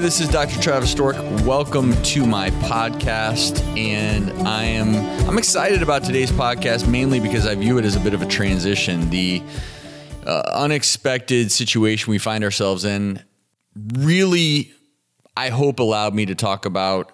this 0.00 0.18
is 0.18 0.28
Dr. 0.28 0.58
Travis 0.62 0.90
Stork. 0.90 1.16
Welcome 1.44 1.92
to 2.04 2.24
my 2.24 2.48
podcast, 2.52 3.60
and 3.76 4.30
I 4.48 4.64
am 4.64 4.96
I'm 5.28 5.36
excited 5.36 5.82
about 5.82 6.04
today's 6.04 6.32
podcast 6.32 6.88
mainly 6.88 7.20
because 7.20 7.46
I 7.46 7.54
view 7.54 7.76
it 7.76 7.84
as 7.84 7.96
a 7.96 8.00
bit 8.00 8.14
of 8.14 8.22
a 8.22 8.26
transition. 8.26 9.10
The 9.10 9.42
uh, 10.24 10.42
unexpected 10.54 11.52
situation 11.52 12.10
we 12.10 12.16
find 12.16 12.44
ourselves 12.44 12.86
in 12.86 13.22
really, 13.98 14.72
I 15.36 15.50
hope, 15.50 15.80
allowed 15.80 16.14
me 16.14 16.24
to 16.26 16.34
talk 16.34 16.64
about 16.64 17.12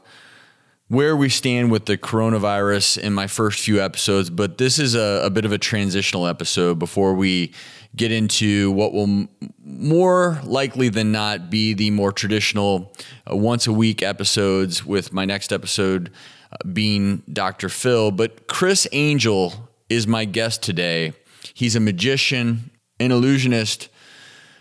where 0.87 1.16
we 1.16 1.29
stand 1.29 1.73
with 1.73 1.87
the 1.87 1.98
coronavirus 1.98 2.98
in 2.98 3.12
my 3.12 3.27
first 3.27 3.59
few 3.59 3.82
episodes, 3.82 4.30
but 4.30 4.59
this 4.59 4.79
is 4.79 4.95
a, 4.95 5.23
a 5.25 5.30
bit 5.30 5.45
of 5.45 5.50
a 5.50 5.59
transitional 5.59 6.29
episode 6.29 6.79
before 6.79 7.14
we 7.14 7.53
get 7.95 8.12
into 8.12 8.71
what 8.73 8.93
will 8.93 9.29
more 9.64 10.41
likely 10.45 10.89
than 10.89 11.12
not 11.12 11.50
be 11.50 11.75
the 11.75 11.90
more 11.90 12.12
traditional 12.12 12.93
uh, 13.31 13.36
once 13.36 13.67
a 13.67 13.72
week 13.72 14.03
episodes, 14.03 14.85
with 14.85 15.12
my 15.12 15.25
next 15.25 15.53
episode 15.53 16.11
uh, 16.53 16.57
being 16.72 17.22
Dr. 17.32 17.68
Phil. 17.68 18.11
But 18.11 18.49
Criss 18.49 18.86
Angel 18.93 19.71
is 19.89 20.07
my 20.07 20.25
guest 20.25 20.62
today. 20.62 21.12
He's 21.54 21.76
a 21.76 21.81
magician, 21.81 22.71
an 22.99 23.12
illusionist, 23.12 23.89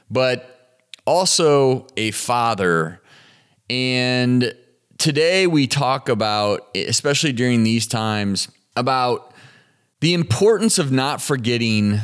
but 0.10 0.80
also 1.06 1.88
a 1.98 2.12
father. 2.12 3.02
And 3.70 4.54
today 4.98 5.48
we 5.48 5.68
talk 5.68 6.10
about, 6.10 6.68
especially 6.76 7.34
during 7.34 7.64
these 7.64 7.88
times, 7.88 8.50
about 8.76 9.34
the 10.02 10.14
importance 10.14 10.78
of 10.78 10.92
not 10.92 11.22
forgetting 11.22 12.00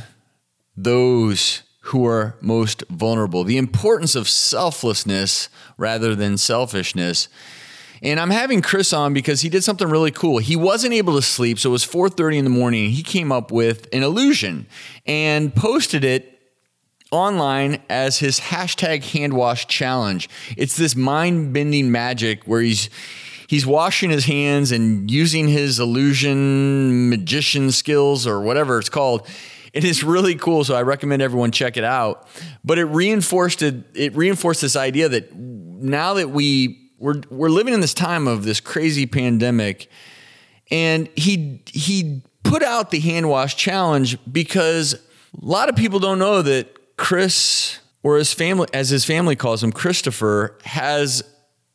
those 0.76 1.64
who 1.86 2.06
are 2.06 2.38
most 2.42 2.84
vulnerable, 2.90 3.44
the 3.44 3.58
importance 3.58 4.16
of 4.16 4.30
selflessness 4.30 5.50
rather 5.78 6.16
than 6.16 6.38
selfishness. 6.38 7.28
And 8.04 8.20
I'm 8.20 8.30
having 8.30 8.62
Chris 8.62 8.94
on 8.94 9.14
because 9.14 9.42
he 9.42 9.50
did 9.50 9.64
something 9.64 9.88
really 9.88 10.12
cool. 10.12 10.40
He 10.40 10.56
wasn't 10.56 10.94
able 10.94 11.16
to 11.16 11.22
sleep, 11.22 11.60
so 11.60 11.70
it 11.70 11.74
was 11.74 11.84
4:30 11.84 12.38
in 12.38 12.44
the 12.44 12.50
morning. 12.50 12.92
He 12.92 13.04
came 13.04 13.32
up 13.32 13.52
with 13.52 13.88
an 13.94 14.04
illusion 14.04 14.68
and 15.06 15.54
posted 15.54 16.04
it 16.04 16.40
online 17.12 17.82
as 17.90 18.20
his 18.20 18.40
hashtag 18.40 19.04
hand 19.04 19.34
wash 19.34 19.68
challenge. 19.68 20.30
It's 20.58 20.78
this 20.78 20.96
mind 20.96 21.54
bending 21.54 21.92
magic 21.92 22.44
where 22.46 22.62
he's 22.62 22.90
he's 23.48 23.66
washing 23.66 24.10
his 24.10 24.26
hands 24.26 24.72
and 24.72 25.12
using 25.12 25.48
his 25.48 25.80
illusion 25.80 27.10
magician 27.10 27.72
skills 27.72 28.26
or 28.26 28.42
whatever 28.42 28.80
it's 28.80 28.90
called. 28.90 29.28
It 29.74 29.84
is 29.86 30.04
really 30.04 30.36
cool, 30.36 30.64
so 30.64 30.76
I 30.76 30.82
recommend 30.82 31.22
everyone 31.22 31.52
check 31.52 31.78
it 31.78 31.84
out. 31.84 32.28
But 32.64 32.78
it 32.78 32.86
reinforced 32.86 33.62
it, 33.62 33.76
it 33.94 34.16
reinforced 34.16 34.62
this 34.62 34.76
idea 34.76 35.08
that 35.10 35.36
now 35.36 36.16
that 36.16 36.30
we 36.30 36.92
we're 36.98 37.22
we're 37.30 37.50
living 37.50 37.74
in 37.74 37.80
this 37.80 37.94
time 37.94 38.28
of 38.28 38.44
this 38.44 38.60
crazy 38.60 39.06
pandemic, 39.06 39.90
and 40.70 41.10
he 41.16 41.62
he 41.68 42.22
put 42.44 42.64
out 42.64 42.92
the 42.92 43.00
hand 43.00 43.30
wash 43.30 43.56
challenge 43.56 44.18
because 44.32 44.94
a 44.94 45.00
lot 45.46 45.70
of 45.70 45.76
people 45.76 46.00
don't 46.00 46.20
know 46.20 46.42
that 46.42 46.98
Chris 46.98 47.80
or 48.04 48.18
his 48.18 48.34
family, 48.34 48.68
as 48.74 48.90
his 48.90 49.06
family 49.06 49.36
calls 49.36 49.64
him, 49.64 49.72
Christopher, 49.72 50.58
has 50.66 51.24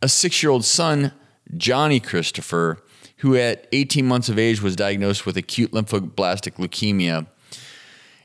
a 0.02 0.08
six 0.08 0.42
year 0.42 0.50
old 0.50 0.64
son, 0.64 1.12
Johnny 1.56 1.98
Christopher, 1.98 2.83
who 3.19 3.36
at 3.36 3.67
18 3.72 4.06
months 4.06 4.28
of 4.28 4.39
age 4.39 4.61
was 4.61 4.77
diagnosed 4.77 5.24
with 5.24 5.36
acute 5.39 5.72
lymphoblastic 5.72 6.56
leukemia 6.56 7.27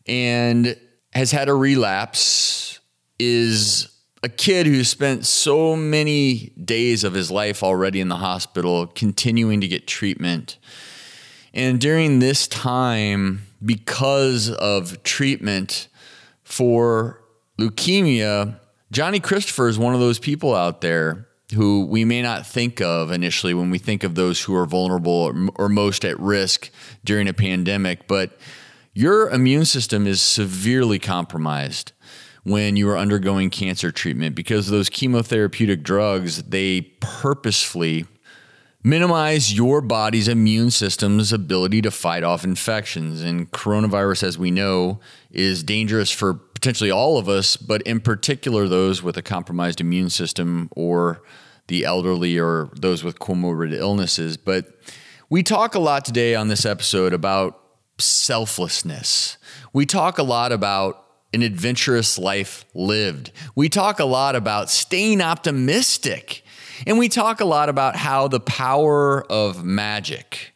and 0.07 0.77
has 1.13 1.31
had 1.31 1.49
a 1.49 1.53
relapse, 1.53 2.80
is 3.19 3.88
a 4.23 4.30
kid 4.30 4.67
who 4.67 4.83
spent 4.83 5.25
so 5.25 5.75
many 5.75 6.53
days 6.63 7.03
of 7.03 7.13
his 7.13 7.31
life 7.31 7.63
already 7.63 7.99
in 7.99 8.09
the 8.09 8.17
hospital, 8.17 8.88
continuing 8.88 9.61
to 9.61 9.67
get 9.67 9.88
treatment. 9.88 10.58
And 11.53 11.80
during 11.80 12.20
this 12.20 12.48
time, 12.48 13.42
because 13.64 14.49
of 14.49 15.03
treatment, 15.03 15.87
for 16.52 17.21
leukemia, 17.58 18.59
Johnny 18.92 19.20
Christopher 19.20 19.67
is 19.67 19.80
one 19.80 19.93
of 19.93 19.99
those 19.99 20.20
people 20.20 20.53
out 20.53 20.81
there 20.81 21.27
who 21.53 21.86
we 21.86 22.05
may 22.05 22.21
not 22.21 22.45
think 22.45 22.81
of 22.81 23.11
initially 23.11 23.53
when 23.53 23.70
we 23.70 23.77
think 23.77 24.03
of 24.03 24.15
those 24.15 24.42
who 24.42 24.55
are 24.55 24.65
vulnerable 24.65 25.11
or, 25.11 25.33
or 25.55 25.70
most 25.70 26.05
at 26.05 26.20
risk 26.20 26.70
during 27.03 27.27
a 27.27 27.33
pandemic. 27.33 28.08
But 28.08 28.37
your 28.93 29.29
immune 29.29 29.65
system 29.65 30.05
is 30.05 30.21
severely 30.21 30.99
compromised 30.99 31.93
when 32.43 32.75
you 32.75 32.89
are 32.89 32.97
undergoing 32.97 33.49
cancer 33.49 33.91
treatment 33.91 34.35
because 34.35 34.67
those 34.67 34.89
chemotherapeutic 34.89 35.83
drugs, 35.83 36.43
they 36.43 36.81
purposefully 36.99 38.05
minimize 38.83 39.53
your 39.53 39.79
body's 39.79 40.27
immune 40.27 40.71
system's 40.71 41.31
ability 41.31 41.81
to 41.83 41.91
fight 41.91 42.23
off 42.23 42.43
infections. 42.43 43.21
And 43.21 43.49
coronavirus, 43.52 44.23
as 44.23 44.37
we 44.37 44.49
know, 44.49 44.99
is 45.29 45.63
dangerous 45.63 46.09
for 46.09 46.33
potentially 46.33 46.91
all 46.91 47.17
of 47.17 47.29
us, 47.29 47.58
but 47.58 47.81
in 47.83 47.99
particular 47.99 48.67
those 48.67 49.03
with 49.03 49.17
a 49.17 49.21
compromised 49.21 49.79
immune 49.79 50.09
system 50.09 50.69
or 50.75 51.21
the 51.67 51.85
elderly 51.85 52.39
or 52.39 52.69
those 52.75 53.03
with 53.03 53.19
comorbid 53.19 53.73
illnesses. 53.73 54.35
But 54.35 54.65
we 55.29 55.43
talk 55.43 55.75
a 55.75 55.79
lot 55.79 56.03
today 56.03 56.35
on 56.35 56.47
this 56.47 56.65
episode 56.65 57.13
about 57.13 57.61
selflessness. 58.02 59.38
We 59.73 59.86
talk 59.86 60.17
a 60.17 60.23
lot 60.23 60.52
about 60.52 61.06
an 61.34 61.42
adventurous 61.42 62.17
life 62.17 62.66
lived. 62.73 63.32
We 63.56 63.70
talk 63.70 64.00
a 64.00 64.06
lot 64.06 64.36
about 64.36 64.70
staying 64.70 65.22
optimistic 65.22 66.44
and 66.86 66.98
we 66.98 67.10
talk 67.10 67.39
a 67.39 67.45
lot 67.45 67.70
about 67.70 67.95
how 67.95 68.28
the 68.28 68.39
power 68.39 69.23
of 69.32 69.64
magic 69.64 70.54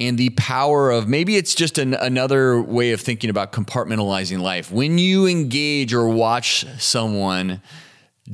and 0.00 0.18
the 0.18 0.30
power 0.30 0.90
of 0.90 1.08
maybe 1.08 1.36
it's 1.36 1.54
just 1.54 1.78
an, 1.78 1.94
another 1.94 2.60
way 2.60 2.90
of 2.92 3.00
thinking 3.00 3.30
about 3.30 3.52
compartmentalizing 3.52 4.40
life. 4.40 4.72
When 4.72 4.98
you 4.98 5.26
engage 5.26 5.94
or 5.94 6.08
watch 6.08 6.66
someone 6.78 7.62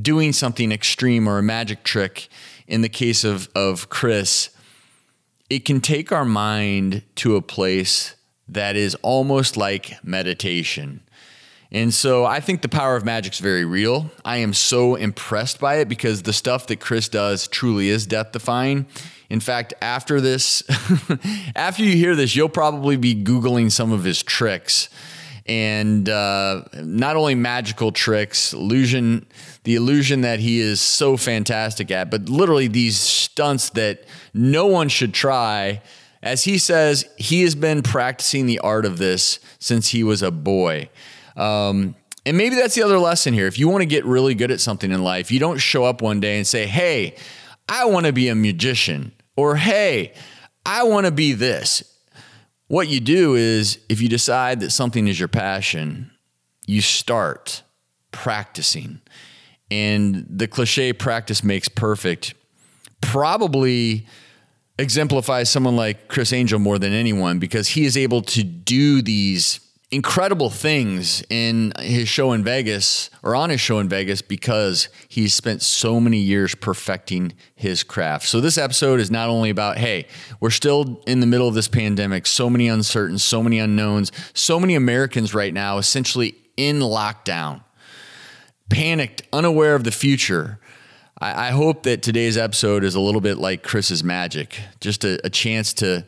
doing 0.00 0.32
something 0.32 0.72
extreme 0.72 1.28
or 1.28 1.38
a 1.38 1.42
magic 1.42 1.82
trick, 1.82 2.28
in 2.66 2.80
the 2.82 2.88
case 2.88 3.24
of, 3.24 3.50
of 3.54 3.90
Criss, 3.90 4.50
it 5.50 5.64
can 5.64 5.80
take 5.80 6.12
our 6.12 6.24
mind 6.24 7.02
to 7.16 7.36
a 7.36 7.42
place 7.42 8.14
that 8.52 8.76
is 8.76 8.94
almost 9.02 9.56
like 9.56 10.02
meditation. 10.04 11.00
And 11.72 11.94
so 11.94 12.24
I 12.24 12.40
think 12.40 12.62
the 12.62 12.68
power 12.68 12.96
of 12.96 13.04
magic 13.04 13.34
is 13.34 13.38
very 13.38 13.64
real. 13.64 14.10
I 14.24 14.38
am 14.38 14.54
so 14.54 14.96
impressed 14.96 15.60
by 15.60 15.76
it 15.76 15.88
because 15.88 16.22
the 16.22 16.32
stuff 16.32 16.66
that 16.66 16.80
Chris 16.80 17.08
does 17.08 17.46
truly 17.46 17.88
is 17.88 18.06
death 18.06 18.32
defying. 18.32 18.86
In 19.28 19.38
fact, 19.38 19.72
after 19.80 20.20
this, 20.20 20.64
after 21.54 21.84
you 21.84 21.92
hear 21.96 22.16
this, 22.16 22.34
you'll 22.34 22.48
probably 22.48 22.96
be 22.96 23.14
Googling 23.14 23.70
some 23.70 23.92
of 23.92 24.02
his 24.02 24.20
tricks. 24.22 24.88
And 25.46 26.08
uh, 26.08 26.64
not 26.74 27.16
only 27.16 27.36
magical 27.36 27.92
tricks, 27.92 28.52
illusion, 28.52 29.26
the 29.62 29.76
illusion 29.76 30.22
that 30.22 30.40
he 30.40 30.58
is 30.58 30.80
so 30.80 31.16
fantastic 31.16 31.92
at, 31.92 32.10
but 32.10 32.28
literally 32.28 32.66
these 32.66 32.98
stunts 32.98 33.70
that 33.70 34.04
no 34.34 34.66
one 34.66 34.88
should 34.88 35.14
try. 35.14 35.82
As 36.22 36.44
he 36.44 36.58
says, 36.58 37.06
he 37.16 37.42
has 37.42 37.54
been 37.54 37.82
practicing 37.82 38.46
the 38.46 38.58
art 38.58 38.84
of 38.84 38.98
this 38.98 39.38
since 39.58 39.88
he 39.88 40.04
was 40.04 40.22
a 40.22 40.30
boy. 40.30 40.90
Um, 41.36 41.94
and 42.26 42.36
maybe 42.36 42.56
that's 42.56 42.74
the 42.74 42.82
other 42.82 42.98
lesson 42.98 43.32
here. 43.32 43.46
If 43.46 43.58
you 43.58 43.68
want 43.68 43.82
to 43.82 43.86
get 43.86 44.04
really 44.04 44.34
good 44.34 44.50
at 44.50 44.60
something 44.60 44.90
in 44.90 45.02
life, 45.02 45.30
you 45.30 45.40
don't 45.40 45.58
show 45.58 45.84
up 45.84 46.02
one 46.02 46.20
day 46.20 46.36
and 46.36 46.46
say, 46.46 46.66
Hey, 46.66 47.16
I 47.68 47.86
want 47.86 48.06
to 48.06 48.12
be 48.12 48.28
a 48.28 48.34
magician, 48.34 49.12
or 49.36 49.56
Hey, 49.56 50.12
I 50.66 50.82
want 50.82 51.06
to 51.06 51.12
be 51.12 51.32
this. 51.32 51.82
What 52.66 52.88
you 52.88 53.00
do 53.00 53.34
is, 53.34 53.78
if 53.88 54.00
you 54.00 54.08
decide 54.08 54.60
that 54.60 54.70
something 54.70 55.08
is 55.08 55.18
your 55.18 55.28
passion, 55.28 56.10
you 56.66 56.82
start 56.82 57.62
practicing. 58.12 59.00
And 59.70 60.26
the 60.28 60.46
cliche 60.46 60.92
practice 60.92 61.42
makes 61.42 61.68
perfect 61.68 62.34
probably 63.00 64.06
exemplifies 64.80 65.50
someone 65.50 65.76
like 65.76 66.08
Criss 66.08 66.32
Angel 66.32 66.58
more 66.58 66.78
than 66.78 66.92
anyone 66.92 67.38
because 67.38 67.68
he 67.68 67.84
is 67.84 67.96
able 67.96 68.22
to 68.22 68.42
do 68.42 69.02
these 69.02 69.60
incredible 69.90 70.50
things 70.50 71.22
in 71.30 71.72
his 71.80 72.08
show 72.08 72.32
in 72.32 72.44
Vegas 72.44 73.10
or 73.24 73.34
on 73.34 73.50
his 73.50 73.60
show 73.60 73.80
in 73.80 73.88
Vegas 73.88 74.22
because 74.22 74.88
he's 75.08 75.34
spent 75.34 75.62
so 75.62 75.98
many 75.98 76.18
years 76.18 76.54
perfecting 76.54 77.32
his 77.56 77.82
craft. 77.82 78.26
So 78.28 78.40
this 78.40 78.56
episode 78.56 79.00
is 79.00 79.10
not 79.10 79.28
only 79.28 79.50
about, 79.50 79.78
hey, 79.78 80.06
we're 80.38 80.50
still 80.50 81.02
in 81.06 81.18
the 81.20 81.26
middle 81.26 81.48
of 81.48 81.54
this 81.54 81.66
pandemic, 81.66 82.26
so 82.26 82.48
many 82.48 82.68
uncertain, 82.68 83.18
so 83.18 83.42
many 83.42 83.58
unknowns, 83.58 84.12
so 84.32 84.60
many 84.60 84.76
Americans 84.76 85.34
right 85.34 85.52
now 85.52 85.78
essentially 85.78 86.36
in 86.56 86.78
lockdown, 86.78 87.64
panicked, 88.68 89.22
unaware 89.32 89.74
of 89.74 89.82
the 89.82 89.90
future. 89.90 90.60
I, 91.20 91.48
I 91.48 91.50
hope 91.50 91.82
that 91.84 92.02
today's 92.02 92.36
episode 92.36 92.84
is 92.84 92.94
a 92.94 93.00
little 93.00 93.20
bit 93.20 93.38
like 93.38 93.62
Chris's 93.62 94.02
magic, 94.02 94.58
just 94.80 95.04
a, 95.04 95.24
a 95.24 95.30
chance 95.30 95.72
to 95.74 96.04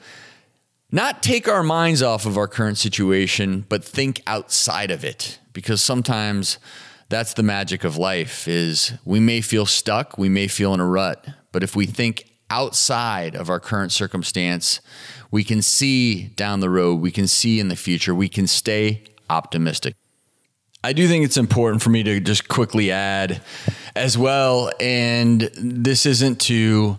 not 0.91 1.23
take 1.23 1.49
our 1.49 1.63
minds 1.63 2.03
off 2.03 2.27
of 2.27 2.37
our 2.37 2.49
current 2.49 2.79
situation, 2.79 3.65
but 3.69 3.85
think 3.85 4.23
outside 4.27 4.91
of 4.91 5.05
it. 5.05 5.39
Because 5.53 5.83
sometimes 5.83 6.59
that's 7.09 7.35
the 7.35 7.43
magic 7.43 7.85
of 7.85 7.97
life 7.97 8.49
is 8.49 8.93
we 9.05 9.21
may 9.21 9.41
feel 9.41 9.67
stuck, 9.67 10.17
we 10.17 10.29
may 10.29 10.49
feel 10.49 10.73
in 10.75 10.81
a 10.81 10.87
rut, 10.87 11.27
but 11.51 11.63
if 11.63 11.77
we 11.77 11.87
think 11.87 12.31
outside 12.49 13.35
of 13.35 13.49
our 13.49 13.61
current 13.61 13.93
circumstance, 13.93 14.81
we 15.31 15.45
can 15.45 15.63
see 15.63 16.25
down 16.29 16.61
the 16.61 16.71
road, 16.71 17.01
we 17.01 17.11
can 17.11 17.27
see 17.27 17.61
in 17.61 17.69
the 17.69 17.77
future, 17.77 18.15
we 18.15 18.29
can 18.29 18.47
stay 18.47 19.03
optimistic. 19.31 19.95
I 20.85 20.93
do 20.93 21.07
think 21.07 21.25
it's 21.25 21.37
important 21.37 21.81
for 21.81 21.91
me 21.91 22.03
to 22.03 22.19
just 22.19 22.49
quickly 22.49 22.91
add 22.91 23.41
as 23.95 24.19
well, 24.19 24.73
and 24.81 25.43
this 25.57 26.07
isn't 26.07 26.41
to 26.43 26.99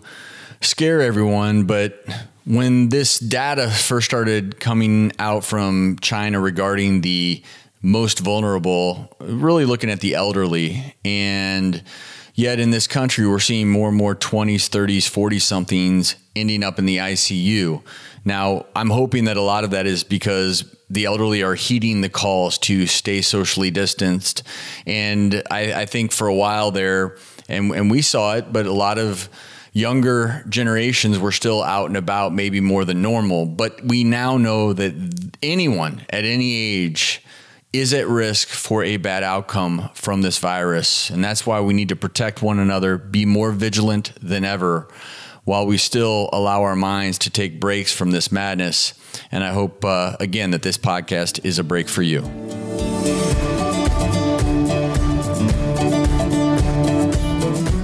scare 0.62 1.02
everyone, 1.02 1.64
but 1.64 2.02
when 2.46 2.88
this 2.88 3.18
data 3.18 3.70
first 3.70 4.06
started 4.06 4.58
coming 4.58 5.12
out 5.18 5.44
from 5.44 5.98
China 6.00 6.40
regarding 6.40 7.02
the 7.02 7.42
most 7.82 8.20
vulnerable, 8.20 9.14
really 9.20 9.66
looking 9.66 9.90
at 9.90 10.00
the 10.00 10.14
elderly, 10.14 10.94
and 11.04 11.82
yet 12.34 12.58
in 12.58 12.70
this 12.70 12.86
country, 12.86 13.26
we're 13.26 13.38
seeing 13.38 13.68
more 13.68 13.88
and 13.88 13.98
more 13.98 14.14
20s, 14.14 14.70
30s, 14.70 15.06
40 15.06 15.38
somethings 15.38 16.16
ending 16.34 16.64
up 16.64 16.78
in 16.78 16.86
the 16.86 16.96
ICU. 16.96 17.82
Now, 18.24 18.66
I'm 18.74 18.90
hoping 18.90 19.24
that 19.24 19.36
a 19.36 19.42
lot 19.42 19.64
of 19.64 19.70
that 19.70 19.86
is 19.86 20.02
because 20.02 20.64
the 20.88 21.04
elderly 21.04 21.42
are 21.42 21.54
heeding 21.54 22.00
the 22.00 22.08
calls 22.08 22.58
to 22.58 22.86
stay 22.86 23.20
socially 23.20 23.70
distanced. 23.70 24.42
And 24.86 25.42
I, 25.50 25.82
I 25.82 25.86
think 25.86 26.12
for 26.12 26.26
a 26.26 26.34
while 26.34 26.70
there, 26.70 27.16
and, 27.48 27.70
and 27.72 27.90
we 27.90 28.00
saw 28.00 28.36
it, 28.36 28.52
but 28.52 28.66
a 28.66 28.72
lot 28.72 28.98
of 28.98 29.28
younger 29.72 30.44
generations 30.48 31.18
were 31.18 31.32
still 31.32 31.62
out 31.62 31.86
and 31.86 31.96
about, 31.96 32.32
maybe 32.32 32.60
more 32.60 32.84
than 32.84 33.02
normal. 33.02 33.44
But 33.44 33.84
we 33.84 34.04
now 34.04 34.38
know 34.38 34.72
that 34.72 34.94
anyone 35.42 36.06
at 36.10 36.24
any 36.24 36.54
age 36.54 37.22
is 37.72 37.92
at 37.92 38.06
risk 38.06 38.48
for 38.48 38.84
a 38.84 38.96
bad 38.96 39.24
outcome 39.24 39.90
from 39.94 40.22
this 40.22 40.38
virus. 40.38 41.10
And 41.10 41.24
that's 41.24 41.44
why 41.44 41.60
we 41.60 41.74
need 41.74 41.88
to 41.88 41.96
protect 41.96 42.40
one 42.40 42.60
another, 42.60 42.96
be 42.96 43.26
more 43.26 43.50
vigilant 43.50 44.12
than 44.22 44.44
ever 44.44 44.88
while 45.44 45.66
we 45.66 45.78
still 45.78 46.28
allow 46.32 46.62
our 46.62 46.76
minds 46.76 47.18
to 47.18 47.30
take 47.30 47.60
breaks 47.60 47.92
from 47.92 48.10
this 48.10 48.32
madness. 48.32 48.94
And 49.30 49.44
I 49.44 49.52
hope, 49.52 49.84
uh, 49.84 50.16
again, 50.20 50.50
that 50.50 50.62
this 50.62 50.78
podcast 50.78 51.44
is 51.44 51.58
a 51.58 51.64
break 51.64 51.88
for 51.88 52.02
you. 52.02 52.22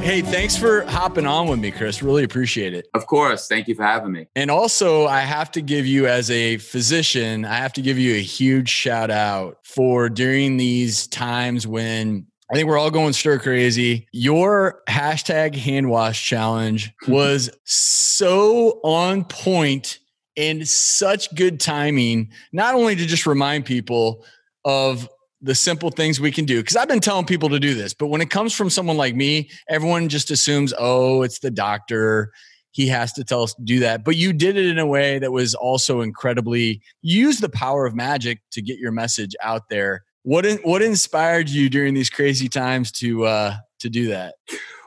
Hey, 0.03 0.23
thanks 0.23 0.57
for 0.57 0.83
hopping 0.87 1.25
on 1.25 1.47
with 1.47 1.61
me, 1.61 1.71
Chris. 1.71 2.03
Really 2.03 2.25
appreciate 2.25 2.75
it. 2.75 2.89
Of 2.95 3.07
course. 3.07 3.47
Thank 3.47 3.69
you 3.69 3.77
for 3.77 3.85
having 3.85 4.11
me. 4.11 4.27
And 4.35 4.51
also, 4.51 5.07
I 5.07 5.21
have 5.21 5.53
to 5.53 5.61
give 5.61 5.87
you, 5.87 6.09
as 6.09 6.33
a 6.33 6.57
physician, 6.57 7.45
I 7.45 7.55
have 7.55 7.73
to 7.75 7.83
give 7.83 7.97
you 7.97 8.17
a 8.17 8.23
huge 8.23 8.69
shout 8.69 9.13
out 9.13 9.59
for 9.63 10.09
during 10.09 10.57
these 10.57 11.07
times 11.07 11.65
when 11.65 12.27
I 12.51 12.57
think 12.57 12.67
we're 12.67 12.79
all 12.79 12.91
going 12.91 13.13
stir 13.13 13.39
crazy. 13.39 14.09
Your 14.11 14.83
hashtag 14.89 15.55
hand 15.55 15.89
wash 15.89 16.27
challenge 16.27 16.93
was 17.09 17.49
so 17.65 18.81
on 18.83 19.25
point 19.25 20.01
and 20.37 20.67
such 20.67 21.33
good 21.37 21.61
timing, 21.61 22.31
not 22.53 22.75
only 22.75 22.97
to 22.97 23.07
just 23.07 23.25
remind 23.25 23.67
people 23.67 24.25
of 24.65 25.09
the 25.41 25.55
simple 25.55 25.91
things 25.91 26.21
we 26.21 26.33
can 26.33 26.45
do. 26.45 26.59
Because 26.59 26.77
I've 26.77 26.89
been 26.89 27.01
telling 27.01 27.25
people 27.25 27.51
to 27.51 27.61
do 27.61 27.75
this, 27.75 27.95
but 27.95 28.09
when 28.09 28.21
it 28.21 28.31
comes 28.31 28.53
from 28.53 28.69
someone 28.69 28.97
like 28.97 29.15
me, 29.15 29.49
everyone 29.69 30.09
just 30.09 30.31
assumes, 30.33 30.75
oh, 30.77 31.23
it's 31.23 31.39
the 31.39 31.53
doctor. 31.53 32.33
He 32.73 32.89
has 32.89 33.13
to 33.13 33.25
tell 33.25 33.45
us 33.45 33.55
to 33.55 33.63
do 33.63 33.79
that. 33.81 34.05
But 34.05 34.17
you 34.17 34.33
did 34.33 34.57
it 34.57 34.67
in 34.67 34.79
a 34.79 34.87
way 34.87 35.21
that 35.21 35.31
was 35.31 35.55
also 35.55 36.01
incredibly, 36.01 36.83
use 37.01 37.39
the 37.39 37.49
power 37.49 37.87
of 37.87 37.95
magic 37.95 38.41
to 38.53 38.61
get 38.61 38.79
your 38.79 38.93
message 38.93 39.37
out 39.41 39.69
there 39.71 40.05
what 40.31 40.47
what 40.63 40.81
inspired 40.81 41.49
you 41.49 41.69
during 41.69 41.93
these 41.93 42.09
crazy 42.09 42.49
times 42.49 42.93
to 42.93 43.25
uh, 43.25 43.57
to 43.81 43.91
do 43.91 44.07
that? 44.11 44.37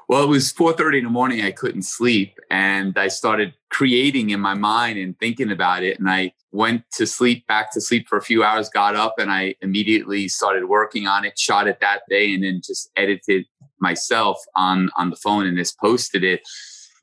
Well, 0.08 0.24
it 0.24 0.28
was 0.28 0.54
4:30 0.54 1.00
in 1.00 1.04
the 1.04 1.10
morning. 1.10 1.42
I 1.42 1.52
couldn't 1.52 1.82
sleep, 1.84 2.40
and 2.50 2.98
I 2.98 3.10
started 3.10 3.54
creating 3.70 4.30
in 4.30 4.40
my 4.40 4.54
mind 4.54 5.00
and 5.00 5.20
thinking 5.20 5.52
about 5.52 5.84
it. 5.84 6.00
And 6.00 6.10
I 6.10 6.32
went 6.54 6.84
to 6.94 7.06
sleep, 7.06 7.46
back 7.46 7.74
to 7.74 7.82
sleep 7.82 8.08
for 8.08 8.18
a 8.18 8.22
few 8.22 8.42
hours. 8.42 8.70
Got 8.70 8.96
up, 8.96 9.16
and 9.18 9.30
I 9.30 9.56
immediately 9.62 10.30
started 10.30 10.70
working 10.70 11.08
on 11.08 11.26
it. 11.26 11.38
Shot 11.38 11.68
it 11.68 11.82
that 11.82 12.04
day, 12.10 12.34
and 12.34 12.42
then 12.42 12.62
just 12.66 12.90
edited 12.96 13.44
myself 13.82 14.38
on 14.56 14.92
on 14.96 15.10
the 15.10 15.18
phone 15.18 15.46
and 15.46 15.58
just 15.58 15.78
posted 15.78 16.24
it. 16.24 16.40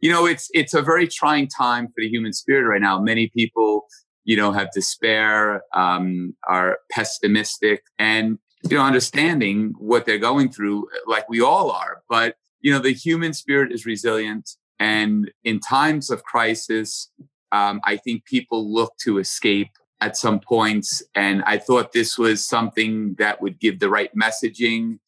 You 0.00 0.10
know, 0.10 0.24
it's 0.24 0.48
it's 0.54 0.72
a 0.72 0.80
very 0.80 1.06
trying 1.06 1.46
time 1.46 1.88
for 1.88 1.98
the 1.98 2.08
human 2.08 2.32
spirit 2.32 2.66
right 2.66 2.80
now. 2.80 3.02
Many 3.02 3.28
people 3.36 3.86
you 4.24 4.36
know, 4.36 4.52
have 4.52 4.70
despair, 4.72 5.62
um, 5.74 6.34
are 6.48 6.78
pessimistic, 6.90 7.82
and 7.98 8.38
you 8.68 8.76
know, 8.76 8.84
understanding 8.84 9.74
what 9.78 10.04
they're 10.04 10.18
going 10.18 10.50
through, 10.50 10.86
like 11.06 11.28
we 11.28 11.40
all 11.40 11.70
are. 11.70 12.02
But 12.08 12.36
you 12.60 12.72
know, 12.72 12.78
the 12.78 12.92
human 12.92 13.32
spirit 13.32 13.72
is 13.72 13.86
resilient, 13.86 14.50
and 14.78 15.30
in 15.44 15.60
times 15.60 16.10
of 16.10 16.22
crisis, 16.24 17.10
um, 17.52 17.80
I 17.84 17.96
think 17.96 18.24
people 18.24 18.72
look 18.72 18.94
to 19.04 19.18
escape 19.18 19.70
at 20.00 20.16
some 20.16 20.40
points. 20.40 21.02
And 21.14 21.42
I 21.44 21.58
thought 21.58 21.92
this 21.92 22.16
was 22.16 22.46
something 22.46 23.14
that 23.18 23.40
would 23.42 23.60
give 23.60 23.78
the 23.78 23.90
right 23.90 24.10
messaging 24.14 24.98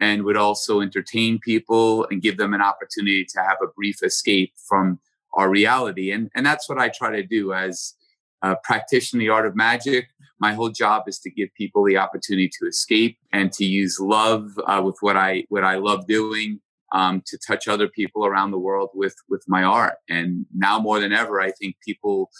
and 0.00 0.24
would 0.24 0.36
also 0.36 0.80
entertain 0.80 1.38
people 1.38 2.06
and 2.10 2.20
give 2.20 2.36
them 2.36 2.54
an 2.54 2.60
opportunity 2.60 3.24
to 3.24 3.40
have 3.40 3.58
a 3.62 3.68
brief 3.68 4.02
escape 4.02 4.52
from 4.68 4.98
our 5.34 5.48
reality. 5.48 6.10
And, 6.10 6.30
and 6.34 6.44
that's 6.44 6.68
what 6.68 6.78
I 6.78 6.88
try 6.88 7.10
to 7.12 7.22
do 7.22 7.52
as 7.52 7.94
uh, 8.42 8.56
practitioner 8.64 9.20
the 9.20 9.28
art 9.28 9.46
of 9.46 9.56
magic. 9.56 10.08
My 10.38 10.54
whole 10.54 10.70
job 10.70 11.04
is 11.06 11.18
to 11.20 11.30
give 11.30 11.48
people 11.54 11.84
the 11.84 11.96
opportunity 11.96 12.50
to 12.60 12.66
escape 12.66 13.16
and 13.32 13.52
to 13.52 13.64
use 13.64 14.00
love 14.00 14.50
uh, 14.66 14.82
with 14.84 14.96
what 15.00 15.16
I 15.16 15.44
what 15.48 15.64
I 15.64 15.76
love 15.76 16.06
doing 16.06 16.60
um, 16.92 17.22
to 17.26 17.38
touch 17.38 17.68
other 17.68 17.88
people 17.88 18.26
around 18.26 18.50
the 18.50 18.58
world 18.58 18.90
with 18.94 19.14
with 19.28 19.44
my 19.46 19.62
art. 19.62 19.94
And 20.08 20.46
now 20.54 20.78
more 20.78 21.00
than 21.00 21.12
ever, 21.12 21.40
I 21.40 21.52
think 21.52 21.76
people 21.84 22.30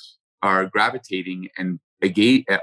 are 0.42 0.66
gravitating 0.66 1.48
and 1.56 1.78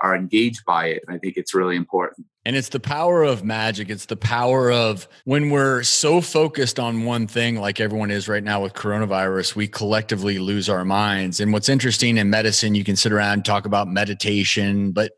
are 0.01 0.15
engaged 0.15 0.65
by 0.65 0.87
it. 0.87 1.03
And 1.07 1.15
I 1.15 1.19
think 1.19 1.37
it's 1.37 1.53
really 1.53 1.75
important. 1.75 2.27
And 2.45 2.55
it's 2.55 2.69
the 2.69 2.79
power 2.79 3.23
of 3.23 3.43
magic. 3.43 3.89
It's 3.89 4.05
the 4.05 4.15
power 4.15 4.71
of 4.71 5.07
when 5.25 5.49
we're 5.49 5.83
so 5.83 6.21
focused 6.21 6.79
on 6.79 7.05
one 7.05 7.27
thing, 7.27 7.59
like 7.59 7.79
everyone 7.79 8.11
is 8.11 8.27
right 8.27 8.43
now 8.43 8.63
with 8.63 8.73
coronavirus, 8.73 9.55
we 9.55 9.67
collectively 9.67 10.39
lose 10.39 10.69
our 10.69 10.85
minds. 10.85 11.39
And 11.39 11.53
what's 11.53 11.69
interesting 11.69 12.17
in 12.17 12.29
medicine, 12.29 12.75
you 12.75 12.83
can 12.83 12.95
sit 12.95 13.11
around 13.11 13.33
and 13.33 13.45
talk 13.45 13.65
about 13.65 13.87
meditation, 13.87 14.91
but 14.91 15.11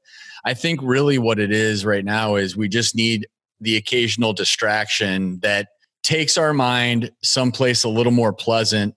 I 0.43 0.53
think 0.53 0.81
really 0.83 1.19
what 1.19 1.39
it 1.39 1.51
is 1.51 1.85
right 1.85 2.03
now 2.03 2.35
is 2.35 2.57
we 2.57 2.67
just 2.67 2.95
need 2.95 3.27
the 3.59 3.77
occasional 3.77 4.33
distraction 4.33 5.39
that 5.41 5.67
takes 6.03 6.37
our 6.37 6.53
mind 6.53 7.11
someplace 7.23 7.83
a 7.83 7.89
little 7.89 8.11
more 8.11 8.33
pleasant 8.33 8.95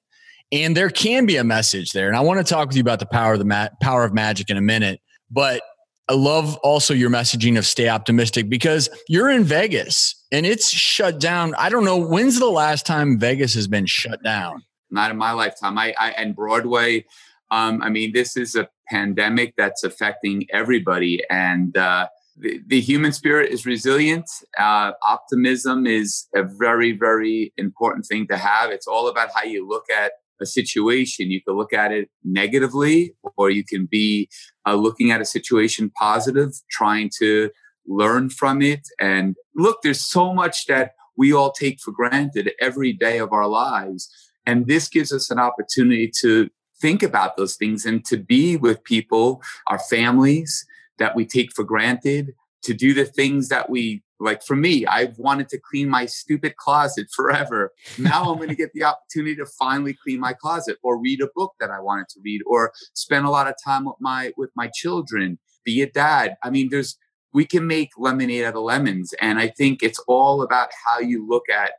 and 0.52 0.76
there 0.76 0.90
can 0.90 1.26
be 1.26 1.36
a 1.36 1.44
message 1.44 1.92
there 1.92 2.08
and 2.08 2.16
i 2.16 2.20
want 2.20 2.44
to 2.44 2.50
talk 2.50 2.68
with 2.68 2.76
you 2.76 2.80
about 2.80 2.98
the 2.98 3.06
power 3.06 3.34
of 3.34 3.38
the 3.38 3.44
ma- 3.44 3.68
power 3.82 4.04
of 4.04 4.14
magic 4.14 4.48
in 4.48 4.56
a 4.56 4.62
minute 4.62 5.00
but 5.30 5.62
I 6.08 6.14
love 6.14 6.56
also 6.56 6.92
your 6.92 7.08
messaging 7.08 7.56
of 7.56 7.64
stay 7.64 7.88
optimistic 7.88 8.50
because 8.50 8.90
you're 9.08 9.30
in 9.30 9.44
Vegas 9.44 10.14
and 10.30 10.44
it's 10.44 10.70
shut 10.70 11.18
down. 11.18 11.54
I 11.56 11.70
don't 11.70 11.84
know 11.84 11.96
when's 11.96 12.38
the 12.38 12.50
last 12.50 12.84
time 12.84 13.18
Vegas 13.18 13.54
has 13.54 13.68
been 13.68 13.86
shut 13.86 14.22
down. 14.22 14.62
Not 14.90 15.10
in 15.10 15.16
my 15.16 15.32
lifetime. 15.32 15.78
I, 15.78 15.94
I 15.98 16.10
and 16.10 16.36
Broadway. 16.36 17.06
Um, 17.50 17.82
I 17.82 17.88
mean, 17.88 18.12
this 18.12 18.36
is 18.36 18.54
a 18.54 18.68
pandemic 18.88 19.54
that's 19.56 19.82
affecting 19.82 20.46
everybody, 20.52 21.22
and 21.30 21.76
uh, 21.76 22.08
the, 22.36 22.60
the, 22.66 22.80
human 22.80 23.12
spirit 23.12 23.50
is 23.52 23.64
resilient. 23.64 24.28
Uh, 24.58 24.92
optimism 25.06 25.86
is 25.86 26.26
a 26.34 26.42
very, 26.42 26.92
very 26.92 27.52
important 27.56 28.06
thing 28.06 28.26
to 28.28 28.36
have. 28.36 28.70
It's 28.70 28.86
all 28.86 29.08
about 29.08 29.30
how 29.34 29.44
you 29.44 29.66
look 29.66 29.84
at 29.90 30.12
a 30.40 30.46
situation. 30.46 31.30
You 31.30 31.42
can 31.42 31.54
look 31.54 31.72
at 31.72 31.92
it 31.92 32.10
negatively, 32.22 33.14
or 33.36 33.50
you 33.50 33.64
can 33.64 33.86
be 33.86 34.28
uh, 34.66 34.74
looking 34.74 35.10
at 35.10 35.20
a 35.20 35.24
situation 35.24 35.90
positive, 35.90 36.52
trying 36.70 37.10
to 37.18 37.50
learn 37.86 38.30
from 38.30 38.62
it. 38.62 38.86
And 39.00 39.36
look, 39.54 39.82
there's 39.82 40.04
so 40.04 40.32
much 40.32 40.66
that 40.66 40.92
we 41.16 41.32
all 41.32 41.52
take 41.52 41.80
for 41.80 41.92
granted 41.92 42.52
every 42.60 42.92
day 42.92 43.18
of 43.18 43.32
our 43.32 43.46
lives. 43.46 44.10
And 44.46 44.66
this 44.66 44.88
gives 44.88 45.12
us 45.12 45.30
an 45.30 45.38
opportunity 45.38 46.10
to 46.20 46.50
think 46.80 47.02
about 47.02 47.36
those 47.36 47.56
things 47.56 47.86
and 47.86 48.04
to 48.04 48.16
be 48.16 48.56
with 48.56 48.84
people, 48.84 49.42
our 49.66 49.78
families 49.78 50.66
that 50.98 51.16
we 51.16 51.24
take 51.24 51.52
for 51.52 51.64
granted, 51.64 52.34
to 52.62 52.74
do 52.74 52.94
the 52.94 53.04
things 53.04 53.48
that 53.48 53.68
we 53.70 54.02
like 54.20 54.42
for 54.42 54.56
me, 54.56 54.86
I've 54.86 55.18
wanted 55.18 55.48
to 55.50 55.58
clean 55.58 55.88
my 55.88 56.06
stupid 56.06 56.56
closet 56.56 57.08
forever. 57.14 57.72
Now 57.98 58.30
I'm 58.30 58.36
going 58.36 58.48
to 58.48 58.54
get 58.54 58.72
the 58.72 58.84
opportunity 58.84 59.36
to 59.36 59.46
finally 59.46 59.96
clean 60.02 60.20
my 60.20 60.32
closet 60.32 60.78
or 60.82 61.00
read 61.00 61.20
a 61.20 61.28
book 61.34 61.54
that 61.60 61.70
I 61.70 61.80
wanted 61.80 62.08
to 62.10 62.20
read 62.24 62.42
or 62.46 62.72
spend 62.94 63.26
a 63.26 63.30
lot 63.30 63.48
of 63.48 63.54
time 63.64 63.84
with 63.84 63.96
my 64.00 64.32
with 64.36 64.50
my 64.54 64.70
children, 64.72 65.38
be 65.64 65.82
a 65.82 65.90
dad. 65.90 66.36
I 66.42 66.50
mean, 66.50 66.68
there's 66.70 66.96
we 67.32 67.44
can 67.44 67.66
make 67.66 67.90
lemonade 67.98 68.44
out 68.44 68.54
of 68.54 68.62
lemons 68.62 69.12
and 69.20 69.38
I 69.38 69.48
think 69.48 69.82
it's 69.82 69.98
all 70.06 70.42
about 70.42 70.68
how 70.84 71.00
you 71.00 71.26
look 71.28 71.48
at 71.48 71.72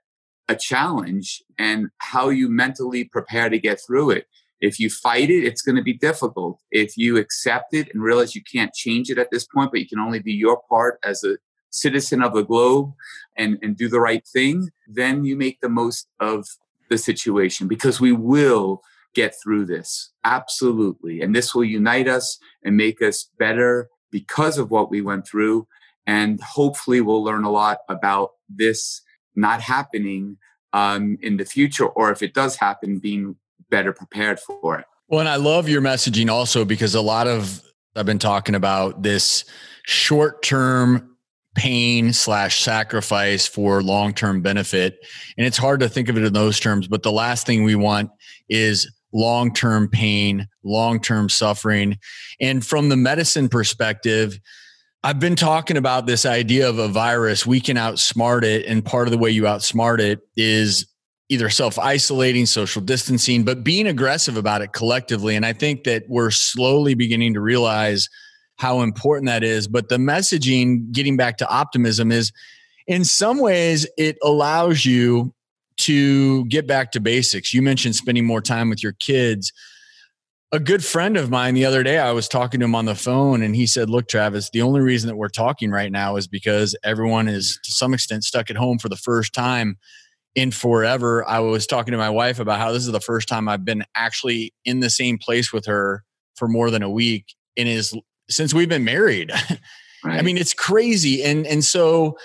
a 0.48 0.56
challenge 0.56 1.42
and 1.58 1.88
how 2.00 2.30
you 2.30 2.50
mentally 2.50 3.06
prepare 3.06 3.50
to 3.50 3.58
get 3.58 3.80
through 3.86 4.12
it. 4.12 4.28
If 4.62 4.80
you 4.80 4.90
fight 4.90 5.30
it, 5.30 5.44
it's 5.44 5.62
going 5.62 5.76
to 5.76 5.82
be 5.82 5.94
difficult. 5.94 6.60
If 6.72 6.98
you 6.98 7.18
accept 7.18 7.74
it 7.74 7.90
and 7.94 8.04
realize 8.04 8.36
you 8.36 8.42
can't 8.44 8.74
change 8.74 9.10
it 9.10 9.18
at 9.18 9.32
this 9.32 9.46
point, 9.46 9.72
but 9.72 9.80
you 9.80 9.88
can 9.88 10.00
only 10.00 10.20
do 10.20 10.32
your 10.32 10.62
part 10.70 11.00
as 11.04 11.24
a 11.24 11.38
citizen 11.76 12.24
of 12.24 12.34
the 12.34 12.44
globe 12.44 12.94
and, 13.36 13.58
and 13.62 13.78
do 13.78 13.88
the 13.88 14.00
right 14.00 14.26
thing, 14.26 14.70
then 14.88 15.26
you 15.26 15.36
make 15.36 15.62
the 15.62 15.70
most 15.70 16.08
of 16.20 16.48
the 16.90 16.98
situation 16.98 17.68
because 17.68 18.00
we 18.00 18.12
will 18.12 18.82
get 19.14 19.34
through 19.42 19.66
this. 19.66 20.12
Absolutely. 20.24 21.22
And 21.22 21.36
this 21.36 21.56
will 21.56 21.64
unite 21.64 22.08
us 22.08 22.38
and 22.64 22.78
make 22.78 23.02
us 23.02 23.30
better 23.40 23.90
because 24.12 24.58
of 24.58 24.72
what 24.72 24.90
we 24.90 25.02
went 25.02 25.28
through. 25.28 25.68
And 26.06 26.40
hopefully, 26.42 27.02
we'll 27.02 27.24
learn 27.24 27.44
a 27.44 27.52
lot 27.52 27.80
about 27.90 28.32
this 28.48 29.02
not 29.36 29.62
happening 29.62 30.38
um, 30.74 31.18
in 31.22 31.38
the 31.38 31.46
future, 31.46 31.88
or 31.88 32.12
if 32.12 32.22
it 32.22 32.34
does 32.34 32.58
happen, 32.58 33.00
being 33.00 33.38
better 33.72 33.92
prepared 33.92 34.40
for 34.40 34.78
it. 34.78 34.86
Well, 35.08 35.22
and 35.22 35.30
I 35.30 35.38
love 35.38 35.68
your 35.68 35.82
messaging 35.82 36.30
also 36.30 36.64
because 36.64 36.94
a 36.94 37.02
lot 37.02 37.28
of 37.28 37.64
I've 37.96 38.06
been 38.06 38.20
talking 38.20 38.56
about 38.56 39.02
this 39.02 39.46
short 39.84 40.44
term 40.44 41.15
pain 41.56 42.14
slash 42.14 42.62
sacrifice 42.62 43.48
for 43.48 43.82
long 43.82 44.14
term 44.14 44.42
benefit. 44.42 45.00
And 45.38 45.48
it's 45.48 45.58
hard 45.58 45.80
to 45.80 45.90
think 45.90 46.10
of 46.10 46.18
it 46.18 46.24
in 46.24 46.34
those 46.34 46.60
terms, 46.60 46.88
but 46.88 47.04
the 47.04 47.12
last 47.12 47.46
thing 47.46 47.64
we 47.64 47.76
want 47.76 48.12
is 48.50 48.92
long 49.14 49.54
term 49.54 49.88
pain, 49.88 50.48
long 50.64 51.00
term 51.00 51.30
suffering. 51.30 51.98
And 52.40 52.66
from 52.66 52.90
the 52.90 52.98
medicine 52.98 53.50
perspective, 53.50 54.40
I've 55.04 55.20
been 55.20 55.36
talking 55.36 55.78
about 55.78 56.08
this 56.08 56.26
idea 56.26 56.68
of 56.68 56.80
a 56.80 56.88
virus. 56.88 57.46
We 57.46 57.62
can 57.62 57.78
outsmart 57.78 58.44
it. 58.44 58.66
And 58.66 58.84
part 58.84 59.08
of 59.08 59.12
the 59.12 59.18
way 59.18 59.30
you 59.30 59.44
outsmart 59.44 60.00
it 60.00 60.20
is 60.36 60.88
either 61.30 61.50
self 61.50 61.80
isolating, 61.80 62.46
social 62.46 62.82
distancing, 62.82 63.44
but 63.44 63.64
being 63.64 63.88
aggressive 63.88 64.38
about 64.38 64.62
it 64.62 64.74
collectively. 64.74 65.36
And 65.36 65.46
I 65.46 65.54
think 65.54 65.84
that 65.86 66.04
we're 66.08 66.32
slowly 66.32 66.96
beginning 66.96 67.36
to 67.36 67.42
realize 67.42 68.10
how 68.58 68.82
important 68.82 69.28
that 69.28 69.44
is. 69.44 69.68
But 69.68 69.90
the 69.90 69.98
messaging, 69.98 70.92
getting 70.92 71.18
back 71.18 71.38
to 71.38 71.50
optimism, 71.50 72.12
is 72.12 72.32
in 72.88 73.04
some 73.04 73.40
ways 73.40 73.88
it 73.98 74.18
allows 74.24 74.86
you 74.86 75.34
to 75.78 76.46
get 76.46 76.68
back 76.68 76.92
to 76.94 77.00
basics. 77.00 77.54
You 77.54 77.62
mentioned 77.62 77.96
spending 77.96 78.26
more 78.26 78.42
time 78.42 78.70
with 78.70 78.82
your 78.82 78.94
kids. 78.94 79.52
A 80.52 80.60
good 80.60 80.86
friend 80.86 81.18
of 81.18 81.30
mine 81.30 81.54
the 81.54 81.66
other 81.66 81.84
day, 81.84 81.98
I 82.00 82.14
was 82.14 82.30
talking 82.30 82.62
to 82.62 82.66
him 82.66 82.76
on 82.76 82.86
the 82.86 82.96
phone, 82.96 83.42
and 83.42 83.56
he 83.56 83.68
said, 83.68 83.90
Look, 83.90 84.08
Travis, 84.08 84.50
the 84.52 84.62
only 84.62 84.80
reason 84.80 85.10
that 85.10 85.18
we're 85.18 85.28
talking 85.28 85.72
right 85.72 85.92
now 85.92 86.16
is 86.16 86.28
because 86.28 86.78
everyone 86.84 87.28
is 87.28 87.60
to 87.64 87.72
some 87.72 87.94
extent 87.94 88.24
stuck 88.24 88.50
at 88.50 88.56
home 88.56 88.78
for 88.78 88.88
the 88.88 88.96
first 88.96 89.34
time 89.34 89.78
in 90.34 90.52
forever. 90.52 91.28
I 91.28 91.40
was 91.40 91.68
talking 91.68 91.92
to 91.94 91.98
my 91.98 92.10
wife 92.10 92.40
about 92.40 92.60
how 92.60 92.72
this 92.72 92.86
is 92.86 92.92
the 92.92 93.02
first 93.02 93.28
time 93.28 93.50
I've 93.50 93.66
been 93.66 93.84
actually 93.96 94.54
in 94.64 94.80
the 94.80 94.90
same 94.90 95.18
place 95.18 95.52
with 95.52 95.66
her 95.66 96.04
for 96.36 96.48
more 96.48 96.70
than 96.70 96.84
a 96.84 96.90
week 96.90 97.34
and 97.58 97.68
is 97.68 97.94
since 98.30 98.54
we've 98.54 98.70
been 98.70 98.86
married. 98.86 99.32
Right. 100.04 100.20
I 100.20 100.22
mean, 100.22 100.38
it's 100.38 100.54
crazy. 100.54 101.24
And 101.24 101.48
and 101.48 101.66
so 101.66 102.16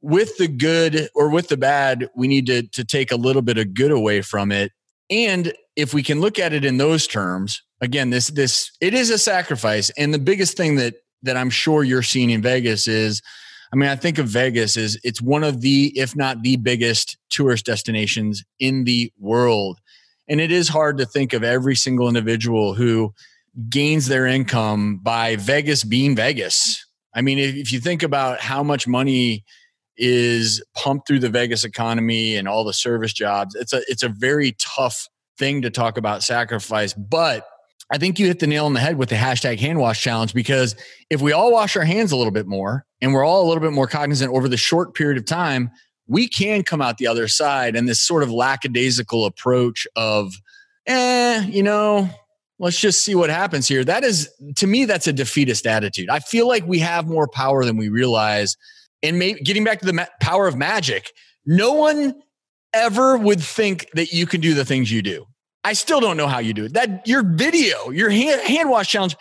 with 0.00 0.38
the 0.38 0.48
good 0.48 1.10
or 1.14 1.28
with 1.28 1.48
the 1.48 1.58
bad, 1.58 2.08
we 2.16 2.26
need 2.26 2.46
to 2.46 2.62
to 2.68 2.86
take 2.86 3.12
a 3.12 3.16
little 3.16 3.42
bit 3.42 3.58
of 3.58 3.74
good 3.74 3.90
away 3.90 4.22
from 4.22 4.50
it. 4.50 4.72
And 5.10 5.52
if 5.76 5.92
we 5.92 6.02
can 6.02 6.22
look 6.22 6.38
at 6.38 6.54
it 6.54 6.64
in 6.64 6.78
those 6.78 7.06
terms, 7.06 7.62
again, 7.82 8.08
this 8.08 8.28
this 8.28 8.70
it 8.80 8.94
is 8.94 9.10
a 9.10 9.18
sacrifice. 9.18 9.90
And 9.98 10.14
the 10.14 10.18
biggest 10.18 10.56
thing 10.56 10.76
that 10.76 10.94
that 11.22 11.36
I'm 11.36 11.50
sure 11.50 11.84
you're 11.84 12.02
seeing 12.02 12.30
in 12.30 12.40
Vegas 12.40 12.88
is 12.88 13.20
I 13.72 13.76
mean, 13.76 13.90
I 13.90 13.96
think 13.96 14.18
of 14.18 14.26
Vegas 14.28 14.76
as 14.76 14.98
it's 15.04 15.20
one 15.20 15.44
of 15.44 15.60
the, 15.60 15.92
if 15.98 16.16
not 16.16 16.42
the 16.42 16.56
biggest 16.56 17.18
tourist 17.28 17.66
destinations 17.66 18.42
in 18.58 18.84
the 18.84 19.12
world. 19.18 19.78
And 20.26 20.40
it 20.40 20.50
is 20.50 20.68
hard 20.68 20.98
to 20.98 21.06
think 21.06 21.32
of 21.32 21.44
every 21.44 21.76
single 21.76 22.08
individual 22.08 22.74
who 22.74 23.12
gains 23.68 24.06
their 24.06 24.26
income 24.26 25.00
by 25.02 25.36
Vegas 25.36 25.84
being 25.84 26.14
Vegas. 26.14 26.84
I 27.14 27.22
mean, 27.22 27.38
if, 27.38 27.72
you 27.72 27.80
think 27.80 28.02
about 28.02 28.40
how 28.40 28.62
much 28.62 28.86
money 28.86 29.44
is 29.96 30.62
pumped 30.76 31.08
through 31.08 31.18
the 31.18 31.28
Vegas 31.28 31.64
economy 31.64 32.36
and 32.36 32.46
all 32.46 32.64
the 32.64 32.72
service 32.72 33.12
jobs, 33.12 33.54
it's 33.54 33.72
a 33.72 33.82
it's 33.88 34.02
a 34.02 34.08
very 34.08 34.56
tough 34.58 35.08
thing 35.38 35.62
to 35.62 35.70
talk 35.70 35.96
about 35.96 36.22
sacrifice. 36.22 36.94
But 36.94 37.46
I 37.90 37.98
think 37.98 38.18
you 38.18 38.26
hit 38.26 38.38
the 38.38 38.46
nail 38.46 38.66
on 38.66 38.74
the 38.74 38.80
head 38.80 38.98
with 38.98 39.08
the 39.08 39.16
hashtag 39.16 39.58
hand 39.58 39.78
wash 39.78 40.02
challenge 40.02 40.34
because 40.34 40.76
if 41.10 41.22
we 41.22 41.32
all 41.32 41.52
wash 41.52 41.76
our 41.76 41.84
hands 41.84 42.12
a 42.12 42.16
little 42.16 42.32
bit 42.32 42.46
more 42.46 42.84
and 43.00 43.12
we're 43.12 43.24
all 43.24 43.44
a 43.44 43.48
little 43.48 43.62
bit 43.62 43.72
more 43.72 43.86
cognizant 43.86 44.32
over 44.32 44.48
the 44.48 44.56
short 44.56 44.94
period 44.94 45.16
of 45.16 45.24
time, 45.24 45.70
we 46.06 46.28
can 46.28 46.62
come 46.62 46.82
out 46.82 46.98
the 46.98 47.06
other 47.06 47.28
side. 47.28 47.76
And 47.76 47.88
this 47.88 48.00
sort 48.00 48.22
of 48.22 48.30
lackadaisical 48.30 49.24
approach 49.24 49.86
of, 49.96 50.34
eh, 50.86 51.46
you 51.46 51.62
know, 51.62 52.10
let's 52.58 52.78
just 52.78 53.04
see 53.04 53.14
what 53.14 53.30
happens 53.30 53.68
here. 53.68 53.84
That 53.84 54.04
is, 54.04 54.28
to 54.56 54.66
me, 54.66 54.84
that's 54.84 55.06
a 55.06 55.12
defeatist 55.12 55.66
attitude. 55.66 56.10
I 56.10 56.18
feel 56.20 56.48
like 56.48 56.66
we 56.66 56.78
have 56.80 57.06
more 57.06 57.28
power 57.28 57.64
than 57.64 57.76
we 57.76 57.88
realize. 57.88 58.56
And 59.02 59.18
maybe 59.18 59.40
getting 59.40 59.64
back 59.64 59.80
to 59.80 59.86
the 59.86 59.92
ma- 59.92 60.06
power 60.20 60.48
of 60.48 60.56
magic, 60.56 61.12
no 61.46 61.72
one 61.72 62.14
ever 62.74 63.16
would 63.16 63.40
think 63.40 63.88
that 63.94 64.12
you 64.12 64.26
can 64.26 64.40
do 64.40 64.54
the 64.54 64.64
things 64.64 64.90
you 64.90 65.02
do. 65.02 65.26
I 65.64 65.72
still 65.72 66.00
don't 66.00 66.16
know 66.16 66.26
how 66.26 66.38
you 66.38 66.52
do 66.52 66.64
it. 66.64 66.74
That 66.74 67.06
your 67.06 67.22
video, 67.22 67.90
your 67.90 68.10
hand, 68.10 68.40
hand 68.42 68.70
wash 68.70 68.90
challenge, 68.90 69.16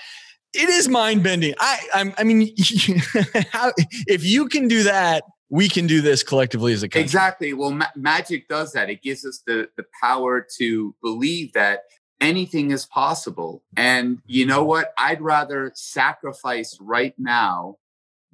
it 0.53 0.69
is 0.69 0.87
mind 0.87 1.23
bending. 1.23 1.53
I, 1.59 1.79
I'm, 1.93 2.13
i 2.17 2.23
mean, 2.23 2.53
how, 3.51 3.71
if 4.07 4.23
you 4.23 4.47
can 4.47 4.67
do 4.67 4.83
that, 4.83 5.23
we 5.49 5.69
can 5.69 5.87
do 5.87 6.01
this 6.01 6.23
collectively 6.23 6.73
as 6.73 6.83
a 6.83 6.89
country. 6.89 7.03
Exactly. 7.03 7.53
Well, 7.53 7.71
ma- 7.71 7.85
magic 7.95 8.47
does 8.47 8.73
that. 8.73 8.89
It 8.89 9.01
gives 9.01 9.25
us 9.25 9.43
the 9.45 9.69
the 9.77 9.85
power 10.01 10.45
to 10.57 10.95
believe 11.01 11.53
that 11.53 11.81
anything 12.21 12.71
is 12.71 12.85
possible. 12.85 13.63
And 13.75 14.19
you 14.25 14.45
know 14.45 14.63
what? 14.63 14.93
I'd 14.97 15.21
rather 15.21 15.71
sacrifice 15.75 16.77
right 16.79 17.13
now 17.17 17.77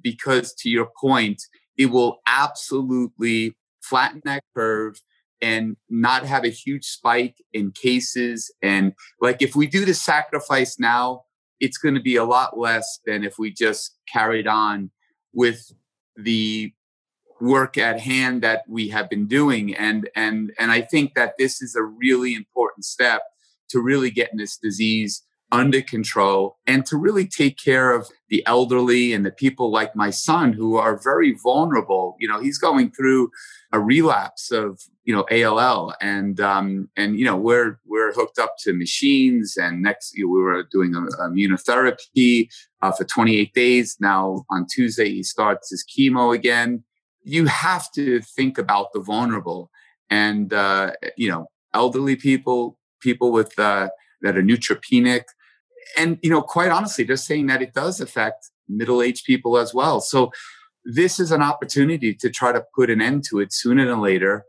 because, 0.00 0.54
to 0.54 0.70
your 0.70 0.88
point, 1.00 1.42
it 1.76 1.86
will 1.86 2.20
absolutely 2.26 3.56
flatten 3.82 4.22
that 4.24 4.44
curve 4.54 5.00
and 5.42 5.76
not 5.90 6.24
have 6.24 6.44
a 6.44 6.48
huge 6.48 6.84
spike 6.86 7.36
in 7.52 7.70
cases. 7.70 8.50
And 8.62 8.94
like 9.20 9.42
if 9.42 9.54
we 9.54 9.66
do 9.66 9.84
the 9.84 9.94
sacrifice 9.94 10.78
now, 10.78 11.24
it's 11.60 11.78
going 11.78 11.94
to 11.94 12.00
be 12.00 12.16
a 12.16 12.24
lot 12.24 12.58
less 12.58 13.00
than 13.06 13.24
if 13.24 13.38
we 13.38 13.52
just 13.52 13.96
carried 14.10 14.46
on 14.46 14.90
with 15.32 15.72
the 16.16 16.72
work 17.40 17.76
at 17.76 18.00
hand 18.00 18.42
that 18.42 18.62
we 18.68 18.88
have 18.88 19.10
been 19.10 19.26
doing 19.26 19.74
and 19.74 20.08
and 20.14 20.52
and 20.58 20.70
I 20.70 20.80
think 20.80 21.14
that 21.14 21.34
this 21.36 21.60
is 21.60 21.74
a 21.74 21.82
really 21.82 22.32
important 22.32 22.84
step 22.84 23.22
to 23.74 23.80
really 23.80 24.10
getting 24.10 24.38
this 24.38 24.56
disease 24.56 25.22
under 25.52 25.80
control 25.80 26.58
and 26.66 26.84
to 26.86 26.96
really 26.96 27.26
take 27.26 27.56
care 27.56 27.92
of 27.92 28.08
the 28.28 28.44
elderly 28.46 29.12
and 29.12 29.24
the 29.24 29.30
people 29.30 29.70
like 29.70 29.94
my 29.94 30.10
son 30.10 30.52
who 30.52 30.76
are 30.76 31.00
very 31.02 31.36
vulnerable. 31.42 32.16
You 32.18 32.28
know, 32.28 32.40
he's 32.40 32.58
going 32.58 32.90
through 32.90 33.30
a 33.72 33.80
relapse 33.80 34.50
of 34.50 34.80
you 35.04 35.14
know 35.14 35.24
ALL 35.30 35.94
and 36.00 36.40
um, 36.40 36.88
and 36.96 37.18
you 37.18 37.24
know 37.24 37.36
we're 37.36 37.78
we're 37.86 38.12
hooked 38.12 38.38
up 38.38 38.54
to 38.60 38.72
machines 38.72 39.56
and 39.56 39.82
next 39.82 40.14
we 40.16 40.24
were 40.24 40.64
doing 40.70 40.94
a 40.94 41.00
immunotherapy 41.22 42.48
uh, 42.82 42.92
for 42.92 43.04
28 43.04 43.52
days. 43.54 43.96
Now 44.00 44.44
on 44.50 44.66
Tuesday 44.72 45.10
he 45.10 45.22
starts 45.22 45.70
his 45.70 45.84
chemo 45.84 46.34
again. 46.34 46.84
You 47.22 47.46
have 47.46 47.90
to 47.92 48.20
think 48.20 48.58
about 48.58 48.88
the 48.92 49.00
vulnerable 49.00 49.70
and 50.10 50.52
uh, 50.52 50.92
you 51.16 51.28
know 51.28 51.46
elderly 51.74 52.16
people 52.16 52.78
people 53.04 53.30
with 53.30 53.56
uh, 53.58 53.88
that 54.22 54.36
are 54.36 54.42
neutropenic. 54.42 55.24
And, 55.96 56.18
you 56.22 56.30
know, 56.30 56.42
quite 56.42 56.72
honestly, 56.72 57.04
they're 57.04 57.16
saying 57.16 57.46
that 57.46 57.62
it 57.62 57.74
does 57.74 58.00
affect 58.00 58.50
middle 58.68 59.02
aged 59.02 59.24
people 59.24 59.56
as 59.58 59.72
well. 59.72 60.00
So 60.00 60.32
this 60.84 61.20
is 61.20 61.30
an 61.30 61.42
opportunity 61.42 62.14
to 62.14 62.30
try 62.30 62.50
to 62.50 62.64
put 62.74 62.90
an 62.90 63.00
end 63.00 63.24
to 63.28 63.38
it 63.38 63.52
sooner 63.52 63.86
than 63.86 64.00
later, 64.00 64.44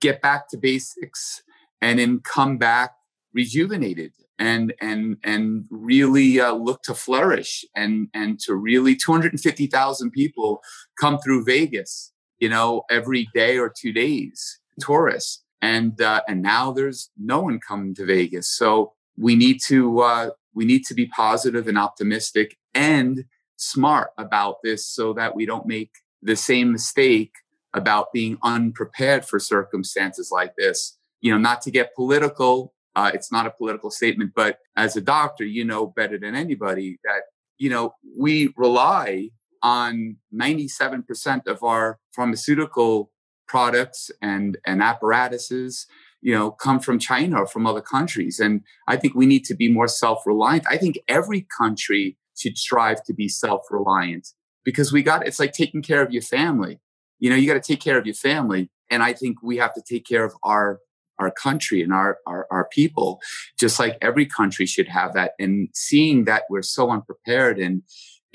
get 0.00 0.22
back 0.22 0.48
to 0.50 0.56
basics, 0.56 1.42
and 1.80 1.98
then 1.98 2.20
come 2.20 2.58
back 2.58 2.92
rejuvenated 3.34 4.12
and 4.38 4.72
and 4.80 5.16
and 5.22 5.64
really 5.70 6.40
uh, 6.40 6.52
look 6.52 6.82
to 6.82 6.94
flourish 6.94 7.64
and 7.74 8.08
and 8.14 8.40
to 8.40 8.54
really 8.54 8.96
250,000 8.96 10.10
people 10.10 10.62
come 11.00 11.18
through 11.18 11.44
Vegas, 11.44 12.12
you 12.38 12.48
know, 12.48 12.82
every 12.90 13.28
day 13.34 13.58
or 13.58 13.72
two 13.74 13.92
days, 13.92 14.60
tourists 14.80 15.45
and 15.66 16.00
uh, 16.00 16.22
and 16.28 16.42
now 16.42 16.70
there's 16.70 17.10
no 17.18 17.40
one 17.40 17.58
coming 17.58 17.92
to 17.96 18.06
Vegas. 18.06 18.48
So 18.48 18.92
we 19.18 19.34
need 19.34 19.58
to 19.66 20.00
uh, 20.00 20.30
we 20.54 20.64
need 20.64 20.84
to 20.86 20.94
be 20.94 21.06
positive 21.06 21.66
and 21.66 21.76
optimistic 21.76 22.56
and 22.72 23.24
smart 23.56 24.10
about 24.16 24.56
this, 24.62 24.86
so 24.86 25.12
that 25.14 25.34
we 25.34 25.44
don't 25.44 25.66
make 25.66 25.90
the 26.22 26.36
same 26.36 26.70
mistake 26.70 27.32
about 27.74 28.12
being 28.12 28.38
unprepared 28.44 29.24
for 29.24 29.38
circumstances 29.40 30.30
like 30.30 30.54
this. 30.56 30.98
You 31.20 31.32
know, 31.32 31.38
not 31.38 31.62
to 31.62 31.70
get 31.72 31.96
political. 31.96 32.72
Uh, 32.94 33.10
it's 33.12 33.32
not 33.32 33.46
a 33.46 33.50
political 33.50 33.90
statement, 33.90 34.32
but 34.34 34.58
as 34.76 34.96
a 34.96 35.00
doctor, 35.00 35.44
you 35.44 35.64
know 35.64 35.86
better 35.86 36.16
than 36.16 36.34
anybody 36.34 36.98
that 37.02 37.22
you 37.58 37.70
know 37.70 37.94
we 38.16 38.54
rely 38.56 39.30
on 39.62 40.16
97% 40.32 41.48
of 41.48 41.64
our 41.64 41.98
pharmaceutical 42.14 43.10
products 43.48 44.10
and 44.20 44.58
and 44.66 44.82
apparatuses 44.82 45.86
you 46.20 46.32
know 46.32 46.50
come 46.50 46.80
from 46.80 46.98
china 46.98 47.40
or 47.40 47.46
from 47.46 47.66
other 47.66 47.80
countries 47.80 48.40
and 48.40 48.62
i 48.88 48.96
think 48.96 49.14
we 49.14 49.26
need 49.26 49.44
to 49.44 49.54
be 49.54 49.70
more 49.70 49.88
self-reliant 49.88 50.64
i 50.68 50.76
think 50.76 50.98
every 51.08 51.46
country 51.56 52.16
should 52.36 52.58
strive 52.58 53.02
to 53.04 53.14
be 53.14 53.28
self-reliant 53.28 54.28
because 54.66 54.92
we 54.92 55.02
got 55.02 55.26
it's 55.26 55.38
like 55.38 55.52
taking 55.52 55.80
care 55.80 56.02
of 56.02 56.12
your 56.12 56.20
family. 56.20 56.78
You 57.18 57.30
know, 57.30 57.36
you 57.36 57.46
got 57.46 57.62
to 57.62 57.72
take 57.72 57.80
care 57.80 57.96
of 57.96 58.04
your 58.04 58.14
family. 58.14 58.68
And 58.90 59.02
I 59.02 59.14
think 59.14 59.42
we 59.42 59.56
have 59.56 59.72
to 59.72 59.82
take 59.88 60.04
care 60.04 60.24
of 60.24 60.34
our 60.42 60.80
our 61.18 61.30
country 61.30 61.80
and 61.80 61.94
our, 61.94 62.18
our, 62.26 62.46
our 62.50 62.68
people, 62.70 63.20
just 63.58 63.78
like 63.78 63.96
every 64.02 64.26
country 64.26 64.66
should 64.66 64.86
have 64.86 65.14
that. 65.14 65.32
And 65.38 65.70
seeing 65.72 66.26
that 66.26 66.42
we're 66.50 66.60
so 66.60 66.90
unprepared 66.90 67.58
and 67.58 67.80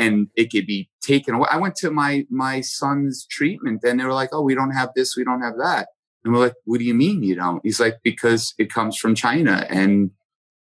and 0.02 0.28
it 0.36 0.52
could 0.52 0.66
be 0.66 0.90
taken 1.02 1.36
away. 1.36 1.48
I 1.52 1.58
went 1.58 1.76
to 1.78 1.92
my 1.92 2.26
my 2.30 2.62
son's 2.62 3.26
treatment 3.30 3.82
and 3.84 4.00
they 4.00 4.06
were 4.06 4.20
like, 4.22 4.30
"Oh, 4.34 4.42
we 4.42 4.56
don't 4.56 4.72
have 4.72 4.90
this, 4.96 5.16
we 5.16 5.24
don't 5.24 5.42
have 5.42 5.58
that." 5.58 5.90
And 6.24 6.34
we're 6.34 6.40
like, 6.48 6.56
"What 6.66 6.80
do 6.80 6.86
you 6.86 6.96
mean 6.96 7.24
you 7.24 7.36
don't?" 7.36 7.62
He's 7.64 7.80
like, 7.80 7.98
"Because 8.04 8.54
it 8.58 8.74
comes 8.74 8.98
from 8.98 9.14
China 9.16 9.66
and 9.70 10.12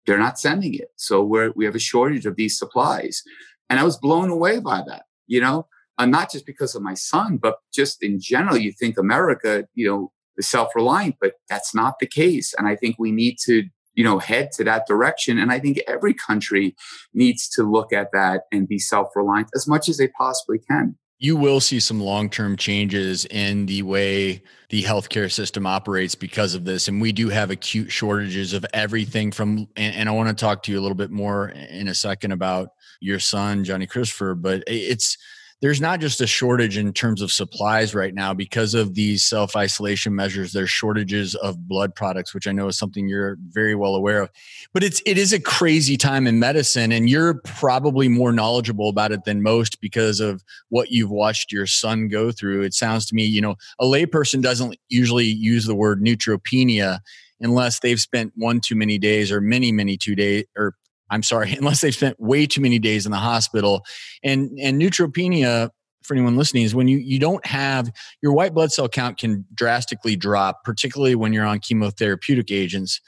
they're 0.05 0.25
not 0.27 0.39
sending 0.39 0.73
it, 0.75 0.89
so 0.95 1.23
we're 1.23 1.51
we 1.55 1.65
have 1.65 1.75
a 1.75 1.87
shortage 1.91 2.25
of 2.25 2.35
these 2.35 2.57
supplies." 2.57 3.23
And 3.69 3.79
I 3.79 3.83
was 3.83 3.97
blown 3.97 4.29
away 4.29 4.59
by 4.59 4.83
that. 4.87 5.03
You 5.27 5.41
know, 5.41 5.67
uh, 5.97 6.05
not 6.05 6.31
just 6.31 6.45
because 6.45 6.75
of 6.75 6.81
my 6.81 6.93
son, 6.93 7.37
but 7.37 7.55
just 7.73 8.03
in 8.03 8.19
general. 8.19 8.57
You 8.57 8.71
think 8.71 8.97
America, 8.97 9.65
you 9.73 9.87
know, 9.87 10.11
is 10.37 10.49
self-reliant, 10.49 11.15
but 11.19 11.33
that's 11.49 11.73
not 11.73 11.95
the 11.99 12.07
case. 12.07 12.53
And 12.57 12.67
I 12.67 12.75
think 12.75 12.95
we 12.99 13.11
need 13.11 13.37
to 13.45 13.63
you 13.95 14.03
know 14.03 14.19
head 14.19 14.51
to 14.53 14.63
that 14.63 14.87
direction. 14.87 15.37
And 15.37 15.51
i 15.51 15.59
think 15.59 15.79
every 15.87 16.13
country 16.13 16.75
needs 17.13 17.47
to 17.49 17.63
look 17.63 17.93
at 17.93 18.11
that 18.13 18.43
and 18.51 18.67
be 18.67 18.79
self-reliant 18.79 19.49
as 19.55 19.67
much 19.67 19.89
as 19.89 19.97
they 19.97 20.07
possibly 20.07 20.59
can. 20.59 20.97
You 21.19 21.35
will 21.35 21.59
see 21.59 21.79
some 21.79 22.01
long-term 22.01 22.57
changes 22.57 23.25
in 23.25 23.67
the 23.67 23.83
way 23.83 24.41
the 24.69 24.81
healthcare 24.81 25.31
system 25.31 25.67
operates 25.67 26.15
because 26.15 26.55
of 26.55 26.65
this. 26.65 26.87
And 26.87 26.99
we 26.99 27.11
do 27.11 27.29
have 27.29 27.51
acute 27.51 27.91
shortages 27.91 28.53
of 28.53 28.65
everything 28.73 29.31
from 29.31 29.67
and, 29.75 29.95
and 29.95 30.09
i 30.09 30.11
want 30.11 30.29
to 30.29 30.35
talk 30.35 30.63
to 30.63 30.71
you 30.71 30.79
a 30.79 30.81
little 30.81 30.95
bit 30.95 31.11
more 31.11 31.49
in 31.49 31.87
a 31.87 31.95
second 31.95 32.31
about 32.31 32.69
your 32.99 33.19
son 33.19 33.63
johnny 33.63 33.87
christopher 33.87 34.35
but 34.35 34.63
it's 34.67 35.17
there's 35.61 35.79
not 35.79 35.99
just 35.99 36.21
a 36.21 36.27
shortage 36.27 36.75
in 36.75 36.91
terms 36.91 37.21
of 37.21 37.31
supplies 37.31 37.93
right 37.93 38.15
now 38.15 38.33
because 38.33 38.73
of 38.73 38.95
these 38.95 39.23
self 39.23 39.55
isolation 39.55 40.15
measures. 40.15 40.53
There's 40.53 40.71
shortages 40.71 41.35
of 41.35 41.67
blood 41.67 41.93
products, 41.93 42.33
which 42.33 42.47
I 42.47 42.51
know 42.51 42.67
is 42.67 42.77
something 42.77 43.07
you're 43.07 43.37
very 43.49 43.75
well 43.75 43.93
aware 43.93 44.23
of. 44.23 44.29
But 44.73 44.83
it's 44.83 45.01
it 45.05 45.19
is 45.19 45.33
a 45.33 45.39
crazy 45.39 45.97
time 45.97 46.25
in 46.25 46.39
medicine, 46.39 46.91
and 46.91 47.07
you're 47.07 47.35
probably 47.45 48.07
more 48.07 48.31
knowledgeable 48.31 48.89
about 48.89 49.11
it 49.11 49.23
than 49.25 49.43
most 49.43 49.79
because 49.81 50.19
of 50.19 50.43
what 50.69 50.89
you've 50.89 51.11
watched 51.11 51.51
your 51.51 51.67
son 51.67 52.07
go 52.07 52.31
through. 52.31 52.63
It 52.63 52.73
sounds 52.73 53.05
to 53.07 53.15
me, 53.15 53.25
you 53.25 53.41
know, 53.41 53.55
a 53.79 53.85
layperson 53.85 54.41
doesn't 54.41 54.77
usually 54.89 55.25
use 55.25 55.65
the 55.65 55.75
word 55.75 56.01
neutropenia 56.01 56.99
unless 57.39 57.79
they've 57.79 57.99
spent 57.99 58.33
one 58.35 58.61
too 58.61 58.75
many 58.75 58.97
days 58.97 59.31
or 59.31 59.41
many 59.41 59.71
many 59.71 59.97
two 59.97 60.15
days 60.15 60.45
or 60.57 60.75
I'm 61.11 61.23
sorry, 61.23 61.53
unless 61.57 61.81
they've 61.81 61.93
spent 61.93 62.19
way 62.19 62.47
too 62.47 62.61
many 62.61 62.79
days 62.79 63.05
in 63.05 63.11
the 63.11 63.17
hospital. 63.17 63.85
And 64.23 64.57
and 64.59 64.81
neutropenia, 64.81 65.69
for 66.01 66.15
anyone 66.15 66.37
listening, 66.37 66.63
is 66.63 66.73
when 66.73 66.87
you 66.87 66.97
you 66.97 67.19
don't 67.19 67.45
have 67.45 67.91
your 68.21 68.33
white 68.33 68.53
blood 68.53 68.71
cell 68.71 68.89
count 68.89 69.19
can 69.19 69.45
drastically 69.53 70.15
drop, 70.15 70.63
particularly 70.63 71.15
when 71.15 71.33
you're 71.33 71.45
on 71.45 71.59
chemotherapeutic 71.59 72.51
agents. 72.51 72.99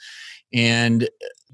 And 0.52 1.08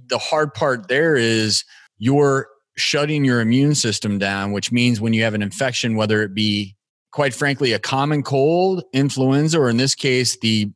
the 0.08 0.18
hard 0.18 0.52
part 0.52 0.88
there 0.88 1.16
is 1.16 1.64
you're 1.98 2.48
shutting 2.76 3.24
your 3.24 3.40
immune 3.40 3.74
system 3.74 4.18
down, 4.18 4.52
which 4.52 4.72
means 4.72 5.00
when 5.00 5.12
you 5.12 5.22
have 5.22 5.34
an 5.34 5.42
infection, 5.42 5.96
whether 5.96 6.22
it 6.22 6.34
be 6.34 6.76
quite 7.12 7.34
frankly 7.34 7.72
a 7.72 7.78
common 7.78 8.22
cold, 8.22 8.82
influenza, 8.92 9.58
or 9.58 9.68
in 9.68 9.76
this 9.76 9.94
case 9.94 10.38
the 10.40 10.70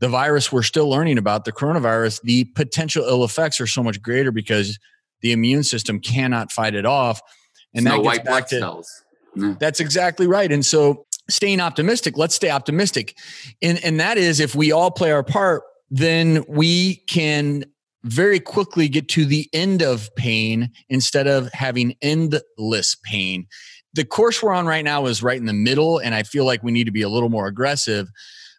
the 0.00 0.08
virus 0.08 0.52
we're 0.52 0.62
still 0.62 0.88
learning 0.88 1.18
about, 1.18 1.44
the 1.44 1.52
coronavirus, 1.52 2.22
the 2.22 2.44
potential 2.54 3.04
ill 3.04 3.24
effects 3.24 3.60
are 3.60 3.66
so 3.66 3.82
much 3.82 4.00
greater 4.00 4.30
because 4.30 4.78
the 5.20 5.32
immune 5.32 5.62
system 5.62 6.00
cannot 6.00 6.52
fight 6.52 6.74
it 6.74 6.86
off. 6.86 7.20
And 7.74 7.86
that 7.86 8.02
white 8.02 8.24
blood 8.24 8.48
cells. 8.48 9.04
That's 9.34 9.80
exactly 9.80 10.26
right. 10.26 10.50
And 10.50 10.64
so 10.64 11.06
staying 11.30 11.60
optimistic, 11.60 12.16
let's 12.16 12.34
stay 12.34 12.50
optimistic. 12.50 13.16
And, 13.62 13.82
and 13.84 14.00
that 14.00 14.18
is 14.18 14.40
if 14.40 14.54
we 14.54 14.72
all 14.72 14.90
play 14.90 15.12
our 15.12 15.22
part, 15.22 15.62
then 15.90 16.44
we 16.48 16.96
can 17.08 17.64
very 18.04 18.40
quickly 18.40 18.88
get 18.88 19.08
to 19.10 19.24
the 19.24 19.48
end 19.52 19.82
of 19.82 20.14
pain 20.16 20.70
instead 20.88 21.26
of 21.26 21.52
having 21.52 21.94
endless 22.00 22.96
pain. 23.04 23.46
The 23.94 24.04
course 24.04 24.42
we're 24.42 24.52
on 24.52 24.66
right 24.66 24.84
now 24.84 25.06
is 25.06 25.22
right 25.22 25.38
in 25.38 25.46
the 25.46 25.52
middle, 25.52 25.98
and 25.98 26.14
I 26.14 26.22
feel 26.22 26.44
like 26.44 26.62
we 26.62 26.72
need 26.72 26.84
to 26.84 26.92
be 26.92 27.02
a 27.02 27.08
little 27.08 27.28
more 27.28 27.46
aggressive. 27.46 28.06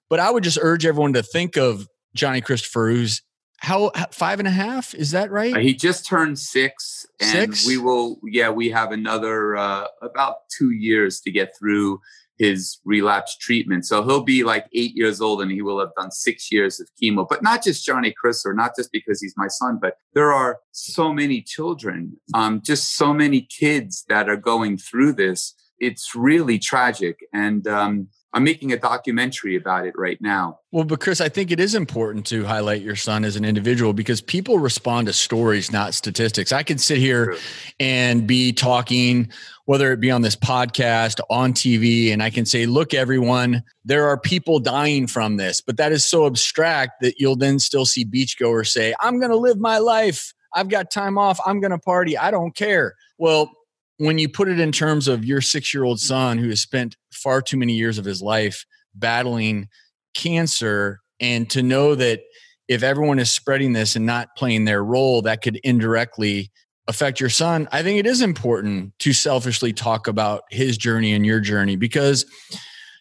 But 0.10 0.19
I 0.19 0.29
would 0.31 0.43
just 0.43 0.60
urge 0.62 0.86
everyone 0.86 1.13
to 1.13 1.23
think 1.23 1.55
of 1.55 1.88
Johnny 2.15 2.41
Christopher, 2.41 2.89
who's 2.89 3.21
how 3.61 3.91
five 4.11 4.39
and 4.39 4.47
a 4.47 4.51
half? 4.51 4.93
Is 4.93 5.11
that 5.11 5.31
right? 5.31 5.55
He 5.57 5.73
just 5.73 6.05
turned 6.05 6.39
six 6.39 7.05
and 7.19 7.53
six? 7.53 7.67
we 7.67 7.77
will 7.77 8.19
yeah 8.23 8.49
we 8.49 8.69
have 8.69 8.91
another 8.91 9.57
uh, 9.57 9.85
about 10.01 10.35
two 10.57 10.71
years 10.71 11.19
to 11.21 11.31
get 11.31 11.55
through 11.57 11.99
his 12.37 12.79
relapse 12.85 13.37
treatment. 13.37 13.85
So 13.85 14.01
he'll 14.01 14.23
be 14.23 14.45
like 14.45 14.67
eight 14.73 14.95
years 14.95 15.19
old 15.19 15.41
and 15.41 15.51
he 15.51 15.61
will 15.61 15.77
have 15.81 15.89
done 15.97 16.09
six 16.09 16.49
years 16.49 16.79
of 16.79 16.87
chemo. 17.01 17.27
But 17.27 17.43
not 17.43 17.63
just 17.63 17.85
johnny 17.85 18.13
chris 18.17 18.45
or 18.45 18.53
not 18.53 18.71
just 18.77 18.91
because 18.91 19.21
he's 19.21 19.33
my 19.35 19.47
son 19.47 19.77
but 19.81 19.95
there 20.13 20.31
are 20.31 20.59
so 20.71 21.13
many 21.13 21.41
children 21.41 22.17
um, 22.33 22.61
just 22.63 22.95
so 22.95 23.13
many 23.13 23.41
kids 23.41 24.05
that 24.07 24.29
are 24.29 24.37
going 24.37 24.77
through 24.77 25.13
this. 25.13 25.53
It's 25.79 26.15
really 26.15 26.59
tragic 26.59 27.19
and 27.33 27.67
um, 27.67 28.07
I'm 28.31 28.43
making 28.43 28.71
a 28.71 28.77
documentary 28.77 29.55
about 29.55 29.87
it 29.87 29.95
right 29.97 30.19
now. 30.21 30.59
Well, 30.71 30.83
but 30.83 30.99
Chris, 30.99 31.19
I 31.19 31.29
think 31.29 31.49
it 31.49 31.59
is 31.59 31.73
important 31.73 32.27
to 32.27 32.45
highlight 32.45 32.83
your 32.83 32.95
son 32.95 33.25
as 33.25 33.35
an 33.35 33.43
individual 33.43 33.91
because 33.91 34.21
people 34.21 34.59
respond 34.59 35.07
to 35.07 35.13
stories, 35.13 35.71
not 35.71 35.95
statistics. 35.95 36.51
I 36.51 36.61
can 36.61 36.77
sit 36.77 36.99
here 36.99 37.25
True. 37.25 37.37
and 37.79 38.27
be 38.27 38.53
talking, 38.53 39.31
whether 39.65 39.91
it 39.91 39.99
be 39.99 40.11
on 40.11 40.21
this 40.21 40.35
podcast, 40.35 41.19
on 41.31 41.53
TV, 41.53 42.13
and 42.13 42.21
I 42.21 42.29
can 42.29 42.45
say, 42.45 42.67
look, 42.67 42.93
everyone, 42.93 43.63
there 43.83 44.07
are 44.07 44.17
people 44.19 44.59
dying 44.59 45.07
from 45.07 45.37
this, 45.37 45.59
but 45.59 45.77
that 45.77 45.91
is 45.91 46.05
so 46.05 46.27
abstract 46.27 47.01
that 47.01 47.19
you'll 47.19 47.35
then 47.35 47.57
still 47.57 47.85
see 47.85 48.05
beachgoers 48.05 48.67
say, 48.67 48.93
I'm 48.99 49.19
going 49.19 49.31
to 49.31 49.37
live 49.37 49.57
my 49.57 49.79
life. 49.79 50.33
I've 50.53 50.69
got 50.69 50.91
time 50.91 51.17
off. 51.17 51.39
I'm 51.47 51.59
going 51.61 51.71
to 51.71 51.79
party. 51.79 52.15
I 52.15 52.29
don't 52.29 52.55
care. 52.55 52.95
Well, 53.17 53.51
when 53.99 54.17
you 54.17 54.29
put 54.29 54.47
it 54.47 54.59
in 54.59 54.71
terms 54.71 55.07
of 55.07 55.25
your 55.25 55.41
six 55.41 55.73
year 55.73 55.83
old 55.83 55.99
son 55.99 56.38
who 56.38 56.47
has 56.49 56.62
spent 56.62 56.95
far 57.12 57.41
too 57.41 57.57
many 57.57 57.73
years 57.73 57.97
of 57.97 58.05
his 58.05 58.21
life 58.21 58.65
battling 58.95 59.67
cancer, 60.15 61.01
and 61.19 61.49
to 61.49 61.62
know 61.62 61.95
that 61.95 62.21
if 62.69 62.81
everyone 62.81 63.19
is 63.19 63.29
spreading 63.29 63.73
this 63.73 63.95
and 63.95 64.05
not 64.05 64.29
playing 64.38 64.65
their 64.65 64.83
role, 64.83 65.21
that 65.23 65.41
could 65.41 65.59
indirectly 65.63 66.49
affect 66.88 67.19
your 67.19 67.29
son. 67.29 67.67
I 67.71 67.83
think 67.83 67.99
it 67.99 68.07
is 68.07 68.21
important 68.21 68.97
to 68.99 69.12
selfishly 69.12 69.73
talk 69.73 70.07
about 70.07 70.43
his 70.49 70.77
journey 70.77 71.13
and 71.13 71.25
your 71.25 71.41
journey 71.41 71.75
because 71.75 72.25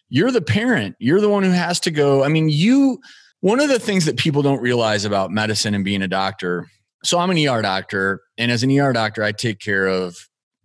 you're 0.09 0.31
the 0.31 0.41
parent, 0.41 0.95
you're 0.99 1.21
the 1.21 1.29
one 1.29 1.43
who 1.43 1.51
has 1.51 1.79
to 1.81 1.91
go. 1.91 2.23
I 2.23 2.27
mean, 2.27 2.49
you, 2.49 2.99
one 3.39 3.61
of 3.61 3.69
the 3.69 3.79
things 3.79 4.05
that 4.05 4.17
people 4.17 4.41
don't 4.41 4.61
realize 4.61 5.05
about 5.05 5.31
medicine 5.31 5.73
and 5.73 5.85
being 5.85 6.01
a 6.01 6.07
doctor. 6.07 6.67
So 7.03 7.17
I'm 7.17 7.31
an 7.31 7.47
ER 7.47 7.61
doctor, 7.61 8.21
and 8.37 8.51
as 8.51 8.63
an 8.63 8.77
ER 8.77 8.91
doctor, 8.91 9.23
I 9.23 9.31
take 9.31 9.59
care 9.59 9.87
of 9.87 10.17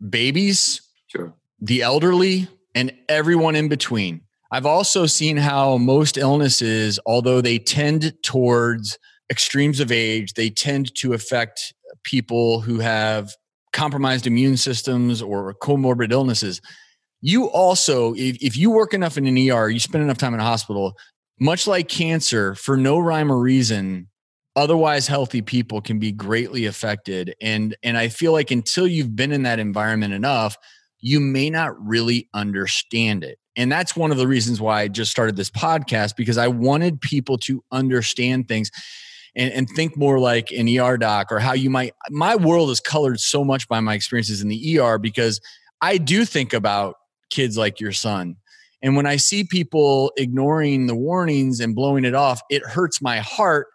babies, 0.08 0.80
sure. 1.06 1.34
the 1.60 1.82
elderly, 1.82 2.48
and 2.74 2.92
everyone 3.08 3.56
in 3.56 3.68
between. 3.68 4.22
I've 4.50 4.66
also 4.66 5.06
seen 5.06 5.36
how 5.36 5.78
most 5.78 6.16
illnesses, 6.16 7.00
although 7.06 7.40
they 7.40 7.58
tend 7.58 8.14
towards 8.22 8.98
extremes 9.30 9.80
of 9.80 9.90
age, 9.90 10.34
they 10.34 10.50
tend 10.50 10.94
to 10.96 11.12
affect 11.12 11.74
people 12.04 12.60
who 12.60 12.78
have 12.78 13.34
compromised 13.72 14.26
immune 14.26 14.56
systems 14.56 15.20
or 15.20 15.54
comorbid 15.54 16.12
illnesses. 16.12 16.60
You 17.20 17.46
also, 17.46 18.14
if, 18.14 18.36
if 18.42 18.56
you 18.56 18.70
work 18.70 18.94
enough 18.94 19.18
in 19.18 19.26
an 19.26 19.50
ER, 19.50 19.68
you 19.68 19.80
spend 19.80 20.04
enough 20.04 20.18
time 20.18 20.34
in 20.34 20.40
a 20.40 20.44
hospital, 20.44 20.96
much 21.40 21.66
like 21.66 21.88
cancer, 21.88 22.54
for 22.54 22.76
no 22.76 22.98
rhyme 22.98 23.32
or 23.32 23.40
reason, 23.40 24.08
otherwise 24.56 25.06
healthy 25.06 25.42
people 25.42 25.80
can 25.80 25.98
be 25.98 26.12
greatly 26.12 26.66
affected. 26.66 27.34
And 27.40 27.76
and 27.82 27.96
i 27.96 28.08
feel 28.08 28.32
like 28.32 28.50
until 28.50 28.86
you've 28.86 29.16
been 29.16 29.32
in 29.32 29.42
that 29.44 29.58
environment 29.58 30.14
enough 30.14 30.56
you 31.06 31.20
may 31.20 31.50
not 31.50 31.78
really 31.86 32.30
understand 32.32 33.24
it. 33.24 33.38
And 33.56 33.70
that's 33.70 33.94
one 33.94 34.10
of 34.10 34.16
the 34.16 34.26
reasons 34.26 34.60
why 34.60 34.82
i 34.82 34.88
just 34.88 35.10
started 35.10 35.36
this 35.36 35.50
podcast 35.50 36.16
because 36.16 36.38
i 36.38 36.48
wanted 36.48 37.00
people 37.00 37.38
to 37.38 37.62
understand 37.70 38.48
things 38.48 38.70
and, 39.36 39.52
and 39.52 39.68
think 39.68 39.96
more 39.96 40.18
like 40.18 40.50
an 40.50 40.68
er 40.78 40.96
doc 40.96 41.30
or 41.30 41.38
how 41.38 41.52
you 41.52 41.70
might 41.70 41.92
my 42.10 42.36
world 42.36 42.70
is 42.70 42.80
colored 42.80 43.20
so 43.20 43.44
much 43.44 43.68
by 43.68 43.80
my 43.80 43.94
experiences 43.94 44.40
in 44.40 44.48
the 44.48 44.78
er 44.80 44.98
because 44.98 45.40
i 45.80 45.98
do 45.98 46.24
think 46.24 46.52
about 46.52 46.96
kids 47.30 47.56
like 47.58 47.80
your 47.80 47.92
son. 47.92 48.36
And 48.82 48.96
when 48.96 49.06
i 49.06 49.16
see 49.16 49.44
people 49.44 50.12
ignoring 50.16 50.86
the 50.86 50.96
warnings 50.96 51.60
and 51.60 51.74
blowing 51.74 52.04
it 52.04 52.14
off 52.14 52.40
it 52.50 52.64
hurts 52.64 53.00
my 53.00 53.18
heart 53.18 53.66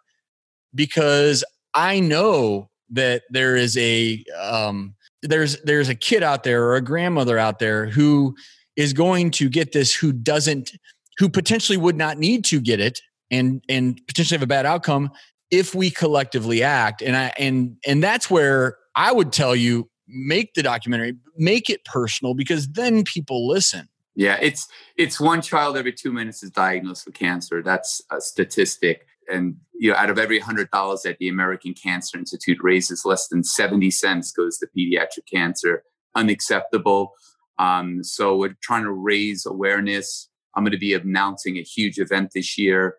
because 0.74 1.44
I 1.74 2.00
know 2.00 2.70
that 2.90 3.22
there 3.30 3.56
is 3.56 3.76
a 3.76 4.24
um, 4.38 4.94
there's 5.22 5.60
there's 5.62 5.88
a 5.88 5.94
kid 5.94 6.22
out 6.22 6.44
there 6.44 6.64
or 6.64 6.76
a 6.76 6.80
grandmother 6.80 7.38
out 7.38 7.58
there 7.58 7.86
who 7.86 8.34
is 8.76 8.92
going 8.92 9.30
to 9.32 9.48
get 9.48 9.72
this 9.72 9.94
who 9.94 10.12
doesn't 10.12 10.72
who 11.18 11.28
potentially 11.28 11.76
would 11.76 11.96
not 11.96 12.18
need 12.18 12.44
to 12.46 12.60
get 12.60 12.80
it 12.80 13.00
and 13.30 13.62
and 13.68 14.00
potentially 14.06 14.36
have 14.36 14.42
a 14.42 14.46
bad 14.46 14.66
outcome 14.66 15.10
if 15.50 15.74
we 15.74 15.90
collectively 15.90 16.62
act 16.62 17.02
and 17.02 17.16
I 17.16 17.32
and 17.38 17.76
and 17.86 18.02
that's 18.02 18.30
where 18.30 18.76
I 18.94 19.12
would 19.12 19.32
tell 19.32 19.54
you 19.54 19.88
make 20.10 20.54
the 20.54 20.62
documentary, 20.62 21.16
make 21.36 21.70
it 21.70 21.84
personal 21.84 22.34
because 22.34 22.68
then 22.68 23.04
people 23.04 23.48
listen. 23.48 23.88
Yeah, 24.16 24.38
it's 24.42 24.68
it's 24.96 25.20
one 25.20 25.40
child 25.40 25.76
every 25.76 25.92
two 25.92 26.12
minutes 26.12 26.42
is 26.42 26.50
diagnosed 26.50 27.06
with 27.06 27.14
cancer. 27.14 27.62
That's 27.62 28.02
a 28.10 28.20
statistic. 28.20 29.06
And 29.30 29.56
you 29.74 29.90
know, 29.90 29.96
out 29.96 30.10
of 30.10 30.18
every 30.18 30.38
hundred 30.38 30.70
dollars 30.70 31.02
that 31.02 31.18
the 31.18 31.28
American 31.28 31.74
Cancer 31.74 32.18
Institute 32.18 32.58
raises, 32.62 33.04
less 33.04 33.28
than 33.28 33.44
seventy 33.44 33.90
cents 33.90 34.32
goes 34.32 34.58
to 34.58 34.68
pediatric 34.76 35.26
cancer. 35.32 35.84
Unacceptable. 36.14 37.12
Um, 37.58 38.02
so 38.02 38.36
we're 38.36 38.56
trying 38.62 38.84
to 38.84 38.92
raise 38.92 39.46
awareness. 39.46 40.28
I'm 40.56 40.64
going 40.64 40.72
to 40.72 40.78
be 40.78 40.94
announcing 40.94 41.56
a 41.56 41.62
huge 41.62 41.98
event 41.98 42.30
this 42.34 42.58
year 42.58 42.96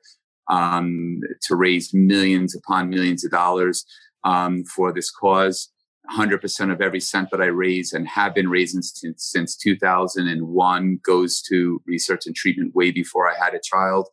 um, 0.50 1.22
to 1.44 1.56
raise 1.56 1.94
millions 1.94 2.56
upon 2.56 2.90
millions 2.90 3.26
of 3.26 3.32
dollars 3.32 3.86
um, 4.24 4.64
for 4.64 4.94
this 4.94 5.10
cause. 5.12 5.70
100% 6.12 6.72
of 6.72 6.82
every 6.82 7.00
cent 7.00 7.30
that 7.32 7.42
I 7.42 7.46
raise 7.46 7.94
and 7.94 8.08
have 8.08 8.34
been 8.36 8.50
raising 8.50 8.82
since, 8.82 9.24
since 9.24 9.56
2001 9.56 11.00
goes 11.06 11.42
to 11.44 11.82
research 11.86 12.26
and 12.26 12.36
treatment 12.36 12.76
way 12.76 12.92
before 12.92 13.30
I 13.30 13.36
had 13.36 13.54
a 13.54 13.62
child 13.64 14.08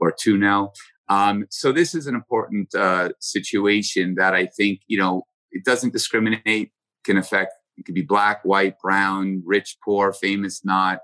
or 0.00 0.12
two 0.12 0.36
now. 0.36 0.72
Um, 1.08 1.46
so 1.50 1.72
this 1.72 1.94
is 1.94 2.06
an 2.06 2.14
important 2.14 2.74
uh, 2.74 3.10
situation 3.20 4.14
that 4.16 4.34
I 4.34 4.46
think, 4.46 4.80
you 4.86 4.98
know, 4.98 5.26
it 5.50 5.64
doesn't 5.64 5.92
discriminate, 5.92 6.72
can 7.04 7.16
affect, 7.16 7.52
it 7.76 7.84
could 7.84 7.94
be 7.94 8.02
black, 8.02 8.44
white, 8.44 8.78
brown, 8.80 9.42
rich, 9.44 9.76
poor, 9.84 10.12
famous, 10.12 10.64
not, 10.64 11.00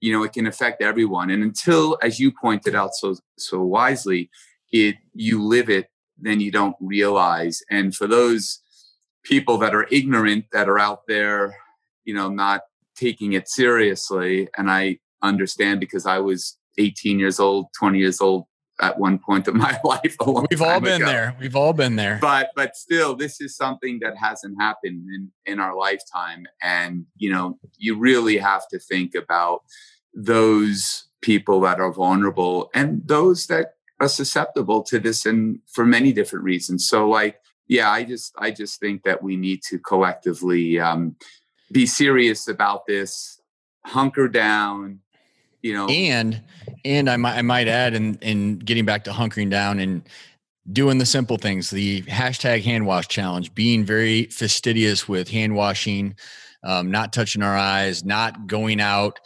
you 0.00 0.12
know, 0.12 0.22
it 0.22 0.32
can 0.32 0.46
affect 0.46 0.82
everyone. 0.82 1.30
And 1.30 1.42
until, 1.42 1.98
as 2.02 2.20
you 2.20 2.32
pointed 2.32 2.74
out 2.74 2.94
so, 2.94 3.16
so 3.38 3.62
wisely, 3.62 4.30
it, 4.70 4.96
you 5.14 5.42
live 5.42 5.70
it, 5.70 5.88
then 6.18 6.40
you 6.40 6.50
don't 6.50 6.76
realize. 6.80 7.62
And 7.70 7.94
for 7.94 8.06
those, 8.06 8.60
people 9.28 9.58
that 9.58 9.74
are 9.74 9.86
ignorant 9.90 10.46
that 10.52 10.68
are 10.68 10.78
out 10.78 11.06
there, 11.06 11.56
you 12.04 12.14
know, 12.14 12.28
not 12.28 12.62
taking 12.96 13.34
it 13.34 13.48
seriously. 13.48 14.48
And 14.56 14.70
I 14.70 14.98
understand 15.22 15.80
because 15.80 16.06
I 16.06 16.18
was 16.18 16.56
18 16.78 17.18
years 17.18 17.38
old, 17.38 17.66
20 17.78 17.98
years 17.98 18.20
old 18.20 18.44
at 18.80 18.98
one 18.98 19.18
point 19.18 19.48
of 19.48 19.54
my 19.54 19.78
life. 19.84 20.16
We've 20.50 20.62
all 20.62 20.80
been 20.80 21.02
ago. 21.02 21.06
there. 21.06 21.36
We've 21.40 21.56
all 21.56 21.72
been 21.72 21.96
there. 21.96 22.18
But 22.20 22.50
but 22.54 22.76
still, 22.76 23.14
this 23.14 23.40
is 23.40 23.56
something 23.56 23.98
that 24.02 24.16
hasn't 24.16 24.60
happened 24.60 25.06
in 25.14 25.30
in 25.46 25.60
our 25.60 25.76
lifetime, 25.76 26.46
and 26.62 27.06
you 27.16 27.30
know, 27.30 27.58
you 27.76 27.96
really 27.98 28.38
have 28.38 28.68
to 28.68 28.78
think 28.78 29.14
about 29.14 29.62
those 30.14 31.08
people 31.20 31.60
that 31.60 31.80
are 31.80 31.92
vulnerable 31.92 32.70
and 32.74 33.02
those 33.06 33.46
that 33.48 33.74
are 34.00 34.08
susceptible 34.08 34.82
to 34.84 34.98
this, 34.98 35.26
and 35.26 35.60
for 35.66 35.84
many 35.84 36.12
different 36.12 36.44
reasons. 36.44 36.88
So, 36.88 37.08
like 37.08 37.40
yeah, 37.68 37.90
I 37.90 38.02
just 38.02 38.34
I 38.38 38.50
just 38.50 38.80
think 38.80 39.02
that 39.04 39.22
we 39.22 39.36
need 39.36 39.62
to 39.64 39.78
collectively 39.78 40.80
um, 40.80 41.16
be 41.70 41.86
serious 41.86 42.48
about 42.48 42.86
this, 42.86 43.40
hunker 43.84 44.28
down, 44.28 45.00
you 45.62 45.74
know. 45.74 45.88
And 45.88 46.42
and 46.84 47.08
I 47.08 47.16
might 47.16 47.38
I 47.38 47.42
might 47.42 47.68
add, 47.68 47.94
in 47.94 48.16
in 48.22 48.58
getting 48.58 48.84
back 48.84 49.04
to 49.04 49.10
hunkering 49.10 49.50
down 49.50 49.78
and 49.78 50.02
doing 50.70 50.98
the 50.98 51.06
simple 51.06 51.38
things, 51.38 51.70
the 51.70 52.02
hashtag 52.02 52.62
hand 52.62 52.86
wash 52.86 53.08
challenge, 53.08 53.54
being 53.54 53.84
very 53.84 54.24
fastidious 54.24 55.08
with 55.08 55.28
hand 55.30 55.54
washing, 55.54 56.14
um, 56.62 56.90
not 56.90 57.12
touching 57.12 57.42
our 57.42 57.56
eyes, 57.56 58.04
not 58.04 58.46
going 58.46 58.80
out 58.80 59.18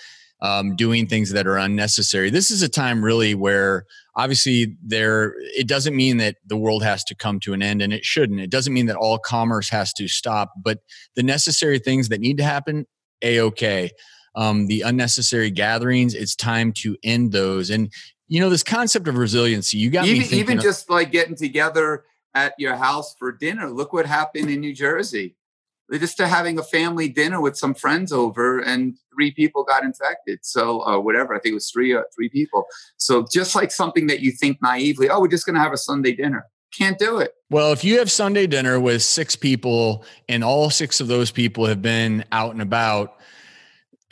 um, 0.43 0.75
doing 0.75 1.07
things 1.07 1.31
that 1.31 1.47
are 1.47 1.57
unnecessary. 1.57 2.29
This 2.29 2.51
is 2.51 2.63
a 2.63 2.69
time 2.69 3.03
really 3.03 3.35
where 3.35 3.87
obviously 4.17 4.77
there 4.85 5.35
it 5.39 5.69
doesn't 5.69 5.95
mean 5.95 6.17
that 6.17 6.37
the 6.45 6.57
world 6.57 6.83
has 6.83 7.05
to 7.05 7.15
come 7.15 7.39
to 7.41 7.53
an 7.53 7.63
end 7.63 7.81
and 7.81 7.93
it 7.93 8.05
shouldn't. 8.05 8.41
It 8.41 8.51
doesn't 8.51 8.73
mean 8.73 8.87
that 8.87 8.97
all 8.97 9.19
commerce 9.19 9.71
has 9.71 9.93
to 9.95 10.09
stop, 10.09 10.53
but 10.63 10.81
the 11.15 11.23
necessary 11.23 11.79
things 11.79 12.09
that 12.09 12.21
need 12.21 12.39
to 12.39 12.45
happen, 12.45 12.87
a 13.23 13.41
okay. 13.41 13.91
Um, 14.35 14.67
the 14.67 14.83
unnecessary 14.83 15.51
gatherings, 15.51 16.15
it's 16.15 16.35
time 16.35 16.73
to 16.75 16.97
end 17.03 17.33
those. 17.33 17.71
And 17.71 17.93
you 18.29 18.41
know 18.41 18.49
this 18.49 18.63
concept 18.63 19.09
of 19.09 19.17
resiliency. 19.17 19.77
You 19.77 19.91
got 19.91 20.07
even, 20.07 20.31
me 20.31 20.39
even 20.39 20.59
just 20.59 20.89
like 20.89 21.13
getting 21.13 21.37
together 21.37 22.05
at 22.35 22.55
your 22.59 22.77
house 22.77 23.15
for 23.19 23.31
dinner. 23.31 23.69
Look 23.69 23.93
what 23.93 24.07
happened 24.07 24.49
in 24.49 24.61
New 24.61 24.75
Jersey 24.75 25.37
just 25.99 26.17
to 26.17 26.27
having 26.27 26.59
a 26.59 26.63
family 26.63 27.09
dinner 27.09 27.41
with 27.41 27.57
some 27.57 27.75
friends 27.75 28.13
over 28.13 28.61
and 28.61 28.97
three 29.15 29.31
people 29.31 29.65
got 29.65 29.85
infected 29.85 30.39
so 30.43 30.81
uh, 30.87 30.99
whatever 30.99 31.35
i 31.35 31.39
think 31.39 31.53
it 31.53 31.55
was 31.55 31.71
three 31.71 31.95
uh, 31.95 32.03
three 32.15 32.29
people 32.29 32.65
so 32.97 33.27
just 33.33 33.55
like 33.55 33.71
something 33.71 34.07
that 34.07 34.21
you 34.21 34.31
think 34.31 34.59
naively 34.63 35.09
oh 35.11 35.21
we're 35.21 35.29
just 35.29 35.47
going 35.47 35.55
to 35.55 35.61
have 35.61 35.73
a 35.73 35.77
sunday 35.77 36.15
dinner 36.15 36.47
can't 36.77 36.99
do 36.99 37.19
it 37.19 37.35
well 37.51 37.73
if 37.73 37.85
you 37.85 37.99
have 37.99 38.11
sunday 38.11 38.47
dinner 38.47 38.81
with 38.81 39.03
six 39.03 39.37
people 39.37 40.05
and 40.29 40.43
all 40.43 40.71
six 40.71 41.01
of 41.01 41.09
those 41.09 41.31
people 41.31 41.67
have 41.67 41.83
been 41.83 42.25
out 42.33 42.53
and 42.53 42.63
about 42.63 43.17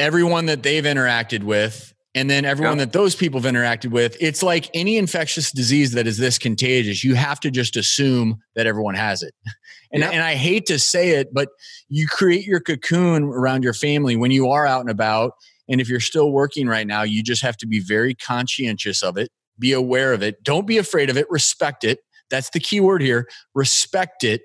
everyone 0.00 0.46
that 0.46 0.62
they've 0.62 0.84
interacted 0.84 1.42
with 1.42 1.92
and 2.14 2.28
then 2.28 2.44
everyone 2.44 2.78
that 2.78 2.92
those 2.92 3.14
people 3.14 3.40
have 3.40 3.52
interacted 3.52 3.90
with 3.90 4.16
it's 4.18 4.42
like 4.42 4.68
any 4.74 4.96
infectious 4.96 5.52
disease 5.52 5.92
that 5.92 6.06
is 6.06 6.16
this 6.16 6.38
contagious 6.38 7.04
you 7.04 7.14
have 7.14 7.38
to 7.38 7.50
just 7.50 7.76
assume 7.76 8.40
that 8.56 8.66
everyone 8.66 8.94
has 8.94 9.22
it. 9.22 9.34
And, 9.92 10.04
and 10.04 10.22
i 10.22 10.36
hate 10.36 10.66
to 10.66 10.78
say 10.78 11.10
it 11.16 11.34
but 11.34 11.48
you 11.88 12.06
create 12.06 12.44
your 12.44 12.60
cocoon 12.60 13.24
around 13.24 13.64
your 13.64 13.72
family 13.72 14.14
when 14.14 14.30
you 14.30 14.48
are 14.48 14.64
out 14.64 14.82
and 14.82 14.88
about 14.88 15.32
and 15.68 15.80
if 15.80 15.88
you're 15.88 15.98
still 15.98 16.30
working 16.30 16.68
right 16.68 16.86
now 16.86 17.02
you 17.02 17.24
just 17.24 17.42
have 17.42 17.56
to 17.56 17.66
be 17.66 17.80
very 17.80 18.14
conscientious 18.14 19.02
of 19.02 19.16
it 19.16 19.30
be 19.58 19.72
aware 19.72 20.12
of 20.12 20.22
it 20.22 20.44
don't 20.44 20.66
be 20.68 20.78
afraid 20.78 21.10
of 21.10 21.16
it 21.16 21.26
respect 21.28 21.82
it. 21.82 21.98
That's 22.30 22.50
the 22.50 22.60
key 22.60 22.80
word 22.80 23.02
here 23.02 23.28
respect 23.52 24.22
it. 24.22 24.42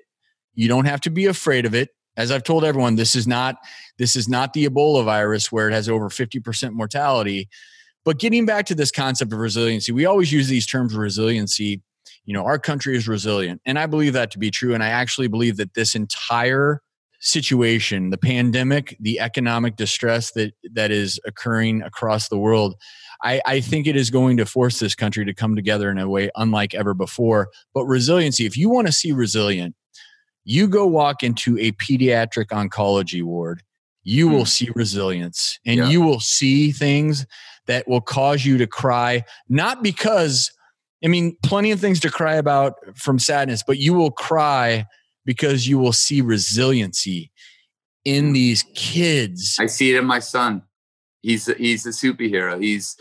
You 0.54 0.66
don't 0.66 0.86
have 0.86 1.00
to 1.02 1.10
be 1.10 1.26
afraid 1.26 1.64
of 1.64 1.74
it 1.74 1.90
as 2.16 2.30
I've 2.30 2.42
told 2.42 2.64
everyone, 2.64 2.96
this 2.96 3.14
is 3.14 3.26
not 3.26 3.56
this 3.98 4.16
is 4.16 4.28
not 4.28 4.52
the 4.52 4.68
Ebola 4.68 5.04
virus 5.04 5.50
where 5.50 5.68
it 5.68 5.72
has 5.72 5.88
over 5.88 6.08
50% 6.08 6.72
mortality. 6.72 7.48
But 8.04 8.18
getting 8.18 8.46
back 8.46 8.66
to 8.66 8.74
this 8.74 8.90
concept 8.90 9.32
of 9.32 9.38
resiliency, 9.38 9.90
we 9.90 10.06
always 10.06 10.30
use 10.30 10.48
these 10.48 10.66
terms 10.66 10.94
resiliency. 10.94 11.82
You 12.24 12.34
know, 12.34 12.44
our 12.44 12.58
country 12.58 12.96
is 12.96 13.08
resilient. 13.08 13.60
And 13.64 13.78
I 13.78 13.86
believe 13.86 14.12
that 14.12 14.30
to 14.32 14.38
be 14.38 14.50
true. 14.50 14.74
And 14.74 14.82
I 14.82 14.88
actually 14.88 15.28
believe 15.28 15.56
that 15.56 15.74
this 15.74 15.94
entire 15.94 16.82
situation, 17.20 18.10
the 18.10 18.18
pandemic, 18.18 18.96
the 19.00 19.18
economic 19.18 19.76
distress 19.76 20.32
that 20.32 20.52
that 20.74 20.90
is 20.90 21.18
occurring 21.26 21.82
across 21.82 22.28
the 22.28 22.38
world, 22.38 22.74
I, 23.22 23.40
I, 23.46 23.60
think 23.60 23.86
it 23.86 23.96
is 23.96 24.10
going 24.10 24.36
to 24.36 24.44
force 24.44 24.78
this 24.78 24.94
country 24.94 25.24
to 25.24 25.32
come 25.32 25.56
together 25.56 25.90
in 25.90 25.98
a 25.98 26.08
way 26.08 26.30
unlike 26.36 26.74
ever 26.74 26.92
before. 26.92 27.48
But 27.72 27.86
resiliency, 27.86 28.44
if 28.44 28.56
you 28.56 28.68
want 28.68 28.86
to 28.86 28.92
see 28.92 29.12
resilient, 29.12 29.74
you 30.46 30.68
go 30.68 30.86
walk 30.86 31.24
into 31.24 31.58
a 31.58 31.72
pediatric 31.72 32.46
oncology 32.46 33.22
ward, 33.22 33.62
you 34.04 34.28
will 34.28 34.40
hmm. 34.40 34.44
see 34.44 34.70
resilience 34.76 35.58
and 35.66 35.78
yeah. 35.78 35.88
you 35.88 36.00
will 36.00 36.20
see 36.20 36.70
things 36.70 37.26
that 37.66 37.86
will 37.88 38.00
cause 38.00 38.46
you 38.46 38.56
to 38.56 38.66
cry, 38.66 39.24
not 39.48 39.82
because, 39.82 40.52
I 41.04 41.08
mean, 41.08 41.36
plenty 41.42 41.72
of 41.72 41.80
things 41.80 41.98
to 42.00 42.10
cry 42.10 42.36
about 42.36 42.74
from 42.94 43.18
sadness, 43.18 43.64
but 43.66 43.78
you 43.78 43.92
will 43.92 44.12
cry 44.12 44.86
because 45.24 45.66
you 45.66 45.78
will 45.78 45.92
see 45.92 46.20
resiliency 46.20 47.32
in 48.04 48.28
hmm. 48.28 48.32
these 48.34 48.64
kids. 48.74 49.56
I 49.58 49.66
see 49.66 49.92
it 49.92 49.98
in 49.98 50.06
my 50.06 50.20
son. 50.20 50.62
He's 51.22 51.48
a, 51.48 51.54
he's 51.54 51.84
a 51.86 51.90
superhero. 51.90 52.62
He's 52.62 52.96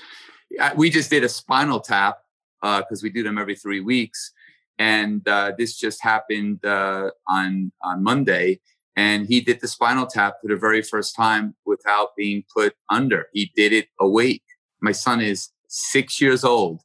we 0.75 0.89
just 0.89 1.11
did 1.11 1.23
a 1.23 1.29
spinal 1.29 1.79
tap 1.79 2.17
because 2.61 3.03
uh, 3.03 3.03
we 3.03 3.11
do 3.11 3.21
them 3.21 3.37
every 3.37 3.55
three 3.55 3.81
weeks, 3.81 4.31
and 4.79 5.27
uh, 5.27 5.53
this 5.57 5.77
just 5.77 6.01
happened 6.03 6.63
uh, 6.65 7.11
on 7.27 7.71
on 7.83 8.03
Monday. 8.03 8.59
And 8.97 9.27
he 9.27 9.41
did 9.41 9.59
the 9.59 9.67
spinal 9.67 10.05
tap 10.05 10.35
for 10.41 10.47
the 10.47 10.55
very 10.55 10.81
first 10.81 11.17
time 11.17 11.53
without 11.65 12.15
being 12.15 12.45
put 12.55 12.75
under. 12.89 13.27
He 13.33 13.51
did 13.53 13.73
it 13.73 13.89
awake. 13.99 14.43
My 14.81 14.93
son 14.93 15.19
is 15.19 15.49
six 15.67 16.21
years 16.21 16.45
old. 16.45 16.81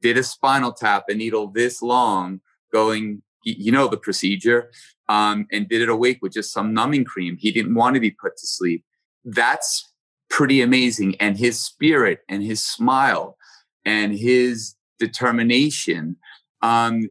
Did 0.00 0.16
a 0.16 0.22
spinal 0.22 0.72
tap, 0.72 1.04
a 1.08 1.14
needle 1.14 1.48
this 1.48 1.82
long, 1.82 2.40
going. 2.72 3.22
You 3.42 3.72
know 3.72 3.88
the 3.88 3.96
procedure, 3.96 4.70
um, 5.08 5.46
and 5.50 5.66
did 5.66 5.80
it 5.80 5.88
awake 5.88 6.18
with 6.20 6.34
just 6.34 6.52
some 6.52 6.74
numbing 6.74 7.06
cream. 7.06 7.38
He 7.40 7.50
didn't 7.50 7.74
want 7.74 7.94
to 7.94 8.00
be 8.00 8.10
put 8.10 8.36
to 8.36 8.46
sleep. 8.46 8.84
That's 9.24 9.90
pretty 10.28 10.60
amazing. 10.60 11.16
And 11.20 11.38
his 11.38 11.58
spirit 11.58 12.20
and 12.28 12.42
his 12.42 12.62
smile 12.64 13.38
and 13.84 14.14
his 14.14 14.74
determination 14.98 16.16
um, 16.62 17.08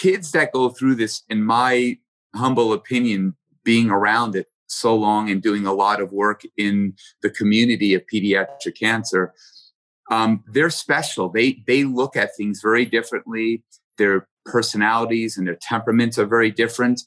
kids 0.00 0.32
that 0.32 0.52
go 0.52 0.68
through 0.68 0.94
this, 0.94 1.22
in 1.28 1.42
my 1.42 1.98
humble 2.34 2.72
opinion, 2.72 3.36
being 3.64 3.90
around 3.90 4.36
it 4.36 4.46
so 4.66 4.94
long 4.94 5.30
and 5.30 5.42
doing 5.42 5.66
a 5.66 5.72
lot 5.72 6.00
of 6.00 6.12
work 6.12 6.42
in 6.56 6.94
the 7.22 7.30
community 7.30 7.94
of 7.94 8.02
pediatric 8.12 8.78
cancer, 8.78 9.34
um, 10.10 10.44
they're 10.52 10.70
special. 10.70 11.28
They 11.28 11.62
they 11.66 11.84
look 11.84 12.16
at 12.16 12.36
things 12.36 12.60
very 12.62 12.84
differently. 12.84 13.62
Their 13.98 14.28
personalities 14.44 15.36
and 15.36 15.46
their 15.46 15.58
temperaments 15.60 16.18
are 16.18 16.26
very 16.26 16.50
different. 16.50 17.02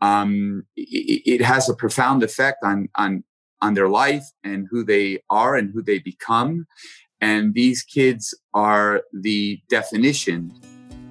Um, 0.00 0.64
it, 0.76 1.22
it, 1.40 1.40
has 1.42 1.68
a 1.68 1.74
profound 1.74 2.22
effect 2.22 2.58
on 2.64 2.88
on 2.96 3.24
on 3.62 3.74
their 3.74 3.88
life 3.88 4.24
and 4.42 4.66
who 4.70 4.84
they 4.84 5.20
are 5.30 5.54
and 5.54 5.70
who 5.72 5.82
they 5.82 6.00
become. 6.00 6.66
And 7.20 7.54
these 7.54 7.84
kids 7.84 8.34
are 8.52 9.02
the 9.12 9.60
definition 9.68 10.52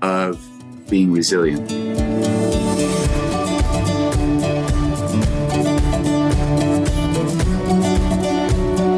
of 0.01 0.60
being 0.91 1.13
resilient. 1.13 1.71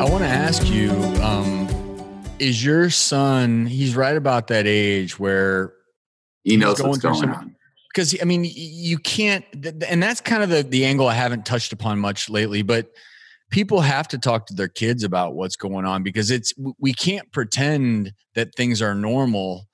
I 0.01 0.09
want 0.09 0.23
to 0.23 0.27
ask 0.27 0.67
you 0.67 0.89
um, 1.21 1.69
is 2.39 2.65
your 2.65 2.89
son, 2.89 3.67
he's 3.67 3.95
right 3.95 4.17
about 4.17 4.47
that 4.47 4.65
age 4.65 5.19
where 5.19 5.73
he 6.43 6.57
knows 6.57 6.79
going 6.79 6.89
what's 6.89 7.03
going 7.03 7.29
on? 7.29 7.55
Because, 7.93 8.19
I 8.19 8.25
mean, 8.25 8.43
you 8.43 8.97
can't, 8.97 9.45
and 9.87 10.01
that's 10.01 10.19
kind 10.19 10.41
of 10.41 10.49
the, 10.49 10.63
the 10.63 10.85
angle 10.85 11.07
I 11.07 11.13
haven't 11.13 11.45
touched 11.45 11.73
upon 11.73 11.99
much 11.99 12.27
lately, 12.27 12.63
but 12.63 12.87
people 13.51 13.81
have 13.81 14.07
to 14.07 14.17
talk 14.17 14.47
to 14.47 14.55
their 14.55 14.67
kids 14.67 15.03
about 15.03 15.35
what's 15.35 15.55
going 15.55 15.85
on 15.85 16.01
because 16.01 16.31
it's 16.31 16.55
we 16.79 16.91
can't 16.91 17.31
pretend 17.31 18.13
that 18.33 18.55
things 18.55 18.81
are 18.81 18.95
normal 18.95 19.67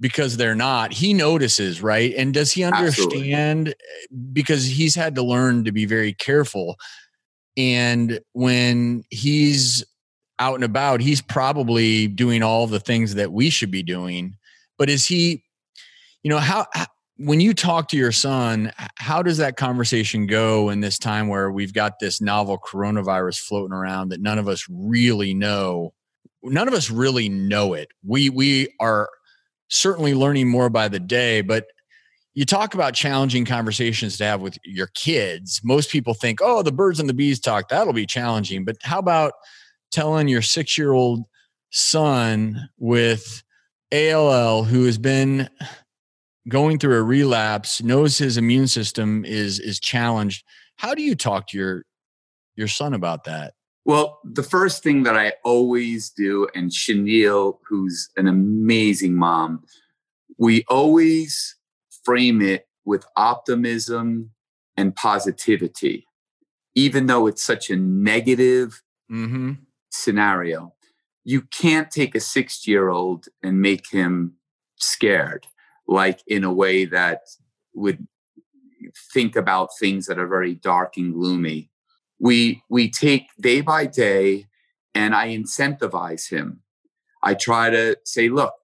because 0.00 0.36
they're 0.36 0.54
not. 0.54 0.92
He 0.92 1.14
notices, 1.14 1.82
right? 1.82 2.14
And 2.16 2.34
does 2.34 2.52
he 2.52 2.64
understand? 2.64 3.68
Absolutely. 3.68 3.74
Because 4.32 4.66
he's 4.66 4.94
had 4.94 5.14
to 5.14 5.22
learn 5.22 5.64
to 5.64 5.72
be 5.72 5.86
very 5.86 6.12
careful. 6.12 6.76
And 7.56 8.20
when 8.32 9.04
he's 9.10 9.84
out 10.38 10.56
and 10.56 10.64
about, 10.64 11.00
he's 11.00 11.22
probably 11.22 12.08
doing 12.08 12.42
all 12.42 12.66
the 12.66 12.80
things 12.80 13.14
that 13.14 13.32
we 13.32 13.48
should 13.48 13.70
be 13.70 13.82
doing. 13.82 14.36
But 14.78 14.90
is 14.90 15.06
he, 15.06 15.42
you 16.22 16.28
know, 16.28 16.38
how, 16.38 16.66
when 17.16 17.40
you 17.40 17.54
talk 17.54 17.88
to 17.88 17.96
your 17.96 18.12
son, 18.12 18.72
how 18.96 19.22
does 19.22 19.38
that 19.38 19.56
conversation 19.56 20.26
go 20.26 20.68
in 20.68 20.80
this 20.80 20.98
time 20.98 21.28
where 21.28 21.50
we've 21.50 21.72
got 21.72 21.98
this 21.98 22.20
novel 22.20 22.58
coronavirus 22.58 23.40
floating 23.40 23.72
around 23.72 24.10
that 24.10 24.20
none 24.20 24.38
of 24.38 24.48
us 24.48 24.66
really 24.68 25.32
know? 25.32 25.94
None 26.42 26.68
of 26.68 26.74
us 26.74 26.90
really 26.90 27.30
know 27.30 27.72
it. 27.72 27.88
We 28.04 28.28
we 28.28 28.68
are 28.78 29.08
certainly 29.68 30.14
learning 30.14 30.48
more 30.48 30.70
by 30.70 30.88
the 30.88 31.00
day, 31.00 31.40
but 31.40 31.66
you 32.34 32.44
talk 32.44 32.74
about 32.74 32.94
challenging 32.94 33.44
conversations 33.44 34.18
to 34.18 34.24
have 34.24 34.40
with 34.42 34.58
your 34.64 34.88
kids. 34.88 35.60
Most 35.64 35.90
people 35.90 36.12
think, 36.14 36.40
"Oh, 36.42 36.62
the 36.62 36.72
birds 36.72 37.00
and 37.00 37.08
the 37.08 37.14
bees 37.14 37.40
talk, 37.40 37.68
that'll 37.68 37.92
be 37.94 38.06
challenging." 38.06 38.64
But 38.64 38.76
how 38.82 38.98
about 38.98 39.32
telling 39.90 40.28
your 40.28 40.42
6-year-old 40.42 41.24
son 41.70 42.68
with 42.78 43.42
ALL 43.92 44.64
who 44.64 44.84
has 44.84 44.98
been 44.98 45.48
going 46.48 46.78
through 46.78 46.96
a 46.96 47.02
relapse, 47.02 47.82
knows 47.82 48.18
his 48.18 48.36
immune 48.36 48.68
system 48.68 49.24
is 49.24 49.58
is 49.58 49.80
challenged. 49.80 50.44
How 50.76 50.94
do 50.94 51.02
you 51.02 51.14
talk 51.14 51.48
to 51.48 51.58
your 51.58 51.84
your 52.54 52.68
son 52.68 52.94
about 52.94 53.24
that? 53.24 53.54
Well, 53.86 54.18
the 54.24 54.42
first 54.42 54.82
thing 54.82 55.04
that 55.04 55.16
I 55.16 55.34
always 55.44 56.10
do, 56.10 56.48
and 56.56 56.72
Shaunyl, 56.72 57.58
who's 57.68 58.10
an 58.16 58.26
amazing 58.26 59.14
mom, 59.14 59.62
we 60.36 60.64
always 60.68 61.54
frame 62.04 62.42
it 62.42 62.66
with 62.84 63.06
optimism 63.16 64.32
and 64.76 64.96
positivity, 64.96 66.04
even 66.74 67.06
though 67.06 67.28
it's 67.28 67.44
such 67.44 67.70
a 67.70 67.76
negative 67.76 68.82
mm-hmm. 69.08 69.52
scenario. 69.90 70.74
You 71.22 71.42
can't 71.42 71.88
take 71.88 72.16
a 72.16 72.20
six 72.20 72.66
year 72.66 72.88
old 72.88 73.28
and 73.40 73.60
make 73.60 73.90
him 73.90 74.34
scared 74.80 75.46
like 75.86 76.24
in 76.26 76.42
a 76.42 76.52
way 76.52 76.86
that 76.86 77.20
would 77.72 78.08
think 79.12 79.36
about 79.36 79.78
things 79.78 80.06
that 80.06 80.18
are 80.18 80.26
very 80.26 80.54
dark 80.54 80.96
and 80.96 81.14
gloomy. 81.14 81.70
We 82.18 82.62
we 82.68 82.90
take 82.90 83.28
day 83.40 83.60
by 83.60 83.86
day 83.86 84.46
and 84.94 85.14
I 85.14 85.28
incentivize 85.28 86.30
him. 86.30 86.60
I 87.22 87.34
try 87.34 87.70
to 87.70 87.96
say, 88.04 88.28
look, 88.28 88.54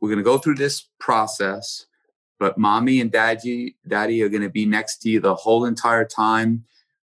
we're 0.00 0.08
going 0.08 0.18
to 0.18 0.24
go 0.24 0.38
through 0.38 0.56
this 0.56 0.88
process, 0.98 1.86
but 2.38 2.58
mommy 2.58 3.00
and 3.00 3.10
daddy 3.10 3.76
daddy 3.86 4.22
are 4.22 4.28
going 4.28 4.42
to 4.42 4.50
be 4.50 4.66
next 4.66 4.98
to 4.98 5.10
you 5.10 5.20
the 5.20 5.34
whole 5.34 5.64
entire 5.64 6.04
time. 6.04 6.64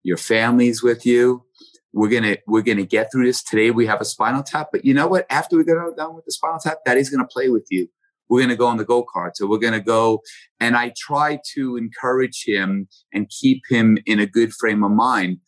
Your 0.03 0.17
family's 0.17 0.83
with 0.83 1.05
you. 1.05 1.43
We're 1.91 2.09
gonna 2.09 2.37
we're 2.45 2.61
gonna 2.61 2.85
get 2.85 3.11
through 3.11 3.25
this 3.25 3.41
today. 3.43 3.71
We 3.71 3.87
have 3.87 3.99
a 3.99 4.05
spinal 4.05 4.43
tap, 4.43 4.69
but 4.71 4.85
you 4.85 4.93
know 4.93 5.07
what? 5.07 5.25
After 5.29 5.57
we 5.57 5.63
get 5.63 5.75
done 5.97 6.15
with 6.15 6.25
the 6.25 6.31
spinal 6.31 6.59
tap, 6.59 6.79
daddy's 6.85 7.09
gonna 7.09 7.27
play 7.27 7.49
with 7.49 7.65
you 7.71 7.89
we're 8.29 8.39
going 8.39 8.49
to 8.49 8.55
go 8.55 8.67
on 8.67 8.77
the 8.77 8.85
go 8.85 9.03
kart. 9.03 9.31
So 9.33 9.47
we're 9.47 9.57
going 9.57 9.73
to 9.73 9.81
go. 9.81 10.21
And 10.59 10.77
I 10.77 10.93
try 10.95 11.39
to 11.55 11.75
encourage 11.75 12.43
him 12.45 12.87
and 13.13 13.29
keep 13.29 13.63
him 13.69 13.97
in 14.05 14.19
a 14.19 14.27
good 14.27 14.53
frame 14.53 14.83
of 14.83 14.91
mind. 14.91 15.39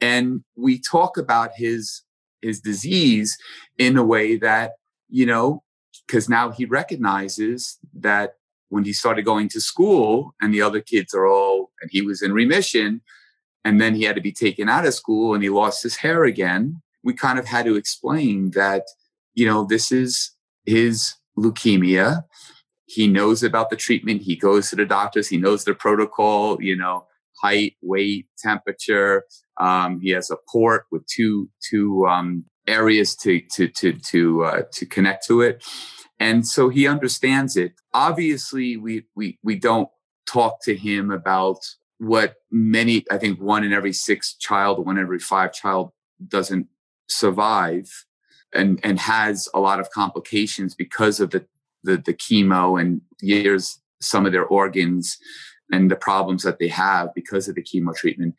And 0.00 0.42
we 0.56 0.80
talk 0.80 1.16
about 1.16 1.50
his, 1.56 2.02
his 2.42 2.60
disease 2.60 3.36
in 3.78 3.96
a 3.96 4.04
way 4.04 4.36
that, 4.36 4.72
you 5.08 5.26
know, 5.26 5.62
because 6.06 6.28
now 6.28 6.50
he 6.50 6.64
recognizes 6.64 7.78
that 7.94 8.34
when 8.70 8.84
he 8.84 8.92
started 8.92 9.24
going 9.24 9.48
to 9.48 9.60
school 9.60 10.34
and 10.40 10.52
the 10.52 10.62
other 10.62 10.80
kids 10.80 11.14
are 11.14 11.26
all, 11.26 11.70
and 11.80 11.90
he 11.90 12.02
was 12.02 12.22
in 12.22 12.32
remission, 12.32 13.00
and 13.64 13.80
then 13.80 13.94
he 13.94 14.04
had 14.04 14.14
to 14.16 14.22
be 14.22 14.32
taken 14.32 14.68
out 14.68 14.86
of 14.86 14.94
school 14.94 15.34
and 15.34 15.42
he 15.42 15.50
lost 15.50 15.82
his 15.82 15.96
hair 15.96 16.24
again. 16.24 16.80
We 17.02 17.12
kind 17.14 17.38
of 17.38 17.46
had 17.46 17.66
to 17.66 17.76
explain 17.76 18.52
that, 18.52 18.84
you 19.34 19.46
know, 19.46 19.64
this 19.64 19.90
is 19.90 20.30
his 20.64 21.14
leukemia. 21.38 22.24
He 22.86 23.06
knows 23.06 23.42
about 23.42 23.70
the 23.70 23.76
treatment. 23.76 24.22
He 24.22 24.36
goes 24.36 24.70
to 24.70 24.76
the 24.76 24.86
doctors. 24.86 25.28
He 25.28 25.36
knows 25.36 25.64
the 25.64 25.74
protocol, 25.74 26.62
you 26.62 26.76
know, 26.76 27.06
height, 27.42 27.76
weight, 27.82 28.26
temperature. 28.38 29.24
Um, 29.58 30.00
he 30.00 30.10
has 30.10 30.30
a 30.30 30.36
port 30.50 30.86
with 30.90 31.06
two, 31.06 31.48
two, 31.68 32.06
um, 32.06 32.44
areas 32.66 33.16
to, 33.16 33.40
to, 33.54 33.68
to, 33.68 33.92
to, 33.92 34.44
uh, 34.44 34.62
to 34.72 34.86
connect 34.86 35.26
to 35.26 35.40
it. 35.40 35.64
And 36.20 36.46
so 36.46 36.68
he 36.68 36.86
understands 36.86 37.56
it. 37.56 37.72
Obviously, 37.94 38.76
we, 38.76 39.06
we, 39.14 39.38
we 39.42 39.56
don't 39.56 39.88
talk 40.26 40.62
to 40.64 40.76
him 40.76 41.10
about 41.10 41.58
what 41.98 42.34
many, 42.50 43.04
I 43.10 43.18
think 43.18 43.40
one 43.40 43.64
in 43.64 43.72
every 43.72 43.92
six 43.92 44.34
child, 44.34 44.84
one 44.84 44.98
in 44.98 45.02
every 45.02 45.18
five 45.18 45.52
child 45.52 45.92
doesn't 46.26 46.66
survive 47.08 47.88
and 48.52 48.80
and 48.82 48.98
has 48.98 49.48
a 49.54 49.60
lot 49.60 49.80
of 49.80 49.90
complications 49.90 50.74
because 50.74 51.20
of 51.20 51.30
the 51.30 51.46
the, 51.84 51.96
the 51.96 52.14
chemo 52.14 52.80
and 52.80 53.00
years 53.20 53.80
some 54.00 54.26
of 54.26 54.32
their 54.32 54.44
organs 54.44 55.16
and 55.70 55.90
the 55.90 55.96
problems 55.96 56.42
that 56.42 56.58
they 56.58 56.68
have 56.68 57.12
because 57.14 57.48
of 57.48 57.54
the 57.54 57.62
chemo 57.62 57.94
treatment. 57.94 58.34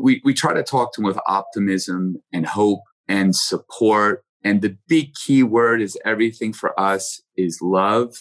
We, 0.00 0.20
we 0.24 0.34
try 0.34 0.54
to 0.54 0.62
talk 0.62 0.92
to 0.94 1.00
them 1.00 1.06
with 1.06 1.18
optimism 1.26 2.22
and 2.32 2.46
hope 2.46 2.82
and 3.08 3.34
support. 3.34 4.24
And 4.44 4.62
the 4.62 4.76
big 4.88 5.14
key 5.14 5.42
word 5.42 5.80
is 5.80 5.98
everything 6.04 6.52
for 6.52 6.78
us 6.78 7.22
is 7.36 7.60
love 7.62 8.14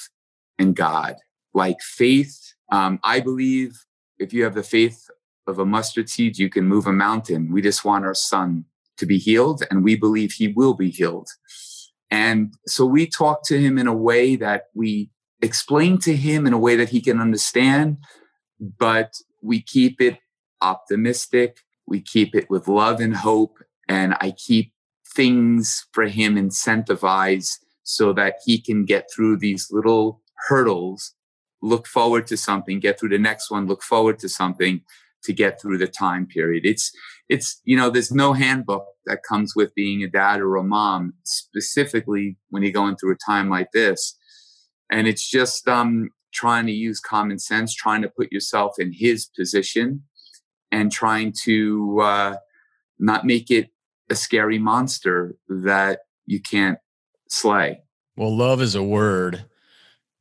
and 0.60 0.76
God. 0.76 1.16
Like 1.54 1.82
faith, 1.82 2.54
um, 2.72 3.00
I 3.04 3.20
believe 3.20 3.86
if 4.20 4.34
you 4.34 4.44
have 4.44 4.56
the 4.56 4.64
faith 4.64 5.10
of 5.48 5.60
a 5.60 5.66
mustard 5.66 6.10
seed, 6.10 6.38
you 6.38 6.50
can 6.50 6.66
move 6.66 6.88
a 6.88 6.94
mountain. 6.94 7.52
We 7.52 7.62
just 7.62 7.84
want 7.84 8.06
our 8.06 8.14
son 8.14 8.66
to 8.98 9.06
be 9.06 9.18
healed, 9.18 9.64
and 9.70 9.84
we 9.84 9.96
believe 9.96 10.34
he 10.34 10.50
will 10.50 10.76
be 10.76 10.92
healed. 10.92 11.28
And 12.12 12.54
so 12.68 12.86
we 12.86 13.08
talk 13.08 13.44
to 13.46 13.60
him 13.60 13.78
in 13.78 13.88
a 13.88 13.96
way 13.96 14.36
that 14.36 14.66
we 14.76 15.10
explain 15.42 15.98
to 16.00 16.16
him 16.16 16.46
in 16.46 16.54
a 16.54 16.60
way 16.60 16.76
that 16.76 16.90
he 16.90 17.02
can 17.02 17.20
understand, 17.20 17.98
but 18.60 19.14
we 19.42 19.62
keep 19.62 20.00
it 20.00 20.20
optimistic. 20.62 21.60
We 21.88 22.02
keep 22.02 22.36
it 22.36 22.50
with 22.50 22.68
love 22.68 23.00
and 23.00 23.16
hope. 23.16 23.58
And 23.88 24.16
I 24.22 24.32
keep 24.32 24.74
things 25.14 25.86
for 25.92 26.06
him 26.06 26.36
incentivized 26.36 27.58
so 27.84 28.14
that 28.14 28.36
he 28.46 28.62
can 28.62 28.86
get 28.86 29.10
through 29.14 29.38
these 29.38 29.68
little 29.72 30.22
hurdles, 30.48 31.14
look 31.62 31.88
forward 31.88 32.28
to 32.28 32.38
something, 32.38 32.80
get 32.80 33.00
through 33.00 33.10
the 33.10 33.18
next 33.18 33.52
one, 33.52 33.68
look 33.68 33.84
forward 33.84 34.20
to 34.20 34.30
something 34.30 34.82
to 35.24 35.34
get 35.34 35.62
through 35.62 35.78
the 35.78 35.88
time 35.88 36.26
period. 36.26 36.66
It's 36.66 36.92
it's 37.30 37.62
you 37.64 37.78
know 37.78 37.90
there's 37.90 38.12
no 38.12 38.34
handbook 38.34 38.86
that 39.06 39.24
comes 39.24 39.54
with 39.56 39.74
being 39.76 40.04
a 40.04 40.08
dad 40.08 40.42
or 40.42 40.56
a 40.56 40.64
mom 40.64 41.14
specifically 41.24 42.38
when 42.50 42.64
you're 42.64 42.72
going 42.72 42.96
through 42.96 43.14
a 43.14 43.32
time 43.32 43.50
like 43.50 43.72
this, 43.74 44.18
and 44.92 45.08
it's 45.08 45.30
just 45.30 45.68
um, 45.68 46.10
trying 46.34 46.66
to 46.66 46.72
use 46.72 47.00
common 47.00 47.40
sense, 47.40 47.74
trying 47.74 48.02
to 48.02 48.10
put 48.10 48.32
yourself 48.32 48.76
in 48.80 48.94
his 48.94 49.26
position, 49.26 50.04
and 50.72 50.92
trying 50.92 51.34
to 51.44 52.00
uh, 52.02 52.36
not 53.00 53.26
make 53.26 53.52
it 53.52 53.70
a 54.10 54.16
scary 54.16 54.58
monster 54.58 55.36
that 55.48 56.00
you 56.26 56.42
can't 56.42 56.78
slay. 57.30 57.82
Well, 58.18 58.36
love 58.36 58.62
is 58.62 58.76
a 58.76 58.84
word 58.84 59.46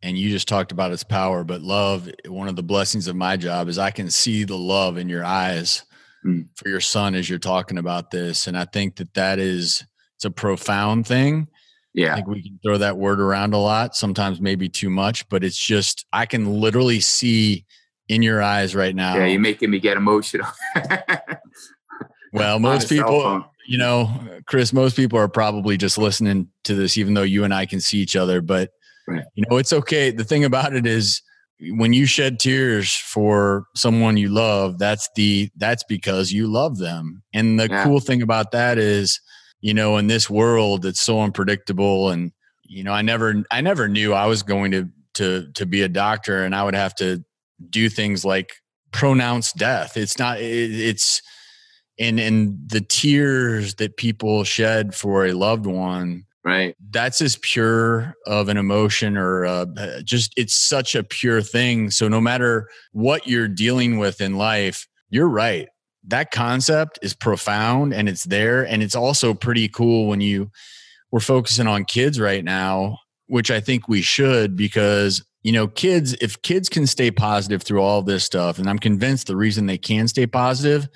and 0.02 0.18
you 0.18 0.30
just 0.30 0.48
talked 0.48 0.72
about 0.72 0.92
its 0.92 1.04
power 1.04 1.44
but 1.44 1.62
love 1.62 2.10
one 2.26 2.48
of 2.48 2.56
the 2.56 2.62
blessings 2.62 3.06
of 3.06 3.16
my 3.16 3.36
job 3.36 3.68
is 3.68 3.78
i 3.78 3.90
can 3.90 4.10
see 4.10 4.44
the 4.44 4.56
love 4.56 4.96
in 4.96 5.08
your 5.08 5.24
eyes 5.24 5.84
mm. 6.24 6.46
for 6.56 6.68
your 6.68 6.80
son 6.80 7.14
as 7.14 7.28
you're 7.28 7.38
talking 7.38 7.78
about 7.78 8.10
this 8.10 8.46
and 8.46 8.56
i 8.56 8.64
think 8.64 8.96
that 8.96 9.12
that 9.14 9.38
is 9.38 9.84
it's 10.16 10.24
a 10.24 10.30
profound 10.30 11.06
thing 11.06 11.46
yeah 11.94 12.12
i 12.12 12.16
think 12.16 12.28
we 12.28 12.42
can 12.42 12.58
throw 12.62 12.78
that 12.78 12.96
word 12.96 13.20
around 13.20 13.54
a 13.54 13.58
lot 13.58 13.94
sometimes 13.94 14.40
maybe 14.40 14.68
too 14.68 14.90
much 14.90 15.28
but 15.28 15.44
it's 15.44 15.58
just 15.58 16.06
i 16.12 16.26
can 16.26 16.60
literally 16.60 17.00
see 17.00 17.64
in 18.10 18.22
your 18.22 18.42
eyes 18.42 18.74
right 18.74 18.94
now 18.94 19.16
yeah 19.16 19.26
you're 19.26 19.40
making 19.40 19.70
me 19.70 19.78
get 19.78 19.96
emotional 19.96 20.46
well 22.32 22.58
most 22.58 22.88
people 22.88 23.44
you 23.66 23.78
know 23.78 24.10
chris 24.46 24.72
most 24.72 24.96
people 24.96 25.18
are 25.18 25.28
probably 25.28 25.76
just 25.76 25.96
listening 25.96 26.48
to 26.64 26.74
this 26.74 26.98
even 26.98 27.14
though 27.14 27.22
you 27.22 27.44
and 27.44 27.54
i 27.54 27.64
can 27.64 27.80
see 27.80 27.98
each 27.98 28.16
other 28.16 28.40
but 28.40 28.70
Right. 29.10 29.24
You 29.34 29.44
know, 29.50 29.56
it's 29.56 29.72
okay. 29.72 30.10
The 30.10 30.24
thing 30.24 30.44
about 30.44 30.74
it 30.74 30.86
is 30.86 31.22
when 31.60 31.92
you 31.92 32.06
shed 32.06 32.38
tears 32.38 32.94
for 32.94 33.64
someone 33.74 34.16
you 34.16 34.28
love, 34.28 34.78
that's 34.78 35.08
the 35.16 35.50
that's 35.56 35.84
because 35.84 36.32
you 36.32 36.46
love 36.46 36.78
them. 36.78 37.22
And 37.34 37.58
the 37.58 37.68
yeah. 37.68 37.84
cool 37.84 38.00
thing 38.00 38.22
about 38.22 38.52
that 38.52 38.78
is, 38.78 39.20
you 39.60 39.74
know, 39.74 39.96
in 39.96 40.06
this 40.06 40.30
world 40.30 40.82
that's 40.82 41.00
so 41.00 41.20
unpredictable 41.20 42.10
and 42.10 42.32
you 42.64 42.84
know, 42.84 42.92
I 42.92 43.02
never, 43.02 43.42
I 43.50 43.62
never 43.62 43.88
knew 43.88 44.14
I 44.14 44.26
was 44.26 44.44
going 44.44 44.70
to 44.70 44.88
to 45.14 45.50
to 45.54 45.66
be 45.66 45.82
a 45.82 45.88
doctor, 45.88 46.44
and 46.44 46.54
I 46.54 46.62
would 46.62 46.76
have 46.76 46.94
to 46.96 47.24
do 47.68 47.88
things 47.88 48.24
like 48.24 48.54
pronounce 48.92 49.52
death. 49.52 49.96
It's 49.96 50.18
not. 50.18 50.40
It, 50.40 50.72
it's 50.72 51.22
and 52.00 52.18
and 52.18 52.58
the 52.66 52.80
tears 52.80 53.74
that 53.76 53.96
people 53.96 54.42
shed 54.42 54.94
for 54.94 55.26
a 55.26 55.32
loved 55.32 55.66
one 55.66 56.24
right 56.42 56.74
that's 56.90 57.20
as 57.20 57.36
pure 57.36 58.14
of 58.26 58.48
an 58.48 58.56
emotion 58.56 59.16
or 59.16 59.44
uh, 59.44 59.66
just 60.02 60.32
it's 60.36 60.54
such 60.54 60.94
a 60.94 61.04
pure 61.04 61.42
thing 61.42 61.90
so 61.90 62.08
no 62.08 62.20
matter 62.20 62.68
what 62.92 63.26
you're 63.26 63.46
dealing 63.46 63.98
with 63.98 64.20
in 64.20 64.36
life 64.36 64.88
you're 65.10 65.28
right 65.28 65.68
that 66.02 66.30
concept 66.30 66.98
is 67.02 67.14
profound 67.14 67.92
and 67.92 68.08
it's 68.08 68.24
there 68.24 68.66
and 68.66 68.82
it's 68.82 68.96
also 68.96 69.34
pretty 69.34 69.68
cool 69.68 70.06
when 70.06 70.20
you 70.20 70.50
we're 71.12 71.20
focusing 71.20 71.66
on 71.66 71.84
kids 71.84 72.18
right 72.18 72.44
now 72.44 72.96
which 73.26 73.50
i 73.50 73.60
think 73.60 73.86
we 73.86 74.00
should 74.00 74.56
because 74.56 75.22
you 75.42 75.53
know 75.53 75.66
kids 75.66 76.14
if 76.20 76.40
kids 76.42 76.68
can 76.68 76.87
stay 76.87 77.11
positive 77.11 77.62
through 77.62 77.81
all 77.81 78.03
this 78.03 78.24
stuff 78.24 78.59
and 78.59 78.68
i'm 78.68 78.79
convinced 78.79 79.26
the 79.26 79.37
reason 79.37 79.66
they 79.66 79.79
can 79.79 80.07
stay 80.09 80.26
positive 80.26 80.88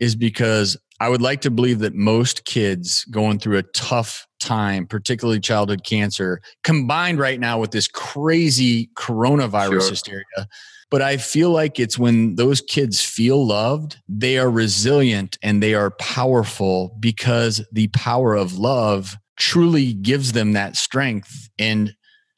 is 0.00 0.16
because 0.16 0.78
I 1.00 1.08
would 1.08 1.22
like 1.22 1.40
to 1.42 1.50
believe 1.50 1.78
that 1.78 1.94
most 1.94 2.44
kids 2.44 3.04
going 3.06 3.38
through 3.38 3.56
a 3.56 3.62
tough 3.62 4.26
time, 4.38 4.86
particularly 4.86 5.40
childhood 5.40 5.82
cancer, 5.82 6.42
combined 6.62 7.18
right 7.18 7.40
now 7.40 7.58
with 7.58 7.70
this 7.70 7.88
crazy 7.88 8.90
coronavirus 8.96 9.80
sure. 9.80 9.90
hysteria. 9.90 10.48
But 10.90 11.00
I 11.00 11.16
feel 11.16 11.50
like 11.50 11.78
it's 11.78 11.98
when 11.98 12.34
those 12.34 12.60
kids 12.60 13.00
feel 13.00 13.46
loved, 13.46 13.96
they 14.08 14.38
are 14.38 14.50
resilient 14.50 15.38
and 15.42 15.62
they 15.62 15.72
are 15.72 15.92
powerful 15.92 16.96
because 17.00 17.64
the 17.72 17.88
power 17.88 18.34
of 18.34 18.58
love 18.58 19.16
truly 19.38 19.94
gives 19.94 20.32
them 20.32 20.52
that 20.52 20.76
strength. 20.76 21.48
And 21.58 21.94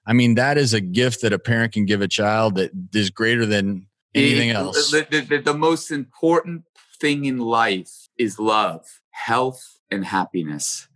I 0.07 0.13
mean, 0.13 0.35
that 0.35 0.59
is 0.59 0.75
a 0.75 0.81
gift 0.81 1.23
that 1.23 1.33
a 1.33 1.39
parent 1.39 1.73
can 1.73 1.87
give 1.87 2.01
a 2.01 2.09
child 2.09 2.57
that 2.57 2.73
is 2.95 3.11
greater 3.11 3.47
than 3.47 3.87
anything 4.15 4.51
else. 4.51 4.91
The, 4.91 5.07
the, 5.09 5.21
the, 5.21 5.39
the 5.39 5.55
most 5.55 5.91
important 5.91 6.65
thing 7.01 7.25
in 7.25 7.39
life 7.39 8.09
is 8.19 8.39
love, 8.39 8.85
health, 9.11 9.79
and 9.91 10.05
happiness. 10.05 10.89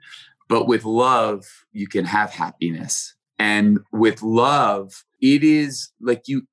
But 0.49 0.66
with 0.66 0.85
love, 0.85 1.45
you 1.73 1.88
can 1.88 2.05
have 2.05 2.31
happiness. 2.31 3.14
And 3.38 3.81
with 3.92 4.23
love, 4.23 5.05
it 5.21 5.45
is 5.45 5.90
like 6.01 6.23
you, 6.27 6.47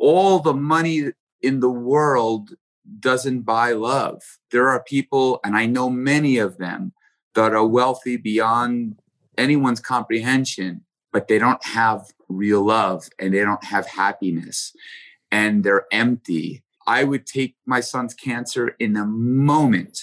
all 0.00 0.38
the 0.38 0.54
money 0.54 1.10
in 1.42 1.60
the 1.60 1.70
world 1.70 2.50
doesn't 2.98 3.42
buy 3.42 3.72
love. 3.72 4.22
There 4.50 4.68
are 4.68 4.82
people, 4.82 5.40
and 5.44 5.56
I 5.56 5.66
know 5.66 5.90
many 5.90 6.38
of 6.38 6.58
them, 6.58 6.92
that 7.34 7.54
are 7.54 7.66
wealthy 7.66 8.16
beyond 8.16 8.96
anyone's 9.38 9.80
comprehension, 9.80 10.84
but 11.12 11.28
they 11.28 11.38
don't 11.38 11.64
have 11.64 12.06
real 12.28 12.62
love 12.62 13.08
and 13.18 13.34
they 13.34 13.40
don't 13.40 13.64
have 13.64 13.86
happiness 13.86 14.72
and 15.30 15.64
they're 15.64 15.86
empty 15.92 16.62
I 16.90 17.04
would 17.04 17.24
take 17.24 17.54
my 17.66 17.78
son's 17.78 18.14
cancer 18.14 18.74
in 18.80 18.96
a 18.96 19.06
moment. 19.06 19.96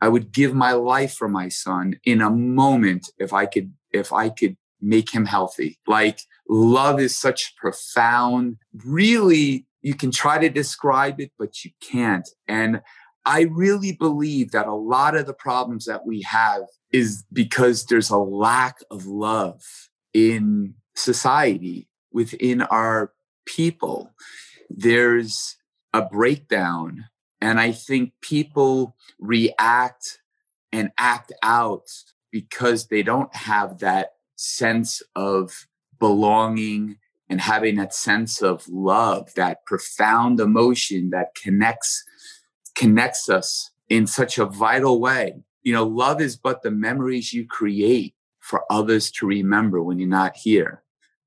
I 0.00 0.08
would 0.08 0.32
give 0.32 0.54
my 0.54 0.72
life 0.72 1.12
for 1.12 1.28
my 1.28 1.48
son 1.48 1.96
in 2.04 2.22
a 2.22 2.30
moment 2.30 3.10
if 3.18 3.34
I 3.34 3.44
could 3.44 3.74
if 3.92 4.14
I 4.14 4.30
could 4.30 4.56
make 4.80 5.12
him 5.12 5.26
healthy. 5.26 5.78
Like 5.86 6.20
love 6.48 6.98
is 7.00 7.16
such 7.16 7.54
profound, 7.56 8.56
really 8.84 9.66
you 9.82 9.94
can 9.94 10.10
try 10.10 10.38
to 10.38 10.48
describe 10.48 11.20
it 11.20 11.32
but 11.38 11.64
you 11.64 11.70
can't. 11.82 12.28
And 12.48 12.80
I 13.26 13.42
really 13.42 13.92
believe 13.92 14.52
that 14.52 14.66
a 14.66 14.74
lot 14.74 15.14
of 15.14 15.26
the 15.26 15.34
problems 15.34 15.84
that 15.84 16.06
we 16.06 16.22
have 16.22 16.62
is 16.92 17.24
because 17.30 17.84
there's 17.84 18.10
a 18.10 18.16
lack 18.16 18.78
of 18.90 19.06
love 19.06 19.62
in 20.14 20.74
society 20.94 21.88
within 22.12 22.62
our 22.62 23.12
people. 23.46 24.12
There's 24.68 25.56
a 25.92 26.02
breakdown. 26.02 27.06
And 27.40 27.60
I 27.60 27.72
think 27.72 28.12
people 28.20 28.96
react 29.18 30.20
and 30.70 30.90
act 30.96 31.32
out 31.42 31.88
because 32.30 32.86
they 32.86 33.02
don't 33.02 33.34
have 33.34 33.78
that 33.80 34.12
sense 34.36 35.02
of 35.14 35.66
belonging 35.98 36.98
and 37.28 37.40
having 37.40 37.76
that 37.76 37.94
sense 37.94 38.42
of 38.42 38.68
love, 38.68 39.32
that 39.34 39.64
profound 39.66 40.40
emotion 40.40 41.10
that 41.10 41.34
connects 41.34 42.04
connects 42.74 43.28
us 43.28 43.70
in 43.88 44.06
such 44.06 44.38
a 44.38 44.46
vital 44.46 45.00
way. 45.00 45.42
You 45.62 45.74
know, 45.74 45.84
love 45.84 46.20
is 46.20 46.36
but 46.36 46.62
the 46.62 46.70
memories 46.70 47.32
you 47.32 47.46
create 47.46 48.14
for 48.52 48.62
others 48.70 49.10
to 49.12 49.26
remember 49.26 49.82
when 49.82 49.98
you're 49.98 50.08
not 50.08 50.36
here. 50.36 50.82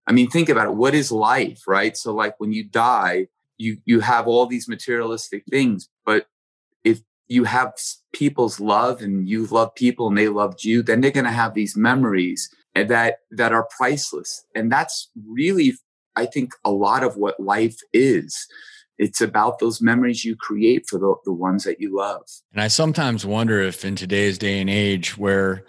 I 0.08 0.12
mean, 0.12 0.30
think 0.30 0.50
about 0.50 0.68
it. 0.68 0.76
What 0.76 0.94
is 0.94 1.12
life, 1.12 1.64
right? 1.68 1.98
So, 1.98 2.14
like 2.14 2.40
when 2.40 2.54
you 2.54 2.64
die, 2.64 3.28
you 3.58 3.78
you 3.86 4.00
have 4.00 4.28
all 4.28 4.46
these 4.46 4.68
materialistic 4.68 5.44
things 5.50 5.90
but 6.06 6.28
if 6.84 7.02
you 7.28 7.44
have 7.44 7.74
people's 8.14 8.60
love 8.60 9.02
and 9.02 9.28
you 9.28 9.46
love 9.48 9.74
people 9.76 10.08
and 10.08 10.18
they 10.18 10.28
loved 10.28 10.64
you 10.64 10.82
then 10.82 11.02
they're 11.02 11.12
going 11.12 11.26
to 11.26 11.32
have 11.32 11.54
these 11.54 11.76
memories 11.76 12.50
that 12.74 13.20
that 13.32 13.54
are 13.54 13.68
priceless 13.78 14.46
and 14.56 14.72
that's 14.72 15.10
really 15.28 15.74
i 16.16 16.26
think 16.26 16.52
a 16.64 16.72
lot 16.72 17.04
of 17.04 17.18
what 17.18 17.40
life 17.40 17.78
is 17.94 18.48
it's 18.98 19.20
about 19.20 19.60
those 19.60 19.82
memories 19.82 20.24
you 20.24 20.38
create 20.38 20.88
for 20.88 20.98
the, 20.98 21.14
the 21.26 21.34
ones 21.34 21.64
that 21.64 21.80
you 21.80 21.96
love 21.96 22.24
and 22.52 22.62
i 22.62 22.68
sometimes 22.68 23.26
wonder 23.26 23.62
if 23.62 23.86
in 23.86 23.96
today's 23.96 24.38
day 24.38 24.60
and 24.60 24.70
age 24.70 25.18
where 25.18 25.64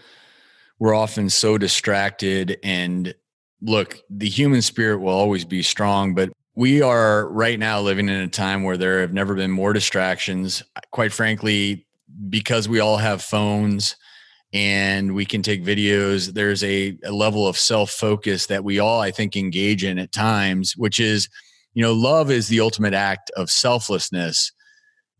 we're 0.78 0.94
often 0.94 1.30
so 1.30 1.58
distracted 1.58 2.58
and 2.62 3.14
look 3.62 3.98
the 4.10 4.28
human 4.28 4.62
spirit 4.62 4.98
will 4.98 5.12
always 5.12 5.44
be 5.44 5.62
strong 5.62 6.14
but 6.14 6.30
we 6.56 6.80
are 6.80 7.28
right 7.28 7.58
now 7.58 7.80
living 7.80 8.08
in 8.08 8.20
a 8.22 8.28
time 8.28 8.64
where 8.64 8.78
there 8.78 9.02
have 9.02 9.12
never 9.12 9.34
been 9.34 9.50
more 9.50 9.74
distractions. 9.74 10.62
Quite 10.90 11.12
frankly, 11.12 11.86
because 12.30 12.66
we 12.66 12.80
all 12.80 12.96
have 12.96 13.22
phones 13.22 13.94
and 14.54 15.14
we 15.14 15.26
can 15.26 15.42
take 15.42 15.62
videos, 15.62 16.32
there's 16.32 16.64
a, 16.64 16.96
a 17.04 17.12
level 17.12 17.46
of 17.46 17.58
self 17.58 17.90
focus 17.90 18.46
that 18.46 18.64
we 18.64 18.78
all, 18.78 19.02
I 19.02 19.10
think, 19.10 19.36
engage 19.36 19.84
in 19.84 19.98
at 19.98 20.12
times, 20.12 20.72
which 20.78 20.98
is, 20.98 21.28
you 21.74 21.82
know, 21.82 21.92
love 21.92 22.30
is 22.30 22.48
the 22.48 22.60
ultimate 22.60 22.94
act 22.94 23.30
of 23.36 23.50
selflessness. 23.50 24.50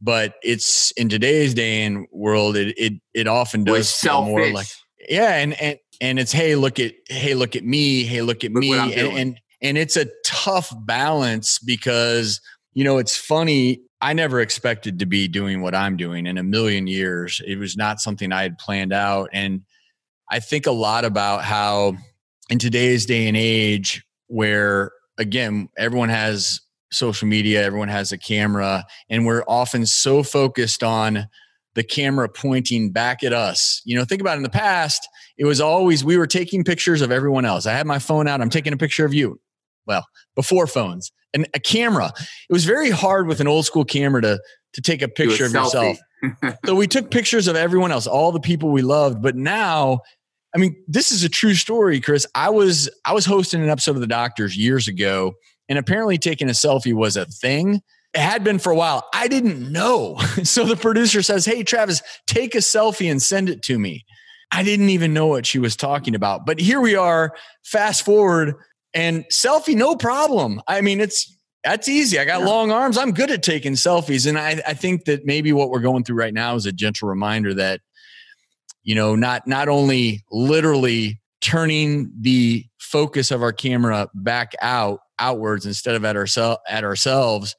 But 0.00 0.34
it's 0.42 0.90
in 0.92 1.10
today's 1.10 1.52
day 1.52 1.82
and 1.82 2.06
world, 2.10 2.56
it 2.56 2.74
it, 2.78 2.94
it 3.12 3.26
often 3.26 3.62
does 3.64 3.92
feel 3.92 4.24
more 4.24 4.50
like 4.52 4.68
yeah, 5.08 5.36
and 5.36 5.60
and 5.60 5.78
and 6.00 6.18
it's 6.18 6.32
hey, 6.32 6.56
look 6.56 6.78
at 6.78 6.92
hey, 7.08 7.34
look 7.34 7.56
at 7.56 7.64
me, 7.64 8.04
hey, 8.04 8.22
look 8.22 8.44
at 8.44 8.52
look 8.52 8.60
me, 8.60 8.72
and, 8.72 9.18
and 9.18 9.40
and 9.62 9.78
it's 9.78 9.96
a 9.96 10.06
tough 10.24 10.72
balance 10.84 11.58
because, 11.58 12.40
you 12.74 12.84
know, 12.84 12.98
it's 12.98 13.16
funny. 13.16 13.80
I 14.00 14.12
never 14.12 14.40
expected 14.40 14.98
to 14.98 15.06
be 15.06 15.28
doing 15.28 15.62
what 15.62 15.74
I'm 15.74 15.96
doing 15.96 16.26
in 16.26 16.36
a 16.36 16.42
million 16.42 16.86
years. 16.86 17.40
It 17.46 17.58
was 17.58 17.76
not 17.76 18.00
something 18.00 18.32
I 18.32 18.42
had 18.42 18.58
planned 18.58 18.92
out. 18.92 19.30
And 19.32 19.62
I 20.30 20.40
think 20.40 20.66
a 20.66 20.72
lot 20.72 21.04
about 21.04 21.44
how 21.44 21.96
in 22.50 22.58
today's 22.58 23.06
day 23.06 23.26
and 23.28 23.36
age, 23.36 24.04
where 24.26 24.92
again, 25.18 25.68
everyone 25.78 26.10
has 26.10 26.60
social 26.92 27.26
media, 27.26 27.64
everyone 27.64 27.88
has 27.88 28.12
a 28.12 28.18
camera, 28.18 28.84
and 29.08 29.24
we're 29.24 29.44
often 29.48 29.86
so 29.86 30.22
focused 30.22 30.82
on 30.82 31.28
the 31.76 31.84
camera 31.84 32.28
pointing 32.28 32.90
back 32.90 33.22
at 33.22 33.32
us. 33.32 33.80
You 33.84 33.96
know, 33.96 34.04
think 34.04 34.20
about 34.20 34.36
in 34.36 34.42
the 34.42 34.50
past, 34.50 35.06
it 35.38 35.44
was 35.44 35.60
always 35.60 36.04
we 36.04 36.16
were 36.16 36.26
taking 36.26 36.64
pictures 36.64 37.00
of 37.00 37.12
everyone 37.12 37.44
else. 37.44 37.66
I 37.66 37.72
had 37.72 37.86
my 37.86 38.00
phone 38.00 38.26
out, 38.26 38.40
I'm 38.40 38.50
taking 38.50 38.72
a 38.72 38.76
picture 38.76 39.04
of 39.04 39.14
you 39.14 39.38
well, 39.86 40.04
before 40.34 40.66
phones 40.66 41.12
and 41.32 41.46
a 41.54 41.60
camera. 41.60 42.12
It 42.48 42.52
was 42.52 42.64
very 42.64 42.90
hard 42.90 43.26
with 43.26 43.40
an 43.40 43.48
old 43.48 43.64
school 43.64 43.84
camera 43.84 44.20
to 44.22 44.40
to 44.74 44.82
take 44.82 45.00
a 45.00 45.08
picture 45.08 45.46
of 45.46 45.52
yourself. 45.52 45.96
so 46.66 46.74
we 46.74 46.86
took 46.86 47.10
pictures 47.10 47.48
of 47.48 47.56
everyone 47.56 47.92
else, 47.92 48.06
all 48.06 48.32
the 48.32 48.40
people 48.40 48.70
we 48.70 48.82
loved. 48.82 49.22
But 49.22 49.36
now, 49.36 50.00
I 50.54 50.58
mean, 50.58 50.76
this 50.86 51.12
is 51.12 51.24
a 51.24 51.30
true 51.30 51.54
story, 51.54 52.00
Chris. 52.00 52.26
I 52.34 52.50
was 52.50 52.90
I 53.04 53.14
was 53.14 53.24
hosting 53.24 53.62
an 53.62 53.70
episode 53.70 53.92
of 53.92 54.00
The 54.00 54.06
Doctors 54.06 54.56
years 54.56 54.88
ago, 54.88 55.34
and 55.68 55.78
apparently 55.78 56.18
taking 56.18 56.48
a 56.48 56.52
selfie 56.52 56.94
was 56.94 57.16
a 57.16 57.26
thing. 57.26 57.80
It 58.16 58.22
had 58.22 58.42
been 58.42 58.58
for 58.58 58.72
a 58.72 58.74
while. 58.76 59.06
I 59.12 59.28
didn't 59.28 59.70
know. 59.70 60.16
so 60.42 60.64
the 60.64 60.74
producer 60.74 61.20
says, 61.22 61.44
Hey, 61.44 61.62
Travis, 61.62 62.02
take 62.26 62.54
a 62.54 62.58
selfie 62.58 63.10
and 63.10 63.20
send 63.20 63.50
it 63.50 63.60
to 63.64 63.78
me. 63.78 64.06
I 64.50 64.62
didn't 64.62 64.88
even 64.88 65.12
know 65.12 65.26
what 65.26 65.44
she 65.44 65.58
was 65.58 65.76
talking 65.76 66.14
about. 66.14 66.46
But 66.46 66.58
here 66.58 66.80
we 66.80 66.94
are, 66.94 67.36
fast 67.62 68.06
forward 68.06 68.54
and 68.94 69.26
selfie, 69.30 69.74
no 69.74 69.96
problem. 69.96 70.62
I 70.66 70.80
mean, 70.80 70.98
it's 70.98 71.36
that's 71.62 71.88
easy. 71.88 72.18
I 72.18 72.24
got 72.24 72.40
yeah. 72.40 72.46
long 72.46 72.70
arms. 72.70 72.96
I'm 72.96 73.12
good 73.12 73.30
at 73.30 73.42
taking 73.42 73.74
selfies. 73.74 74.26
And 74.26 74.38
I, 74.38 74.62
I 74.66 74.72
think 74.72 75.04
that 75.04 75.26
maybe 75.26 75.52
what 75.52 75.68
we're 75.68 75.80
going 75.80 76.04
through 76.04 76.16
right 76.16 76.32
now 76.32 76.54
is 76.54 76.64
a 76.64 76.72
gentle 76.72 77.08
reminder 77.08 77.52
that, 77.52 77.82
you 78.82 78.94
know, 78.94 79.14
not 79.14 79.46
not 79.46 79.68
only 79.68 80.24
literally 80.30 81.20
turning 81.42 82.10
the 82.18 82.64
focus 82.78 83.30
of 83.30 83.42
our 83.42 83.52
camera 83.52 84.08
back 84.14 84.54
out 84.62 85.00
outwards 85.18 85.66
instead 85.66 85.96
of 85.96 86.04
at 86.06 86.16
ourselves 86.16 86.60
at 86.66 86.82
ourselves, 86.82 87.54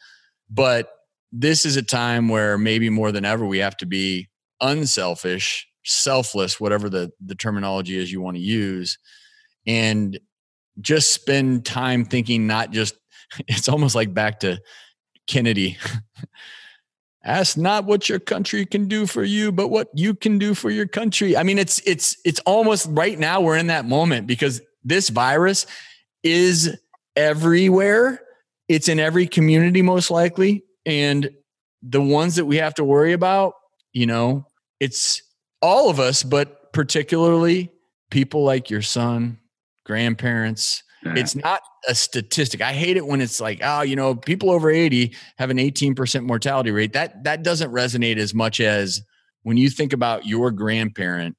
but 0.49 0.89
this 1.31 1.65
is 1.65 1.75
a 1.75 1.81
time 1.81 2.29
where 2.29 2.57
maybe 2.57 2.89
more 2.89 3.11
than 3.11 3.25
ever 3.25 3.45
we 3.45 3.59
have 3.59 3.77
to 3.77 3.85
be 3.85 4.29
unselfish, 4.61 5.67
selfless, 5.83 6.59
whatever 6.59 6.89
the, 6.89 7.11
the 7.23 7.35
terminology 7.35 7.97
is 7.97 8.11
you 8.11 8.21
want 8.21 8.37
to 8.37 8.43
use 8.43 8.97
and 9.65 10.19
just 10.79 11.11
spend 11.11 11.65
time 11.65 12.05
thinking 12.05 12.47
not 12.47 12.71
just 12.71 12.95
it's 13.47 13.69
almost 13.69 13.95
like 13.95 14.13
back 14.13 14.39
to 14.41 14.59
Kennedy. 15.27 15.77
Ask 17.23 17.57
not 17.57 17.83
what 17.83 18.07
your 18.07 18.19
country 18.19 18.65
can 18.65 18.87
do 18.87 19.05
for 19.05 19.23
you, 19.23 19.51
but 19.51 19.67
what 19.67 19.89
you 19.93 20.15
can 20.15 20.39
do 20.39 20.53
for 20.53 20.69
your 20.69 20.87
country. 20.87 21.35
I 21.35 21.43
mean, 21.43 21.57
it's 21.57 21.79
it's 21.85 22.15
it's 22.23 22.39
almost 22.45 22.87
right 22.91 23.19
now 23.19 23.41
we're 23.41 23.57
in 23.57 23.67
that 23.67 23.83
moment 23.83 24.27
because 24.27 24.61
this 24.85 25.09
virus 25.09 25.65
is 26.23 26.77
everywhere. 27.17 28.21
It's 28.67 28.87
in 28.87 28.99
every 28.99 29.27
community 29.27 29.81
most 29.81 30.11
likely 30.11 30.63
and 30.85 31.29
the 31.81 32.01
ones 32.01 32.35
that 32.35 32.45
we 32.45 32.57
have 32.57 32.73
to 32.75 32.83
worry 32.83 33.13
about, 33.13 33.53
you 33.93 34.05
know, 34.05 34.45
it's 34.79 35.21
all 35.61 35.89
of 35.89 35.99
us, 35.99 36.23
but 36.23 36.73
particularly 36.73 37.71
people 38.09 38.43
like 38.43 38.69
your 38.69 38.81
son, 38.81 39.39
grandparents. 39.85 40.83
It's 41.15 41.35
not 41.35 41.61
a 41.87 41.95
statistic. 41.95 42.61
I 42.61 42.73
hate 42.73 42.97
it 42.97 43.05
when 43.05 43.21
it's 43.21 43.39
like, 43.39 43.61
oh, 43.63 43.81
you 43.81 43.95
know, 43.95 44.13
people 44.13 44.51
over 44.51 44.69
80 44.69 45.15
have 45.37 45.49
an 45.49 45.57
18% 45.57 46.25
mortality 46.25 46.71
rate. 46.71 46.91
That 46.93 47.23
that 47.23 47.43
doesn't 47.43 47.71
resonate 47.71 48.17
as 48.17 48.33
much 48.33 48.59
as 48.59 49.01
when 49.43 49.55
you 49.55 49.69
think 49.69 49.93
about 49.93 50.25
your 50.25 50.51
grandparent 50.51 51.37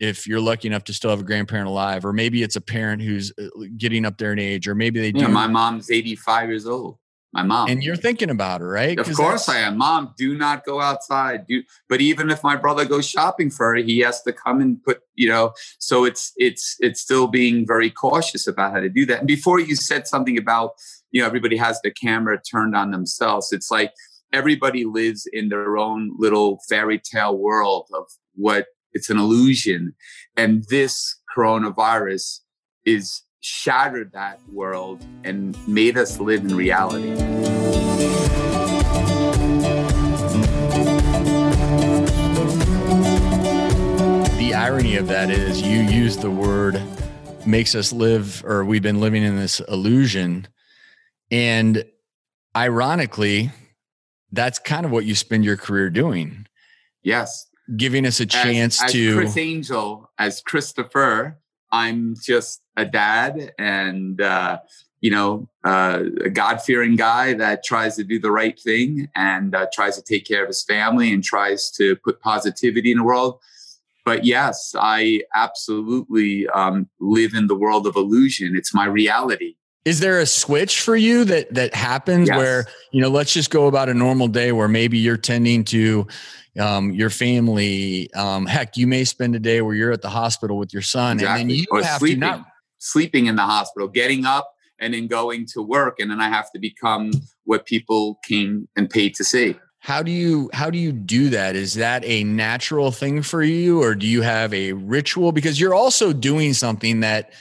if 0.00 0.26
you're 0.26 0.40
lucky 0.40 0.68
enough 0.68 0.84
to 0.84 0.92
still 0.92 1.10
have 1.10 1.20
a 1.20 1.24
grandparent 1.24 1.68
alive 1.68 2.04
or 2.04 2.12
maybe 2.12 2.42
it's 2.42 2.56
a 2.56 2.60
parent 2.60 3.02
who's 3.02 3.32
uh, 3.38 3.46
getting 3.76 4.04
up 4.04 4.18
there 4.18 4.32
in 4.32 4.38
age 4.38 4.66
or 4.66 4.74
maybe 4.74 5.00
they 5.00 5.12
do 5.12 5.20
yeah, 5.20 5.28
my 5.28 5.46
mom's 5.46 5.90
85 5.90 6.48
years 6.48 6.66
old 6.66 6.98
my 7.34 7.42
mom. 7.42 7.68
And 7.68 7.82
you're 7.82 7.96
thinking 7.96 8.30
about 8.30 8.60
her, 8.60 8.68
right? 8.68 8.96
Of 8.96 9.12
course 9.12 9.48
I 9.48 9.58
am. 9.58 9.76
Mom, 9.76 10.14
do 10.16 10.38
not 10.38 10.64
go 10.64 10.80
outside. 10.80 11.48
Do 11.48 11.64
but 11.88 12.00
even 12.00 12.30
if 12.30 12.44
my 12.44 12.54
brother 12.54 12.84
goes 12.84 13.08
shopping 13.08 13.50
for 13.50 13.74
her, 13.74 13.74
he 13.74 13.98
has 14.00 14.22
to 14.22 14.32
come 14.32 14.60
and 14.60 14.80
put, 14.84 15.00
you 15.16 15.28
know, 15.28 15.52
so 15.80 16.04
it's 16.04 16.32
it's 16.36 16.76
it's 16.78 17.00
still 17.00 17.26
being 17.26 17.66
very 17.66 17.90
cautious 17.90 18.46
about 18.46 18.72
how 18.72 18.78
to 18.78 18.88
do 18.88 19.04
that. 19.06 19.18
And 19.18 19.26
before 19.26 19.58
you 19.58 19.74
said 19.74 20.06
something 20.06 20.38
about, 20.38 20.74
you 21.10 21.20
know, 21.20 21.26
everybody 21.26 21.56
has 21.56 21.80
the 21.82 21.90
camera 21.90 22.40
turned 22.40 22.76
on 22.76 22.92
themselves. 22.92 23.52
It's 23.52 23.68
like 23.68 23.92
everybody 24.32 24.84
lives 24.84 25.26
in 25.32 25.48
their 25.48 25.76
own 25.76 26.12
little 26.16 26.60
fairy 26.68 27.00
tale 27.00 27.36
world 27.36 27.88
of 27.94 28.04
what 28.36 28.66
it's 28.94 29.10
an 29.10 29.18
illusion. 29.18 29.94
And 30.36 30.64
this 30.70 31.20
coronavirus 31.36 32.40
is 32.84 33.22
shattered 33.40 34.12
that 34.12 34.40
world 34.50 35.04
and 35.24 35.56
made 35.68 35.98
us 35.98 36.18
live 36.18 36.44
in 36.44 36.56
reality. 36.56 37.14
The 44.38 44.54
irony 44.54 44.96
of 44.96 45.08
that 45.08 45.30
is 45.30 45.60
you 45.60 45.80
use 45.80 46.16
the 46.16 46.30
word 46.30 46.80
makes 47.46 47.74
us 47.74 47.92
live, 47.92 48.42
or 48.46 48.64
we've 48.64 48.82
been 48.82 49.00
living 49.00 49.22
in 49.22 49.36
this 49.36 49.60
illusion. 49.60 50.48
And 51.30 51.84
ironically, 52.56 53.50
that's 54.32 54.58
kind 54.58 54.86
of 54.86 54.92
what 54.92 55.04
you 55.04 55.14
spend 55.14 55.44
your 55.44 55.56
career 55.56 55.90
doing. 55.90 56.46
Yes. 57.02 57.46
Giving 57.76 58.06
us 58.06 58.20
a 58.20 58.26
chance 58.26 58.80
as, 58.82 58.86
as 58.86 58.92
to. 58.92 59.16
Criss 59.16 59.36
Angel, 59.36 60.10
as 60.18 60.42
Christopher, 60.42 61.38
I'm 61.72 62.14
just 62.22 62.62
a 62.76 62.84
dad 62.84 63.52
and, 63.58 64.20
uh, 64.20 64.58
you 65.00 65.10
know, 65.10 65.48
uh, 65.64 66.02
a 66.24 66.30
God 66.30 66.62
fearing 66.62 66.96
guy 66.96 67.34
that 67.34 67.64
tries 67.64 67.96
to 67.96 68.04
do 68.04 68.18
the 68.18 68.30
right 68.30 68.58
thing 68.58 69.08
and 69.14 69.54
uh, 69.54 69.66
tries 69.72 69.96
to 69.96 70.02
take 70.02 70.26
care 70.26 70.42
of 70.42 70.48
his 70.48 70.62
family 70.62 71.12
and 71.12 71.24
tries 71.24 71.70
to 71.72 71.96
put 71.96 72.20
positivity 72.20 72.92
in 72.92 72.98
the 72.98 73.04
world. 73.04 73.40
But 74.04 74.24
yes, 74.24 74.74
I 74.78 75.22
absolutely 75.34 76.46
um, 76.48 76.88
live 77.00 77.32
in 77.34 77.46
the 77.46 77.54
world 77.54 77.86
of 77.86 77.96
illusion. 77.96 78.54
It's 78.54 78.74
my 78.74 78.84
reality. 78.84 79.56
Is 79.84 80.00
there 80.00 80.18
a 80.20 80.26
switch 80.26 80.80
for 80.80 80.96
you 80.96 81.24
that 81.24 81.52
that 81.54 81.74
happens 81.74 82.28
yes. 82.28 82.36
where 82.38 82.66
you 82.92 83.02
know? 83.02 83.08
Let's 83.08 83.34
just 83.34 83.50
go 83.50 83.66
about 83.66 83.90
a 83.90 83.94
normal 83.94 84.28
day 84.28 84.52
where 84.52 84.68
maybe 84.68 84.96
you're 84.96 85.18
tending 85.18 85.64
to 85.64 86.06
um, 86.60 86.92
your 86.92 87.10
family. 87.10 88.12
Um, 88.14 88.46
heck, 88.46 88.76
you 88.76 88.86
may 88.86 89.04
spend 89.04 89.34
a 89.34 89.38
day 89.38 89.62
where 89.62 89.74
you're 89.74 89.92
at 89.92 90.02
the 90.02 90.10
hospital 90.10 90.56
with 90.56 90.72
your 90.72 90.82
son, 90.82 91.18
exactly. 91.18 91.42
and 91.42 91.50
then 91.50 91.56
you 91.56 91.64
or 91.70 91.82
have 91.82 91.98
sleeping, 91.98 92.20
to 92.20 92.26
not 92.26 92.46
sleeping 92.78 93.26
in 93.26 93.36
the 93.36 93.42
hospital, 93.42 93.88
getting 93.88 94.24
up 94.24 94.50
and 94.78 94.94
then 94.94 95.06
going 95.06 95.46
to 95.46 95.62
work, 95.62 95.98
and 95.98 96.10
then 96.10 96.20
I 96.20 96.28
have 96.28 96.50
to 96.52 96.58
become 96.58 97.12
what 97.44 97.66
people 97.66 98.18
came 98.24 98.68
and 98.76 98.90
paid 98.90 99.14
to 99.16 99.24
see. 99.24 99.56
How 99.78 100.02
do 100.02 100.10
you 100.10 100.48
how 100.52 100.70
do 100.70 100.78
you 100.78 100.92
do 100.92 101.28
that? 101.30 101.56
Is 101.56 101.74
that 101.74 102.04
a 102.04 102.24
natural 102.24 102.90
thing 102.90 103.22
for 103.22 103.42
you, 103.42 103.82
or 103.82 103.94
do 103.94 104.06
you 104.06 104.22
have 104.22 104.54
a 104.54 104.72
ritual? 104.72 105.32
Because 105.32 105.60
you're 105.60 105.74
also 105.74 106.12
doing 106.12 106.54
something 106.54 107.00
that, 107.00 107.32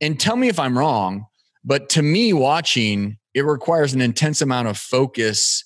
and 0.00 0.18
tell 0.18 0.36
me 0.36 0.48
if 0.48 0.58
I'm 0.58 0.78
wrong, 0.78 1.26
but 1.64 1.88
to 1.90 2.02
me, 2.02 2.32
watching 2.32 3.18
it 3.34 3.44
requires 3.44 3.92
an 3.92 4.00
intense 4.00 4.40
amount 4.40 4.68
of 4.68 4.76
focus 4.76 5.64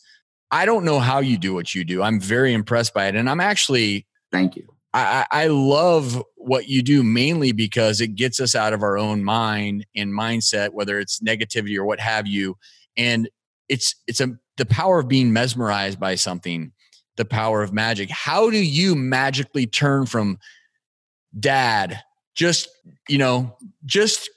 I 0.50 0.66
don't 0.66 0.84
know 0.84 1.00
how 1.00 1.20
you 1.20 1.38
do 1.38 1.54
what 1.54 1.74
you 1.74 1.84
do. 1.84 2.02
I'm 2.02 2.20
very 2.20 2.52
impressed 2.52 2.94
by 2.94 3.06
it. 3.06 3.16
And 3.16 3.28
I'm 3.28 3.40
actually 3.40 4.06
thank 4.30 4.56
you. 4.56 4.74
I, 4.94 5.26
I 5.30 5.46
love 5.48 6.22
what 6.36 6.68
you 6.68 6.80
do 6.80 7.02
mainly 7.02 7.50
because 7.50 8.00
it 8.00 8.14
gets 8.14 8.38
us 8.38 8.54
out 8.54 8.72
of 8.72 8.82
our 8.82 8.96
own 8.96 9.24
mind 9.24 9.84
and 9.96 10.12
mindset, 10.12 10.70
whether 10.70 11.00
it's 11.00 11.18
negativity 11.18 11.76
or 11.76 11.84
what 11.84 11.98
have 11.98 12.28
you. 12.28 12.56
And 12.96 13.28
it's 13.68 13.96
it's 14.06 14.20
a 14.20 14.36
the 14.56 14.66
power 14.66 15.00
of 15.00 15.08
being 15.08 15.32
mesmerized 15.32 15.98
by 15.98 16.14
something, 16.14 16.70
the 17.16 17.24
power 17.24 17.62
of 17.62 17.72
magic. 17.72 18.08
How 18.10 18.50
do 18.50 18.62
you 18.62 18.94
magically 18.94 19.66
turn 19.66 20.06
from 20.06 20.38
dad, 21.38 22.00
just 22.36 22.68
you 23.08 23.18
know, 23.18 23.56
just 23.84 24.30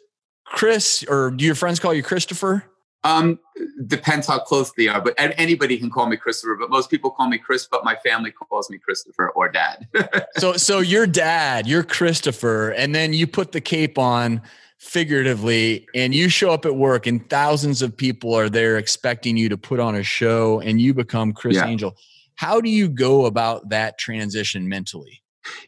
Chris, 0.43 1.05
or 1.07 1.29
do 1.29 1.45
your 1.45 1.55
friends 1.55 1.79
call 1.79 1.93
you 1.93 2.01
Christopher? 2.01 2.63
Um, 3.07 3.39
depends 3.85 4.27
how 4.27 4.39
close 4.39 4.71
they 4.73 4.89
are, 4.89 4.99
but 4.99 5.13
anybody 5.17 5.77
can 5.77 5.89
call 5.89 6.07
me 6.07 6.17
Christopher. 6.17 6.55
But 6.59 6.69
most 6.69 6.89
people 6.89 7.09
call 7.09 7.29
me 7.29 7.37
Chris, 7.37 7.65
but 7.65 7.85
my 7.85 7.95
family 7.95 8.31
calls 8.31 8.69
me 8.69 8.77
Christopher 8.77 9.29
or 9.29 9.49
Dad. 9.49 9.87
so, 10.37 10.53
so 10.53 10.79
your 10.79 11.07
dad, 11.07 11.67
you're 11.67 11.83
Christopher, 11.83 12.71
and 12.71 12.93
then 12.93 13.13
you 13.13 13.25
put 13.25 13.53
the 13.53 13.61
cape 13.61 13.97
on 13.97 14.41
figuratively, 14.77 15.87
and 15.95 16.13
you 16.13 16.27
show 16.27 16.51
up 16.51 16.65
at 16.65 16.75
work, 16.75 17.07
and 17.07 17.27
thousands 17.29 17.81
of 17.81 17.95
people 17.95 18.33
are 18.33 18.49
there 18.49 18.77
expecting 18.77 19.37
you 19.37 19.47
to 19.49 19.57
put 19.57 19.79
on 19.79 19.95
a 19.95 20.03
show, 20.03 20.59
and 20.59 20.81
you 20.81 20.93
become 20.93 21.31
Criss 21.31 21.55
yeah. 21.55 21.65
Angel. 21.65 21.95
How 22.35 22.59
do 22.59 22.69
you 22.69 22.89
go 22.89 23.25
about 23.25 23.69
that 23.69 23.97
transition 23.97 24.67
mentally? 24.67 25.23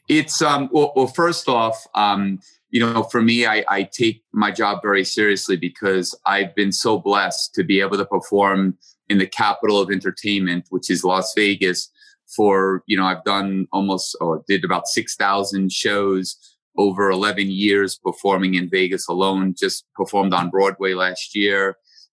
It's 0.09 0.41
um 0.41 0.69
well, 0.73 0.91
well 0.95 1.07
first 1.07 1.47
off, 1.47 1.87
um, 1.95 2.41
you 2.71 2.79
know, 2.79 3.03
for 3.03 3.21
me, 3.21 3.45
I, 3.45 3.63
I 3.67 3.83
take 3.83 4.23
my 4.31 4.51
job 4.51 4.79
very 4.81 5.03
seriously 5.03 5.55
because 5.55 6.17
I've 6.25 6.53
been 6.55 6.71
so 6.71 6.99
blessed 6.99 7.55
to 7.55 7.63
be 7.63 7.81
able 7.81 7.97
to 7.97 8.05
perform 8.05 8.77
in 9.09 9.17
the 9.17 9.27
capital 9.27 9.79
of 9.79 9.89
entertainment, 9.89 10.67
which 10.69 10.89
is 10.89 11.03
Las 11.03 11.33
Vegas. 11.35 11.91
For 12.35 12.83
you 12.85 12.95
know, 12.95 13.05
I've 13.05 13.23
done 13.23 13.67
almost 13.73 14.15
or 14.21 14.43
did 14.47 14.63
about 14.63 14.87
six 14.87 15.15
thousand 15.15 15.71
shows 15.71 16.37
over 16.77 17.09
eleven 17.09 17.49
years 17.49 17.97
performing 17.97 18.53
in 18.53 18.69
Vegas 18.69 19.07
alone. 19.07 19.55
Just 19.57 19.85
performed 19.95 20.33
on 20.35 20.51
Broadway 20.51 20.93
last 20.93 21.35
year, 21.35 21.77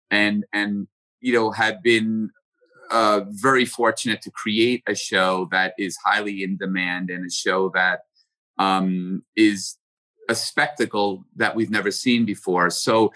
and 0.09 0.43
and 0.51 0.87
you 1.21 1.31
know 1.31 1.51
have 1.51 1.81
been 1.81 2.29
uh, 2.91 3.21
very 3.29 3.63
fortunate 3.63 4.21
to 4.23 4.31
create 4.31 4.83
a 4.85 4.95
show 4.95 5.47
that 5.51 5.75
is 5.79 5.95
highly 6.03 6.43
in 6.43 6.57
demand 6.57 7.09
and 7.09 7.25
a 7.25 7.31
show 7.31 7.69
that 7.73 8.01
um, 8.57 9.23
is 9.37 9.77
a 10.31 10.35
spectacle 10.35 11.25
that 11.35 11.55
we've 11.55 11.69
never 11.69 11.91
seen 11.91 12.25
before. 12.25 12.69
So 12.69 13.13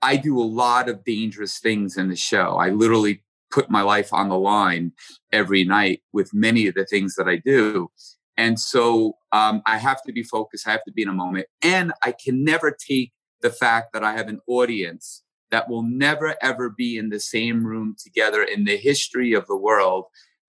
I 0.00 0.16
do 0.16 0.40
a 0.40 0.42
lot 0.64 0.88
of 0.88 1.04
dangerous 1.04 1.58
things 1.58 1.96
in 1.96 2.08
the 2.08 2.16
show. 2.16 2.56
I 2.56 2.70
literally 2.70 3.22
put 3.50 3.70
my 3.70 3.82
life 3.82 4.12
on 4.12 4.28
the 4.30 4.38
line 4.38 4.92
every 5.30 5.64
night 5.64 6.02
with 6.12 6.32
many 6.32 6.66
of 6.66 6.74
the 6.74 6.86
things 6.86 7.14
that 7.16 7.28
I 7.28 7.36
do. 7.36 7.90
And 8.36 8.58
so 8.58 9.16
um, 9.32 9.62
I 9.66 9.78
have 9.78 10.02
to 10.04 10.12
be 10.12 10.22
focused. 10.22 10.66
I 10.66 10.72
have 10.72 10.84
to 10.84 10.92
be 10.92 11.02
in 11.02 11.08
a 11.08 11.12
moment. 11.12 11.46
And 11.60 11.92
I 12.02 12.12
can 12.12 12.44
never 12.44 12.70
take 12.70 13.12
the 13.42 13.50
fact 13.50 13.92
that 13.92 14.04
I 14.04 14.12
have 14.16 14.28
an 14.28 14.40
audience 14.46 15.22
that 15.50 15.68
will 15.68 15.82
never, 15.82 16.34
ever 16.40 16.70
be 16.70 16.96
in 16.96 17.08
the 17.10 17.20
same 17.20 17.64
room 17.64 17.96
together 18.02 18.42
in 18.42 18.64
the 18.64 18.76
history 18.76 19.32
of 19.32 19.46
the 19.46 19.56
world 19.56 20.04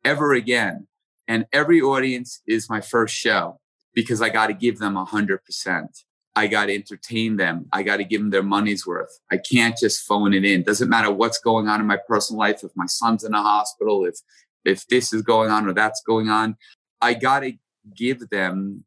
ever 0.05 0.33
again. 0.33 0.87
And 1.27 1.45
every 1.51 1.81
audience 1.81 2.41
is 2.47 2.69
my 2.69 2.81
first 2.81 3.15
show 3.15 3.59
because 3.93 4.21
I 4.21 4.29
got 4.29 4.47
to 4.47 4.53
give 4.53 4.79
them 4.79 4.95
100%. 4.95 6.03
I 6.35 6.47
got 6.47 6.67
to 6.67 6.75
entertain 6.75 7.37
them. 7.37 7.65
I 7.73 7.83
got 7.83 7.97
to 7.97 8.03
give 8.03 8.21
them 8.21 8.29
their 8.29 8.43
money's 8.43 8.85
worth. 8.85 9.19
I 9.31 9.37
can't 9.37 9.75
just 9.77 10.05
phone 10.05 10.33
it 10.33 10.45
in. 10.45 10.63
Doesn't 10.63 10.89
matter 10.89 11.11
what's 11.11 11.39
going 11.39 11.67
on 11.67 11.81
in 11.81 11.87
my 11.87 11.97
personal 12.07 12.39
life. 12.39 12.63
If 12.63 12.71
my 12.75 12.85
son's 12.85 13.23
in 13.23 13.33
a 13.33 13.41
hospital, 13.41 14.05
if 14.05 14.19
if 14.65 14.85
this 14.87 15.11
is 15.13 15.21
going 15.21 15.49
on 15.49 15.67
or 15.67 15.73
that's 15.73 16.01
going 16.05 16.29
on, 16.29 16.55
I 17.01 17.13
got 17.13 17.39
to 17.41 17.53
give 17.95 18.29
them 18.29 18.85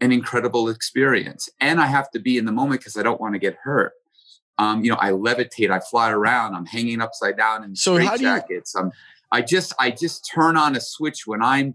an 0.00 0.12
incredible 0.12 0.68
experience. 0.68 1.48
And 1.60 1.80
I 1.80 1.86
have 1.86 2.10
to 2.12 2.18
be 2.20 2.38
in 2.38 2.44
the 2.44 2.52
moment 2.52 2.80
because 2.80 2.96
I 2.96 3.02
don't 3.02 3.20
want 3.20 3.34
to 3.34 3.38
get 3.38 3.56
hurt. 3.62 3.92
Um, 4.58 4.84
you 4.84 4.90
know, 4.90 4.98
I 5.00 5.10
levitate, 5.10 5.70
I 5.70 5.80
fly 5.80 6.10
around, 6.10 6.54
I'm 6.54 6.66
hanging 6.66 7.00
upside 7.00 7.36
down 7.36 7.64
in 7.64 7.74
so 7.74 7.94
straight 7.96 8.08
jackets. 8.20 8.74
You- 8.76 8.92
I 9.32 9.42
just 9.42 9.72
I 9.80 9.90
just 9.90 10.30
turn 10.32 10.56
on 10.56 10.76
a 10.76 10.80
switch 10.80 11.26
when 11.26 11.42
I'm 11.42 11.74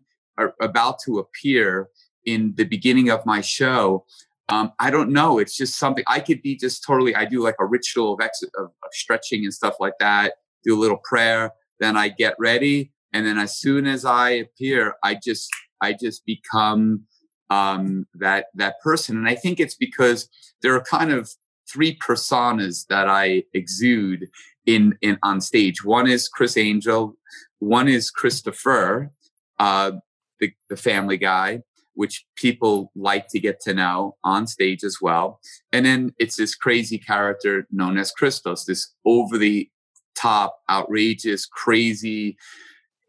about 0.61 0.99
to 1.05 1.19
appear 1.19 1.89
in 2.25 2.53
the 2.55 2.65
beginning 2.65 3.09
of 3.09 3.25
my 3.25 3.41
show, 3.41 4.05
Um, 4.49 4.71
I 4.79 4.89
don't 4.89 5.11
know. 5.11 5.39
It's 5.39 5.55
just 5.55 5.77
something 5.77 6.03
I 6.07 6.19
could 6.19 6.41
be 6.41 6.55
just 6.55 6.83
totally. 6.83 7.13
I 7.13 7.25
do 7.25 7.43
like 7.43 7.59
a 7.59 7.65
ritual 7.65 8.13
of, 8.13 8.19
ex- 8.19 8.41
of, 8.57 8.65
of 8.65 8.91
stretching 8.91 9.43
and 9.45 9.53
stuff 9.53 9.75
like 9.79 9.97
that. 9.99 10.33
Do 10.63 10.75
a 10.75 10.81
little 10.83 11.01
prayer, 11.03 11.51
then 11.79 11.95
I 11.95 12.09
get 12.09 12.33
ready, 12.39 12.91
and 13.13 13.25
then 13.25 13.37
as 13.37 13.59
soon 13.59 13.85
as 13.87 14.03
I 14.05 14.29
appear, 14.31 14.95
I 15.03 15.19
just 15.23 15.49
I 15.81 15.93
just 15.93 16.25
become 16.25 17.05
um, 17.49 18.07
that 18.15 18.45
that 18.55 18.75
person. 18.83 19.17
And 19.17 19.27
I 19.29 19.35
think 19.35 19.59
it's 19.59 19.77
because 19.77 20.27
there 20.61 20.73
are 20.75 20.81
kind 20.81 21.11
of 21.11 21.29
three 21.71 21.95
personas 21.97 22.87
that 22.87 23.07
I 23.07 23.43
exude 23.53 24.27
in 24.65 24.97
in 25.01 25.17
on 25.21 25.41
stage. 25.41 25.85
One 25.85 26.09
is 26.09 26.27
Criss 26.27 26.57
Angel, 26.57 27.15
one 27.59 27.87
is 27.87 28.11
Christopher, 28.11 29.11
uh, 29.59 29.91
the 30.39 30.51
the 30.69 30.77
Family 30.77 31.17
Guy, 31.17 31.61
which 31.99 32.25
people 32.37 32.93
like 32.95 33.27
to 33.27 33.41
get 33.41 33.59
to 33.59 33.73
know 33.73 34.15
on 34.23 34.47
stage 34.47 34.85
as 34.85 34.99
well. 35.01 35.41
And 35.73 35.85
then 35.85 36.13
it's 36.17 36.37
this 36.37 36.55
crazy 36.55 36.97
character 36.97 37.67
known 37.71 37.97
as 37.97 38.09
Christos, 38.09 38.63
this 38.63 38.93
over 39.05 39.37
the 39.37 39.69
top, 40.15 40.61
outrageous, 40.69 41.45
crazy, 41.45 42.37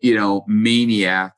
you 0.00 0.16
know, 0.16 0.44
maniac. 0.48 1.34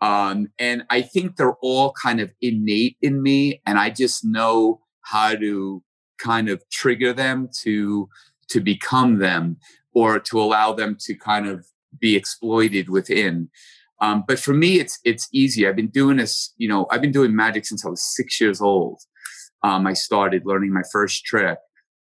Um, 0.00 0.48
and 0.58 0.84
I 0.88 1.02
think 1.02 1.36
they're 1.36 1.60
all 1.60 1.92
kind 1.92 2.20
of 2.20 2.32
innate 2.40 2.96
in 3.02 3.22
me, 3.22 3.60
and 3.66 3.78
I 3.78 3.90
just 3.90 4.24
know 4.24 4.80
how 5.02 5.34
to 5.34 5.82
kind 6.16 6.48
of 6.48 6.66
trigger 6.70 7.12
them 7.12 7.50
to 7.64 8.08
to 8.48 8.60
become 8.60 9.18
them 9.18 9.58
or 9.92 10.18
to 10.20 10.40
allow 10.40 10.72
them 10.72 10.96
to 11.00 11.14
kind 11.14 11.46
of 11.48 11.66
be 12.00 12.16
exploited 12.16 12.88
within. 12.88 13.50
Um, 14.00 14.24
but 14.26 14.38
for 14.38 14.52
me, 14.52 14.80
it's 14.80 14.98
it's 15.04 15.28
easy. 15.32 15.66
I've 15.66 15.76
been 15.76 15.88
doing 15.88 16.16
this, 16.16 16.52
you 16.56 16.68
know, 16.68 16.86
I've 16.90 17.00
been 17.00 17.12
doing 17.12 17.34
magic 17.34 17.64
since 17.64 17.86
I 17.86 17.88
was 17.88 18.02
six 18.14 18.40
years 18.40 18.60
old. 18.60 19.00
Um, 19.62 19.86
I 19.86 19.94
started 19.94 20.42
learning 20.44 20.72
my 20.72 20.82
first 20.92 21.24
trick, 21.24 21.58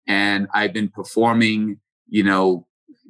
and 0.06 0.46
I've 0.54 0.72
been 0.72 0.88
performing, 0.88 1.78
you 2.08 2.22
know, 2.22 2.66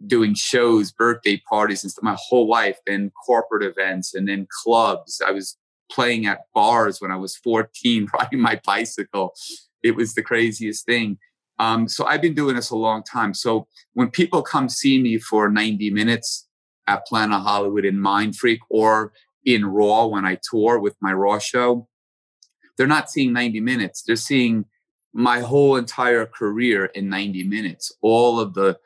doing 0.07 0.35
shows, 0.35 0.93
birthday 0.93 1.41
parties, 1.49 1.85
and 1.85 1.91
stuff 1.91 2.03
my 2.03 2.17
whole 2.19 2.49
life. 2.49 2.79
Then 2.87 3.13
corporate 3.27 3.63
events, 3.63 4.15
and 4.15 4.27
then 4.29 4.47
clubs. 4.63 5.21
I 5.25 5.31
was 5.31 5.57
playing 5.93 6.27
at 6.27 6.41
bars 6.55 7.01
when 7.01 7.11
I 7.11 7.17
was 7.17 7.37
14, 7.37 8.09
riding 8.15 8.41
my 8.41 8.61
bicycle. 8.65 9.35
It 9.83 9.97
was 9.97 10.15
the 10.15 10.23
craziest 10.23 10.87
thing. 10.87 11.19
Um, 11.59 11.89
so 11.89 12.07
I've 12.07 12.23
been 12.23 12.35
doing 12.35 12.57
this 12.57 12.71
a 12.71 12.77
long 12.77 13.03
time. 13.03 13.35
So 13.35 13.67
when 13.93 14.11
people 14.11 14.41
come 14.41 14.71
see 14.71 15.01
me 15.01 15.19
for 15.19 15.51
90 15.51 15.91
minutes 15.91 16.49
at 16.87 17.07
Planet 17.07 17.43
Hollywood 17.43 17.85
in 17.85 17.97
Mindfreak 17.97 18.59
or 18.69 19.13
in 19.45 19.65
Raw 19.65 20.07
when 20.07 20.25
I 20.25 20.39
tour 20.43 20.79
with 20.79 20.97
my 21.01 21.13
Raw 21.13 21.39
show, 21.39 21.89
they're 22.77 22.87
not 22.87 23.11
seeing 23.11 23.33
90 23.33 23.61
minutes. 23.61 24.03
They're 24.03 24.17
seeing 24.17 24.65
my 25.13 25.41
whole 25.41 25.77
entire 25.77 26.27
career 26.27 26.87
in 26.87 27.09
90 27.09 27.45
minutes. 27.45 27.93
All 28.01 28.39
of 28.39 28.55
the 28.55 28.79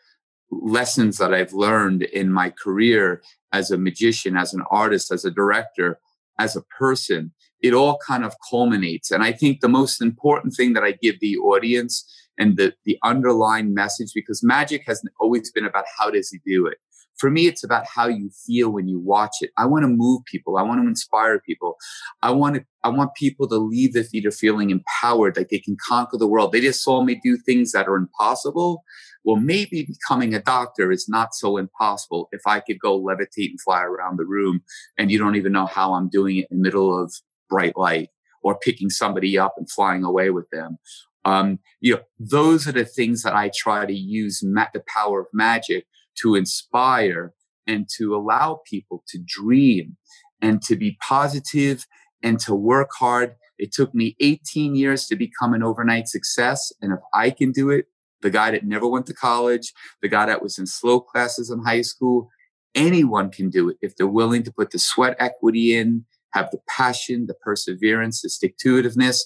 lessons 0.50 1.18
that 1.18 1.34
I've 1.34 1.52
learned 1.52 2.02
in 2.02 2.32
my 2.32 2.50
career 2.50 3.22
as 3.52 3.70
a 3.70 3.78
magician, 3.78 4.36
as 4.36 4.54
an 4.54 4.62
artist, 4.70 5.12
as 5.12 5.24
a 5.24 5.30
director, 5.30 5.98
as 6.38 6.56
a 6.56 6.62
person, 6.62 7.32
it 7.62 7.72
all 7.72 7.98
kind 8.06 8.24
of 8.24 8.34
culminates. 8.50 9.10
And 9.10 9.22
I 9.22 9.32
think 9.32 9.60
the 9.60 9.68
most 9.68 10.02
important 10.02 10.54
thing 10.54 10.72
that 10.74 10.84
I 10.84 10.92
give 10.92 11.20
the 11.20 11.36
audience 11.38 12.04
and 12.38 12.56
the, 12.56 12.74
the 12.84 12.98
underlying 13.02 13.72
message, 13.72 14.12
because 14.14 14.42
magic 14.42 14.82
has 14.86 15.02
always 15.20 15.50
been 15.50 15.64
about 15.64 15.84
how 15.98 16.10
does 16.10 16.30
he 16.30 16.40
do 16.44 16.66
it? 16.66 16.78
For 17.18 17.30
me, 17.30 17.46
it's 17.46 17.62
about 17.62 17.86
how 17.86 18.08
you 18.08 18.30
feel 18.46 18.70
when 18.70 18.88
you 18.88 18.98
watch 18.98 19.36
it. 19.40 19.50
I 19.56 19.66
want 19.66 19.84
to 19.84 19.88
move 19.88 20.24
people. 20.24 20.56
I 20.56 20.62
want 20.62 20.82
to 20.82 20.88
inspire 20.88 21.38
people. 21.38 21.76
I 22.22 22.30
want 22.32 22.56
to, 22.56 22.64
I 22.82 22.88
want 22.88 23.14
people 23.14 23.48
to 23.48 23.56
leave 23.56 23.92
the 23.92 24.02
theater 24.02 24.30
feeling 24.30 24.70
empowered, 24.70 25.36
like 25.36 25.48
they 25.48 25.58
can 25.58 25.76
conquer 25.86 26.18
the 26.18 26.26
world. 26.26 26.52
They 26.52 26.60
just 26.60 26.82
saw 26.82 27.02
me 27.02 27.20
do 27.22 27.36
things 27.36 27.72
that 27.72 27.86
are 27.86 27.96
impossible. 27.96 28.82
Well, 29.24 29.36
maybe 29.36 29.86
becoming 29.86 30.34
a 30.34 30.42
doctor 30.42 30.90
is 30.92 31.08
not 31.08 31.34
so 31.34 31.56
impossible 31.56 32.28
if 32.32 32.42
I 32.46 32.60
could 32.60 32.78
go 32.78 33.00
levitate 33.00 33.50
and 33.50 33.60
fly 33.60 33.82
around 33.82 34.18
the 34.18 34.26
room 34.26 34.62
and 34.98 35.10
you 35.10 35.18
don't 35.18 35.36
even 35.36 35.52
know 35.52 35.66
how 35.66 35.94
I'm 35.94 36.08
doing 36.08 36.38
it 36.38 36.48
in 36.50 36.58
the 36.58 36.62
middle 36.62 37.02
of 37.02 37.12
bright 37.48 37.76
light 37.76 38.10
or 38.42 38.58
picking 38.58 38.90
somebody 38.90 39.38
up 39.38 39.54
and 39.56 39.70
flying 39.70 40.04
away 40.04 40.30
with 40.30 40.48
them. 40.50 40.78
Um, 41.24 41.58
you 41.80 41.94
know, 41.94 42.02
those 42.18 42.68
are 42.68 42.72
the 42.72 42.84
things 42.84 43.22
that 43.22 43.34
I 43.34 43.50
try 43.56 43.86
to 43.86 43.94
use 43.94 44.42
ma- 44.44 44.66
the 44.74 44.82
power 44.86 45.20
of 45.20 45.26
magic 45.32 45.86
to 46.22 46.34
inspire 46.34 47.32
and 47.66 47.88
to 47.96 48.14
allow 48.14 48.60
people 48.68 49.02
to 49.08 49.18
dream 49.24 49.96
and 50.40 50.62
to 50.62 50.76
be 50.76 50.98
positive 51.06 51.86
and 52.22 52.38
to 52.40 52.54
work 52.54 52.90
hard. 52.98 53.34
It 53.58 53.72
took 53.72 53.94
me 53.94 54.16
18 54.20 54.74
years 54.74 55.06
to 55.06 55.16
become 55.16 55.54
an 55.54 55.62
overnight 55.62 56.08
success. 56.08 56.72
And 56.80 56.92
if 56.92 56.98
I 57.14 57.30
can 57.30 57.52
do 57.52 57.70
it, 57.70 57.86
the 58.20 58.30
guy 58.30 58.50
that 58.50 58.64
never 58.64 58.86
went 58.86 59.06
to 59.06 59.14
college, 59.14 59.72
the 60.02 60.08
guy 60.08 60.26
that 60.26 60.42
was 60.42 60.58
in 60.58 60.66
slow 60.66 61.00
classes 61.00 61.50
in 61.50 61.62
high 61.62 61.82
school, 61.82 62.30
anyone 62.74 63.30
can 63.30 63.50
do 63.50 63.68
it 63.68 63.76
if 63.80 63.96
they're 63.96 64.06
willing 64.06 64.42
to 64.42 64.52
put 64.52 64.70
the 64.70 64.78
sweat 64.78 65.14
equity 65.18 65.76
in, 65.76 66.04
have 66.32 66.50
the 66.50 66.58
passion, 66.68 67.26
the 67.26 67.34
perseverance, 67.34 68.22
the 68.22 68.28
stick 68.28 68.56
to 68.58 68.82
itiveness 68.82 69.20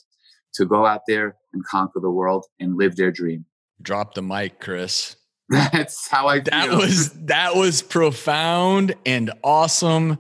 to 0.54 0.66
go 0.66 0.84
out 0.84 1.02
there 1.06 1.36
and 1.52 1.64
conquer 1.64 2.00
the 2.00 2.10
world 2.10 2.46
and 2.60 2.76
live 2.76 2.96
their 2.96 3.10
dream. 3.10 3.46
Drop 3.80 4.14
the 4.14 4.22
mic, 4.22 4.60
Chris. 4.60 5.16
That's 5.72 6.08
how 6.08 6.26
I 6.26 6.40
That 6.40 6.70
was 6.70 7.10
that 7.26 7.56
was 7.56 7.80
profound 7.80 8.94
and 9.06 9.30
awesome. 9.42 10.18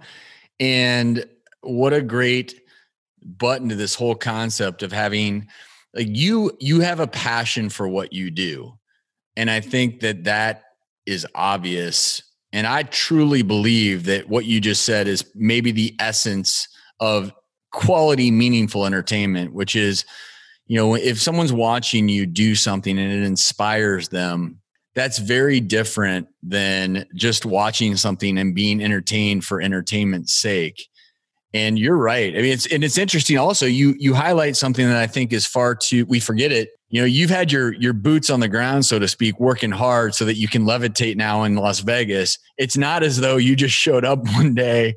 And 0.58 1.24
what 1.60 1.92
a 1.92 2.00
great 2.00 2.60
button 3.22 3.68
to 3.68 3.74
this 3.74 3.94
whole 3.94 4.14
concept 4.14 4.82
of 4.82 4.90
having 4.90 5.48
like 5.94 6.06
you 6.08 6.56
you 6.60 6.80
have 6.80 7.00
a 7.00 7.06
passion 7.06 7.68
for 7.68 7.86
what 7.86 8.12
you 8.12 8.30
do. 8.30 8.78
And 9.36 9.50
I 9.50 9.60
think 9.60 10.00
that 10.00 10.24
that 10.24 10.64
is 11.04 11.26
obvious. 11.34 12.22
And 12.52 12.66
I 12.66 12.82
truly 12.84 13.42
believe 13.42 14.04
that 14.04 14.28
what 14.28 14.46
you 14.46 14.60
just 14.60 14.84
said 14.84 15.08
is 15.08 15.24
maybe 15.34 15.72
the 15.72 15.94
essence 15.98 16.68
of 17.00 17.32
quality, 17.70 18.30
meaningful 18.30 18.86
entertainment, 18.86 19.52
which 19.52 19.76
is, 19.76 20.04
you 20.66 20.76
know, 20.76 20.94
if 20.94 21.20
someone's 21.20 21.52
watching 21.52 22.08
you 22.08 22.26
do 22.26 22.54
something 22.54 22.98
and 22.98 23.12
it 23.12 23.22
inspires 23.22 24.08
them, 24.08 24.60
that's 24.98 25.18
very 25.18 25.60
different 25.60 26.28
than 26.42 27.06
just 27.14 27.46
watching 27.46 27.96
something 27.96 28.36
and 28.36 28.54
being 28.54 28.82
entertained 28.82 29.44
for 29.44 29.60
entertainment's 29.60 30.34
sake. 30.34 30.88
And 31.54 31.78
you're 31.78 31.96
right. 31.96 32.34
I 32.34 32.42
mean, 32.42 32.52
it's 32.52 32.66
and 32.66 32.84
it's 32.84 32.98
interesting. 32.98 33.38
Also, 33.38 33.64
you 33.64 33.94
you 33.98 34.12
highlight 34.12 34.56
something 34.56 34.86
that 34.86 34.96
I 34.96 35.06
think 35.06 35.32
is 35.32 35.46
far 35.46 35.74
too 35.74 36.04
we 36.06 36.20
forget 36.20 36.52
it. 36.52 36.70
You 36.90 37.00
know, 37.00 37.06
you've 37.06 37.30
had 37.30 37.50
your 37.52 37.72
your 37.74 37.92
boots 37.92 38.28
on 38.28 38.40
the 38.40 38.48
ground, 38.48 38.84
so 38.84 38.98
to 38.98 39.08
speak, 39.08 39.38
working 39.40 39.70
hard 39.70 40.14
so 40.14 40.24
that 40.24 40.36
you 40.36 40.48
can 40.48 40.64
levitate 40.64 41.16
now 41.16 41.44
in 41.44 41.54
Las 41.54 41.80
Vegas. 41.80 42.38
It's 42.58 42.76
not 42.76 43.02
as 43.02 43.18
though 43.18 43.36
you 43.36 43.56
just 43.56 43.74
showed 43.74 44.04
up 44.04 44.26
one 44.34 44.54
day. 44.54 44.96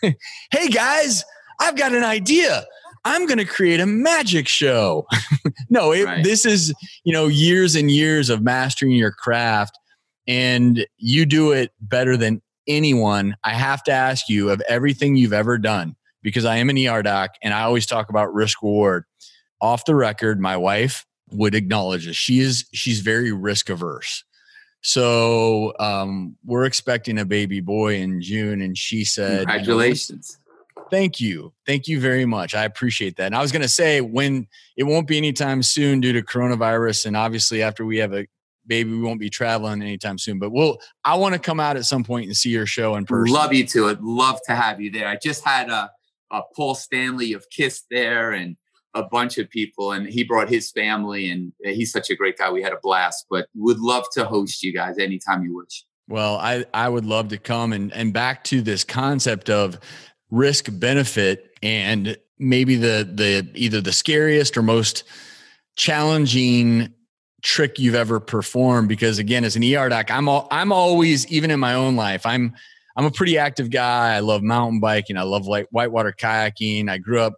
hey 0.00 0.68
guys, 0.68 1.24
I've 1.60 1.76
got 1.76 1.92
an 1.92 2.04
idea. 2.04 2.64
I'm 3.04 3.26
going 3.26 3.38
to 3.38 3.44
create 3.44 3.80
a 3.80 3.86
magic 3.86 4.46
show. 4.48 5.06
no, 5.70 5.92
it, 5.92 6.04
right. 6.04 6.24
this 6.24 6.44
is, 6.44 6.74
you 7.04 7.12
know, 7.12 7.26
years 7.26 7.74
and 7.74 7.90
years 7.90 8.30
of 8.30 8.42
mastering 8.42 8.92
your 8.92 9.12
craft 9.12 9.78
and 10.26 10.86
you 10.98 11.26
do 11.26 11.52
it 11.52 11.72
better 11.80 12.16
than 12.16 12.42
anyone. 12.66 13.36
I 13.42 13.54
have 13.54 13.82
to 13.84 13.92
ask 13.92 14.28
you 14.28 14.50
of 14.50 14.60
everything 14.68 15.16
you've 15.16 15.32
ever 15.32 15.58
done 15.58 15.96
because 16.22 16.44
I 16.44 16.56
am 16.56 16.70
an 16.70 16.78
ER 16.78 17.02
doc 17.02 17.34
and 17.42 17.54
I 17.54 17.62
always 17.62 17.86
talk 17.86 18.10
about 18.10 18.32
risk 18.32 18.62
reward. 18.62 19.04
Off 19.60 19.84
the 19.84 19.94
record, 19.94 20.40
my 20.40 20.56
wife 20.56 21.06
would 21.32 21.54
acknowledge 21.54 22.06
this. 22.06 22.16
She 22.16 22.40
is 22.40 22.66
she's 22.72 23.00
very 23.00 23.32
risk 23.32 23.70
averse. 23.70 24.24
So 24.82 25.74
um, 25.78 26.36
we're 26.44 26.64
expecting 26.64 27.18
a 27.18 27.26
baby 27.26 27.60
boy 27.60 27.96
in 27.96 28.22
June, 28.22 28.62
and 28.62 28.76
she 28.78 29.04
said, 29.04 29.46
"Congratulations." 29.46 30.38
Thank 30.90 31.20
you. 31.20 31.52
Thank 31.66 31.88
you 31.88 32.00
very 32.00 32.26
much. 32.26 32.54
I 32.54 32.64
appreciate 32.64 33.16
that. 33.16 33.26
And 33.26 33.34
I 33.34 33.42
was 33.42 33.52
going 33.52 33.62
to 33.62 33.68
say 33.68 34.00
when 34.00 34.46
it 34.76 34.84
won't 34.84 35.06
be 35.06 35.16
anytime 35.16 35.62
soon 35.62 36.00
due 36.00 36.12
to 36.12 36.22
coronavirus. 36.22 37.06
And 37.06 37.16
obviously, 37.16 37.62
after 37.62 37.84
we 37.84 37.98
have 37.98 38.12
a 38.12 38.26
baby, 38.66 38.90
we 38.90 39.00
won't 39.00 39.20
be 39.20 39.30
traveling 39.30 39.82
anytime 39.82 40.18
soon. 40.18 40.38
But 40.38 40.50
we'll, 40.50 40.78
I 41.04 41.16
want 41.16 41.34
to 41.34 41.40
come 41.40 41.60
out 41.60 41.76
at 41.76 41.84
some 41.84 42.04
point 42.04 42.26
and 42.26 42.36
see 42.36 42.50
your 42.50 42.66
show 42.66 42.96
in 42.96 43.06
person. 43.06 43.34
Love 43.34 43.52
you 43.52 43.66
to. 43.68 43.88
I'd 43.88 44.00
love 44.00 44.40
to 44.46 44.54
have 44.54 44.80
you 44.80 44.90
there. 44.90 45.08
I 45.08 45.16
just 45.16 45.44
had 45.44 45.70
a, 45.70 45.90
a 46.30 46.42
Paul 46.54 46.74
Stanley 46.74 47.32
of 47.32 47.48
Kiss 47.50 47.84
there 47.90 48.32
and 48.32 48.56
a 48.94 49.04
bunch 49.04 49.38
of 49.38 49.48
people, 49.48 49.92
and 49.92 50.06
he 50.06 50.24
brought 50.24 50.48
his 50.48 50.70
family, 50.72 51.30
and 51.30 51.52
he's 51.62 51.92
such 51.92 52.10
a 52.10 52.16
great 52.16 52.36
guy. 52.36 52.50
We 52.50 52.62
had 52.62 52.72
a 52.72 52.78
blast, 52.82 53.26
but 53.30 53.46
would 53.54 53.78
love 53.78 54.04
to 54.14 54.24
host 54.24 54.64
you 54.64 54.72
guys 54.72 54.98
anytime 54.98 55.44
you 55.44 55.54
wish. 55.56 55.84
Well, 56.08 56.38
I, 56.38 56.64
I 56.74 56.88
would 56.88 57.04
love 57.04 57.28
to 57.28 57.38
come 57.38 57.72
and, 57.72 57.92
and 57.92 58.12
back 58.12 58.42
to 58.44 58.62
this 58.62 58.82
concept 58.82 59.48
of 59.48 59.78
risk 60.30 60.66
benefit 60.70 61.56
and 61.62 62.16
maybe 62.38 62.76
the 62.76 63.08
the 63.12 63.48
either 63.54 63.80
the 63.80 63.92
scariest 63.92 64.56
or 64.56 64.62
most 64.62 65.04
challenging 65.76 66.92
trick 67.42 67.78
you've 67.78 67.94
ever 67.94 68.20
performed. 68.20 68.88
Because 68.88 69.18
again 69.18 69.44
as 69.44 69.56
an 69.56 69.64
ER 69.64 69.88
doc 69.88 70.10
I'm 70.10 70.28
all, 70.28 70.48
I'm 70.50 70.72
always 70.72 71.26
even 71.28 71.50
in 71.50 71.60
my 71.60 71.74
own 71.74 71.96
life 71.96 72.24
I'm 72.26 72.54
I'm 72.96 73.04
a 73.04 73.10
pretty 73.10 73.38
active 73.38 73.70
guy. 73.70 74.14
I 74.14 74.20
love 74.20 74.42
mountain 74.42 74.80
biking. 74.80 75.16
I 75.16 75.22
love 75.22 75.46
like 75.46 75.68
whitewater 75.70 76.12
kayaking. 76.12 76.90
I 76.90 76.98
grew 76.98 77.20
up 77.20 77.34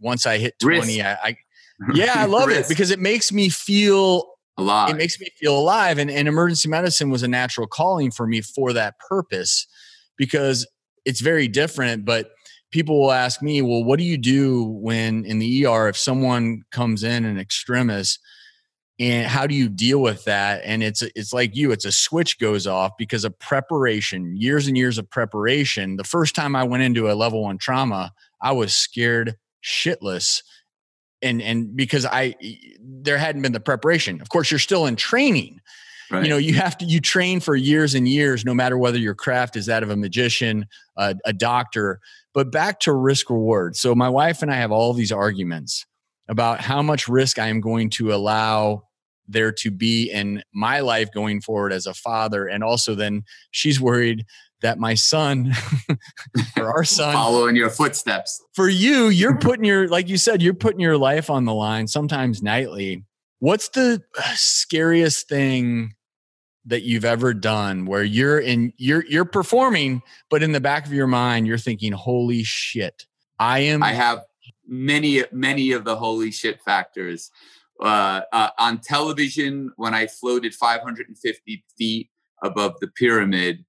once 0.00 0.26
I 0.26 0.38
hit 0.38 0.58
20 0.60 1.02
I, 1.02 1.12
I 1.14 1.36
Yeah, 1.94 2.14
I 2.16 2.24
love 2.26 2.50
it 2.50 2.68
because 2.68 2.90
it 2.90 2.98
makes 2.98 3.32
me 3.32 3.48
feel 3.48 4.24
alive. 4.56 4.90
It 4.90 4.96
makes 4.96 5.20
me 5.20 5.28
feel 5.38 5.58
alive. 5.58 5.98
And, 5.98 6.10
and 6.10 6.28
emergency 6.28 6.68
medicine 6.68 7.10
was 7.10 7.22
a 7.22 7.28
natural 7.28 7.66
calling 7.66 8.10
for 8.10 8.26
me 8.26 8.40
for 8.40 8.72
that 8.72 8.94
purpose 8.98 9.66
because 10.16 10.66
it's 11.06 11.20
very 11.22 11.48
different. 11.48 12.04
But 12.04 12.32
people 12.70 13.00
will 13.00 13.12
ask 13.12 13.40
me, 13.40 13.62
well, 13.62 13.82
what 13.82 13.98
do 13.98 14.04
you 14.04 14.18
do 14.18 14.64
when 14.64 15.24
in 15.24 15.38
the 15.38 15.66
ER 15.66 15.88
if 15.88 15.96
someone 15.96 16.62
comes 16.70 17.02
in 17.02 17.24
an 17.24 17.38
extremis? 17.38 18.18
and 18.98 19.26
how 19.26 19.46
do 19.46 19.54
you 19.54 19.68
deal 19.68 20.00
with 20.00 20.24
that 20.24 20.62
and 20.64 20.82
it's 20.82 21.02
it's 21.14 21.32
like 21.32 21.54
you 21.54 21.70
it's 21.70 21.84
a 21.84 21.92
switch 21.92 22.38
goes 22.38 22.66
off 22.66 22.92
because 22.96 23.24
of 23.24 23.38
preparation 23.38 24.34
years 24.36 24.66
and 24.66 24.76
years 24.76 24.96
of 24.96 25.08
preparation 25.10 25.96
the 25.96 26.04
first 26.04 26.34
time 26.34 26.56
i 26.56 26.64
went 26.64 26.82
into 26.82 27.10
a 27.10 27.14
level 27.14 27.42
1 27.42 27.58
trauma 27.58 28.12
i 28.40 28.52
was 28.52 28.74
scared 28.74 29.36
shitless 29.62 30.42
and 31.20 31.42
and 31.42 31.76
because 31.76 32.06
i 32.06 32.34
there 32.80 33.18
hadn't 33.18 33.42
been 33.42 33.52
the 33.52 33.60
preparation 33.60 34.20
of 34.20 34.28
course 34.28 34.50
you're 34.50 34.58
still 34.58 34.86
in 34.86 34.96
training 34.96 35.60
Right. 36.10 36.24
You 36.24 36.30
know, 36.30 36.36
you 36.36 36.54
have 36.54 36.78
to 36.78 36.84
you 36.84 37.00
train 37.00 37.40
for 37.40 37.56
years 37.56 37.94
and 37.94 38.08
years, 38.08 38.44
no 38.44 38.54
matter 38.54 38.78
whether 38.78 38.98
your 38.98 39.14
craft 39.14 39.56
is 39.56 39.66
that 39.66 39.82
of 39.82 39.90
a 39.90 39.96
magician, 39.96 40.66
a, 40.96 41.16
a 41.24 41.32
doctor. 41.32 42.00
But 42.32 42.52
back 42.52 42.80
to 42.80 42.92
risk 42.92 43.30
reward. 43.30 43.76
So 43.76 43.94
my 43.94 44.08
wife 44.08 44.42
and 44.42 44.50
I 44.50 44.56
have 44.56 44.72
all 44.72 44.92
these 44.92 45.12
arguments 45.12 45.86
about 46.28 46.60
how 46.60 46.82
much 46.82 47.08
risk 47.08 47.38
I 47.38 47.48
am 47.48 47.60
going 47.60 47.90
to 47.90 48.12
allow 48.12 48.82
there 49.28 49.50
to 49.50 49.70
be 49.70 50.10
in 50.10 50.42
my 50.52 50.80
life 50.80 51.10
going 51.12 51.40
forward 51.40 51.72
as 51.72 51.86
a 51.86 51.94
father, 51.94 52.46
and 52.46 52.62
also 52.62 52.94
then 52.94 53.24
she's 53.50 53.80
worried 53.80 54.24
that 54.62 54.78
my 54.78 54.94
son 54.94 55.52
or 56.56 56.72
our 56.72 56.84
son 56.84 57.12
following 57.12 57.56
your 57.56 57.70
footsteps 57.70 58.42
for 58.54 58.68
you 58.68 59.08
you're 59.08 59.36
putting 59.36 59.64
your 59.64 59.86
like 59.88 60.08
you 60.08 60.16
said 60.16 60.40
you're 60.40 60.54
putting 60.54 60.80
your 60.80 60.96
life 60.96 61.28
on 61.28 61.44
the 61.44 61.52
line 61.52 61.86
sometimes 61.86 62.42
nightly 62.42 63.04
what's 63.38 63.68
the 63.70 64.02
uh, 64.18 64.22
scariest 64.34 65.28
thing 65.28 65.92
that 66.66 66.82
you've 66.82 67.04
ever 67.04 67.32
done 67.32 67.86
where 67.86 68.02
you're 68.02 68.38
in 68.38 68.72
you're 68.76 69.04
you're 69.06 69.24
performing 69.24 70.02
but 70.30 70.42
in 70.42 70.52
the 70.52 70.60
back 70.60 70.86
of 70.86 70.92
your 70.92 71.06
mind 71.06 71.46
you're 71.46 71.58
thinking 71.58 71.92
holy 71.92 72.42
shit 72.42 73.06
i 73.38 73.60
am 73.60 73.82
i 73.82 73.92
have 73.92 74.20
many 74.66 75.22
many 75.32 75.72
of 75.72 75.84
the 75.84 75.96
holy 75.96 76.30
shit 76.30 76.60
factors. 76.62 77.30
Uh, 77.78 78.22
uh, 78.32 78.48
on 78.58 78.78
television 78.78 79.70
when 79.76 79.94
i 79.94 80.06
floated 80.06 80.54
550 80.54 81.64
feet 81.76 82.10
above 82.42 82.74
the 82.80 82.88
pyramid 82.88 83.64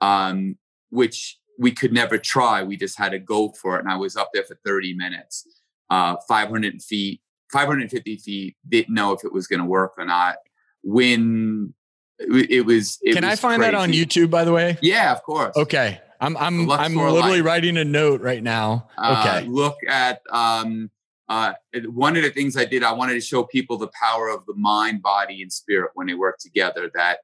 um, 0.00 0.56
which 0.90 1.38
we 1.58 1.72
could 1.72 1.92
never 1.92 2.18
try 2.18 2.62
we 2.62 2.76
just 2.76 2.96
had 2.96 3.10
to 3.10 3.18
go 3.18 3.48
for 3.60 3.76
it 3.76 3.80
and 3.80 3.90
i 3.90 3.96
was 3.96 4.16
up 4.16 4.30
there 4.32 4.44
for 4.44 4.56
30 4.64 4.94
minutes. 4.94 5.44
Uh, 5.90 6.16
500 6.28 6.82
feet 6.82 7.20
550 7.52 8.16
feet 8.16 8.56
didn't 8.68 8.94
know 8.94 9.12
if 9.12 9.24
it 9.24 9.32
was 9.32 9.46
going 9.46 9.60
to 9.60 9.66
work 9.66 9.94
or 9.98 10.04
not. 10.04 10.36
When 10.82 11.74
it 12.18 12.66
was. 12.66 12.98
It 13.02 13.14
Can 13.14 13.24
was 13.24 13.32
I 13.32 13.36
find 13.36 13.60
crazy. 13.60 13.72
that 13.72 13.78
on 13.78 13.92
YouTube? 13.92 14.30
By 14.30 14.44
the 14.44 14.52
way. 14.52 14.78
Yeah, 14.80 15.12
of 15.12 15.22
course. 15.22 15.56
Okay, 15.56 16.00
I'm 16.20 16.36
I'm 16.36 16.70
I'm 16.70 16.94
literally 16.94 17.42
writing 17.42 17.76
a 17.76 17.84
note 17.84 18.20
right 18.20 18.42
now. 18.42 18.88
Uh, 18.96 19.24
okay. 19.24 19.46
Uh, 19.46 19.50
look 19.50 19.76
at 19.88 20.20
um, 20.30 20.90
uh, 21.28 21.52
one 21.86 22.16
of 22.16 22.22
the 22.22 22.30
things 22.30 22.56
I 22.56 22.64
did. 22.64 22.82
I 22.82 22.92
wanted 22.92 23.14
to 23.14 23.20
show 23.20 23.44
people 23.44 23.76
the 23.76 23.90
power 24.00 24.28
of 24.28 24.44
the 24.46 24.54
mind, 24.54 25.02
body, 25.02 25.42
and 25.42 25.52
spirit 25.52 25.90
when 25.94 26.06
they 26.06 26.14
work 26.14 26.38
together. 26.38 26.90
That 26.94 27.18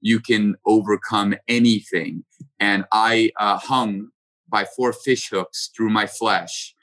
you 0.00 0.20
can 0.20 0.56
overcome 0.66 1.34
anything. 1.48 2.24
And 2.58 2.84
I 2.92 3.32
uh, 3.38 3.58
hung 3.58 4.08
by 4.48 4.64
four 4.64 4.92
fish 4.92 5.30
hooks 5.30 5.70
through 5.74 5.90
my 5.90 6.06
flesh 6.06 6.74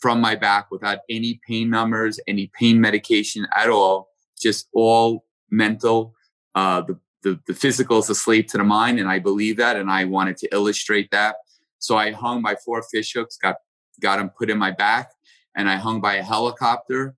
from 0.00 0.20
my 0.20 0.34
back 0.34 0.70
without 0.70 1.00
any 1.10 1.40
pain 1.46 1.68
numbers, 1.68 2.18
any 2.26 2.50
pain 2.58 2.80
medication 2.80 3.46
at 3.54 3.68
all, 3.68 4.08
just 4.40 4.68
all 4.72 5.26
mental. 5.50 6.14
Uh, 6.54 6.80
the 6.80 6.98
the, 7.22 7.38
the 7.46 7.54
physical 7.54 7.98
is 7.98 8.10
a 8.10 8.14
slave 8.14 8.46
to 8.48 8.58
the 8.58 8.64
mind, 8.64 8.98
and 8.98 9.08
I 9.08 9.18
believe 9.18 9.56
that, 9.58 9.76
and 9.76 9.90
I 9.90 10.04
wanted 10.04 10.36
to 10.38 10.48
illustrate 10.52 11.10
that. 11.10 11.36
So 11.78 11.96
I 11.96 12.12
hung 12.12 12.42
by 12.42 12.56
four 12.56 12.82
fish 12.82 13.12
hooks, 13.12 13.36
got 13.36 13.56
got 14.00 14.16
them 14.16 14.30
put 14.30 14.50
in 14.50 14.58
my 14.58 14.70
back, 14.70 15.10
and 15.56 15.68
I 15.68 15.76
hung 15.76 16.00
by 16.00 16.14
a 16.16 16.22
helicopter, 16.22 17.14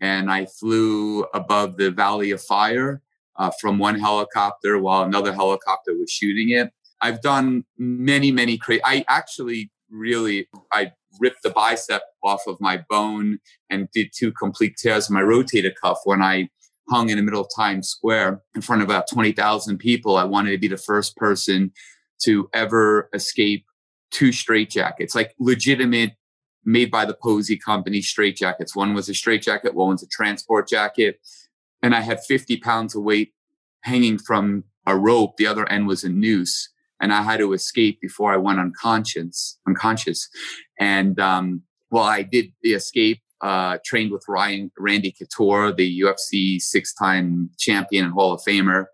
and 0.00 0.30
I 0.30 0.46
flew 0.46 1.24
above 1.34 1.76
the 1.76 1.90
Valley 1.90 2.30
of 2.30 2.42
Fire 2.42 3.02
uh, 3.36 3.50
from 3.60 3.78
one 3.78 3.98
helicopter 3.98 4.78
while 4.78 5.02
another 5.02 5.32
helicopter 5.32 5.92
was 5.94 6.10
shooting 6.10 6.50
it. 6.50 6.72
I've 7.00 7.20
done 7.20 7.64
many, 7.78 8.30
many 8.30 8.56
crazy. 8.56 8.82
I 8.84 9.04
actually 9.08 9.70
really 9.90 10.48
I 10.72 10.92
ripped 11.20 11.42
the 11.42 11.50
bicep 11.50 12.02
off 12.24 12.42
of 12.46 12.60
my 12.60 12.82
bone 12.88 13.38
and 13.68 13.88
did 13.92 14.10
two 14.14 14.32
complete 14.32 14.76
tears 14.76 15.06
of 15.06 15.10
my 15.12 15.20
rotator 15.20 15.72
cuff 15.74 15.98
when 16.04 16.22
I 16.22 16.48
hung 16.88 17.10
in 17.10 17.16
the 17.16 17.22
middle 17.22 17.40
of 17.40 17.48
Times 17.54 17.88
Square 17.88 18.42
in 18.54 18.60
front 18.60 18.82
of 18.82 18.88
about 18.88 19.08
20,000 19.08 19.78
people. 19.78 20.16
I 20.16 20.24
wanted 20.24 20.50
to 20.52 20.58
be 20.58 20.68
the 20.68 20.76
first 20.76 21.16
person 21.16 21.72
to 22.22 22.48
ever 22.52 23.08
escape 23.14 23.64
two 24.10 24.30
straitjackets, 24.30 25.14
like 25.14 25.34
legitimate 25.38 26.12
made 26.64 26.90
by 26.90 27.04
the 27.04 27.14
Posey 27.14 27.56
company 27.56 28.00
straitjackets. 28.00 28.76
One 28.76 28.94
was 28.94 29.08
a 29.08 29.14
straitjacket, 29.14 29.74
one 29.74 29.90
was 29.90 30.02
a 30.02 30.08
transport 30.08 30.68
jacket. 30.68 31.20
And 31.82 31.94
I 31.94 32.00
had 32.00 32.20
50 32.20 32.58
pounds 32.58 32.94
of 32.94 33.02
weight 33.02 33.32
hanging 33.80 34.18
from 34.18 34.64
a 34.86 34.96
rope. 34.96 35.36
The 35.36 35.46
other 35.46 35.68
end 35.68 35.88
was 35.88 36.04
a 36.04 36.08
noose. 36.08 36.68
And 37.00 37.12
I 37.12 37.22
had 37.22 37.38
to 37.38 37.52
escape 37.52 38.00
before 38.00 38.32
I 38.32 38.36
went 38.36 38.60
unconscious, 38.60 39.58
unconscious. 39.66 40.28
And 40.78 41.18
um, 41.18 41.62
well, 41.90 42.04
I 42.04 42.22
did 42.22 42.52
the 42.62 42.74
escape 42.74 43.21
uh, 43.42 43.78
trained 43.84 44.12
with 44.12 44.24
Ryan 44.28 44.70
Randy 44.78 45.12
Couture, 45.12 45.72
the 45.72 46.00
UFC 46.00 46.60
six-time 46.60 47.50
champion 47.58 48.04
and 48.04 48.14
Hall 48.14 48.32
of 48.32 48.40
Famer. 48.46 48.86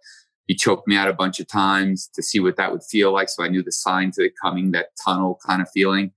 He 0.46 0.54
choked 0.54 0.88
me 0.88 0.96
out 0.96 1.08
a 1.08 1.12
bunch 1.12 1.38
of 1.40 1.46
times 1.46 2.08
to 2.14 2.22
see 2.22 2.40
what 2.40 2.56
that 2.56 2.72
would 2.72 2.82
feel 2.82 3.12
like, 3.12 3.28
so 3.28 3.44
I 3.44 3.48
knew 3.48 3.62
the 3.62 3.72
signs 3.72 4.18
of 4.18 4.24
it 4.24 4.32
coming, 4.42 4.70
that 4.70 4.86
tunnel 5.04 5.38
kind 5.46 5.60
of 5.60 5.68
feeling. 5.70 6.12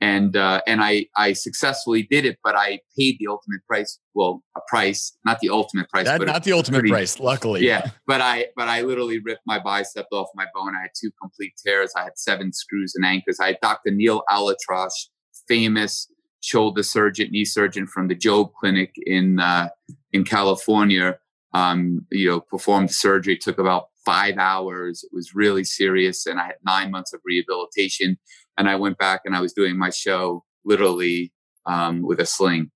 And 0.00 0.36
uh, 0.36 0.60
and 0.66 0.82
I 0.82 1.06
I 1.16 1.32
successfully 1.32 2.02
did 2.02 2.26
it, 2.26 2.38
but 2.44 2.54
I 2.54 2.80
paid 2.98 3.16
the 3.18 3.28
ultimate 3.28 3.64
price. 3.66 3.98
Well, 4.14 4.42
a 4.54 4.60
price, 4.68 5.16
not 5.24 5.40
the 5.40 5.48
ultimate 5.48 5.88
price, 5.88 6.04
that, 6.04 6.18
but 6.18 6.26
not 6.26 6.44
the 6.44 6.52
ultimate 6.52 6.80
pretty, 6.80 6.90
price. 6.90 7.18
Luckily, 7.18 7.64
yeah. 7.64 7.90
But 8.06 8.20
I 8.20 8.48
but 8.56 8.68
I 8.68 8.82
literally 8.82 9.20
ripped 9.20 9.40
my 9.46 9.58
bicep 9.58 10.06
off 10.12 10.28
my 10.34 10.44
bone. 10.54 10.74
I 10.76 10.82
had 10.82 10.90
two 11.00 11.10
complete 11.18 11.54
tears. 11.64 11.92
I 11.96 12.02
had 12.02 12.18
seven 12.18 12.52
screws 12.52 12.94
and 12.94 13.06
anchors. 13.06 13.38
I 13.40 13.46
had 13.46 13.58
Dr. 13.62 13.90
Neal 13.90 14.22
ElAttrache, 14.30 15.06
famous 15.48 16.08
shoulder 16.46 16.82
surgeon, 16.82 17.30
knee 17.30 17.44
surgeon 17.44 17.86
from 17.86 18.08
the 18.08 18.16
Jobe 18.16 18.52
Clinic 18.58 18.94
in 19.04 19.40
uh, 19.40 19.68
in 20.12 20.24
California. 20.24 21.18
Um, 21.54 22.06
you 22.10 22.28
know, 22.28 22.40
performed 22.40 22.90
surgery. 22.90 23.34
It 23.34 23.40
took 23.40 23.58
about 23.58 23.86
five 24.04 24.36
hours. 24.36 25.02
It 25.04 25.10
was 25.14 25.34
really 25.34 25.64
serious, 25.64 26.26
and 26.26 26.38
I 26.38 26.46
had 26.46 26.56
nine 26.64 26.90
months 26.90 27.12
of 27.14 27.20
rehabilitation. 27.24 28.18
And 28.58 28.68
I 28.68 28.76
went 28.76 28.98
back 28.98 29.22
and 29.24 29.36
I 29.36 29.40
was 29.40 29.52
doing 29.52 29.76
my 29.78 29.90
show 29.90 30.44
literally 30.64 31.32
um, 31.66 32.02
with 32.02 32.20
a 32.20 32.26
sling. 32.26 32.70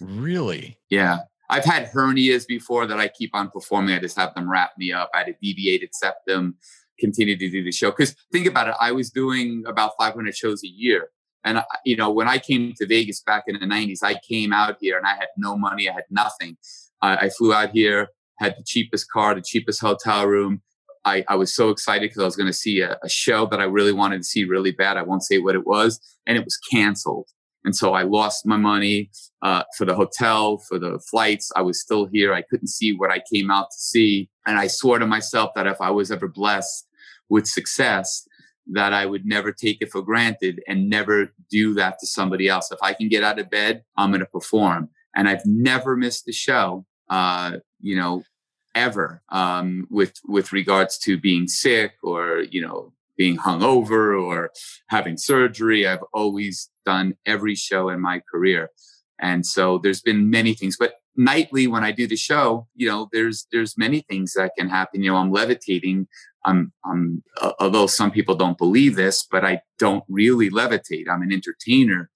Really? 0.00 0.78
Yeah. 0.90 1.18
I've 1.48 1.64
had 1.64 1.90
hernias 1.90 2.46
before 2.46 2.86
that 2.86 2.98
I 2.98 3.08
keep 3.08 3.30
on 3.34 3.50
performing. 3.50 3.94
I 3.94 4.00
just 4.00 4.16
have 4.16 4.34
them 4.34 4.50
wrap 4.50 4.72
me 4.78 4.92
up. 4.92 5.10
I 5.14 5.18
had 5.18 5.28
a 5.28 5.34
deviated 5.40 5.94
septum, 5.94 6.56
continue 6.98 7.36
to 7.36 7.50
do 7.50 7.62
the 7.62 7.72
show. 7.72 7.90
Because 7.90 8.14
think 8.32 8.46
about 8.46 8.68
it, 8.68 8.74
I 8.80 8.92
was 8.92 9.10
doing 9.10 9.64
about 9.66 9.92
500 9.98 10.36
shows 10.36 10.62
a 10.64 10.68
year. 10.68 11.10
And, 11.46 11.62
you 11.84 11.96
know, 11.96 12.10
when 12.10 12.28
I 12.28 12.38
came 12.38 12.74
to 12.76 12.86
Vegas 12.86 13.22
back 13.22 13.44
in 13.46 13.54
the 13.54 13.66
90s, 13.66 14.02
I 14.02 14.18
came 14.28 14.52
out 14.52 14.78
here 14.80 14.98
and 14.98 15.06
I 15.06 15.14
had 15.14 15.28
no 15.38 15.56
money. 15.56 15.88
I 15.88 15.92
had 15.92 16.04
nothing. 16.10 16.56
Uh, 17.00 17.16
I 17.20 17.28
flew 17.30 17.54
out 17.54 17.70
here, 17.70 18.08
had 18.38 18.56
the 18.58 18.64
cheapest 18.66 19.10
car, 19.10 19.34
the 19.34 19.42
cheapest 19.42 19.80
hotel 19.80 20.26
room. 20.26 20.60
I, 21.04 21.24
I 21.28 21.36
was 21.36 21.54
so 21.54 21.70
excited 21.70 22.10
because 22.10 22.20
I 22.20 22.24
was 22.24 22.34
going 22.34 22.48
to 22.48 22.52
see 22.52 22.80
a, 22.80 22.98
a, 23.00 23.08
show 23.08 23.46
that 23.46 23.60
I 23.60 23.64
really 23.64 23.92
wanted 23.92 24.18
to 24.18 24.24
see 24.24 24.44
really 24.44 24.72
bad. 24.72 24.96
I 24.96 25.02
won't 25.02 25.22
say 25.22 25.38
what 25.38 25.54
it 25.54 25.64
was. 25.64 26.00
And 26.26 26.36
it 26.36 26.44
was 26.44 26.58
canceled. 26.70 27.28
And 27.64 27.76
so 27.76 27.94
I 27.94 28.02
lost 28.02 28.44
my 28.44 28.56
money 28.56 29.10
uh, 29.42 29.62
for 29.78 29.84
the 29.84 29.94
hotel, 29.94 30.58
for 30.58 30.80
the 30.80 31.00
flights. 31.10 31.52
I 31.54 31.62
was 31.62 31.80
still 31.80 32.06
here. 32.06 32.34
I 32.34 32.42
couldn't 32.42 32.68
see 32.68 32.92
what 32.92 33.12
I 33.12 33.22
came 33.32 33.52
out 33.52 33.70
to 33.70 33.78
see. 33.78 34.28
And 34.48 34.58
I 34.58 34.66
swore 34.66 34.98
to 34.98 35.06
myself 35.06 35.50
that 35.54 35.68
if 35.68 35.80
I 35.80 35.90
was 35.90 36.10
ever 36.10 36.26
blessed 36.26 36.88
with 37.28 37.46
success, 37.46 38.25
that 38.72 38.92
I 38.92 39.06
would 39.06 39.24
never 39.24 39.52
take 39.52 39.78
it 39.80 39.90
for 39.90 40.02
granted 40.02 40.60
and 40.66 40.90
never 40.90 41.32
do 41.50 41.74
that 41.74 41.98
to 42.00 42.06
somebody 42.06 42.48
else. 42.48 42.70
If 42.72 42.78
I 42.82 42.94
can 42.94 43.08
get 43.08 43.22
out 43.22 43.38
of 43.38 43.50
bed, 43.50 43.82
I'm 43.96 44.10
going 44.10 44.20
to 44.20 44.26
perform. 44.26 44.90
And 45.14 45.28
I've 45.28 45.46
never 45.46 45.96
missed 45.96 46.28
a 46.28 46.32
show, 46.32 46.84
uh, 47.08 47.58
you 47.80 47.96
know, 47.96 48.24
ever 48.76 49.22
um, 49.30 49.88
with 49.90 50.14
with 50.26 50.52
regards 50.52 50.98
to 50.98 51.18
being 51.18 51.48
sick 51.48 51.94
or 52.02 52.44
you 52.50 52.60
know 52.60 52.92
being 53.16 53.38
hungover 53.38 54.22
or 54.22 54.50
having 54.88 55.16
surgery. 55.16 55.86
I've 55.86 56.04
always 56.12 56.70
done 56.84 57.14
every 57.24 57.54
show 57.54 57.88
in 57.88 58.00
my 58.00 58.20
career, 58.30 58.70
and 59.18 59.44
so 59.44 59.78
there's 59.78 60.02
been 60.02 60.30
many 60.30 60.54
things. 60.54 60.76
But 60.78 60.94
nightly 61.16 61.66
when 61.66 61.84
I 61.84 61.92
do 61.92 62.06
the 62.06 62.16
show, 62.16 62.68
you 62.74 62.88
know, 62.88 63.08
there's 63.12 63.46
there's 63.52 63.76
many 63.76 64.00
things 64.08 64.34
that 64.34 64.52
can 64.58 64.68
happen. 64.68 65.02
You 65.02 65.12
know, 65.12 65.16
I'm 65.16 65.30
levitating 65.30 66.06
I'm, 66.46 66.72
I'm, 66.84 67.22
uh, 67.40 67.52
although 67.58 67.88
some 67.88 68.12
people 68.12 68.36
don't 68.36 68.56
believe 68.56 68.94
this, 68.94 69.26
but 69.28 69.44
I 69.44 69.60
don't 69.78 70.04
really 70.08 70.48
levitate. 70.48 71.08
I'm 71.10 71.22
an 71.22 71.32
entertainer. 71.32 72.08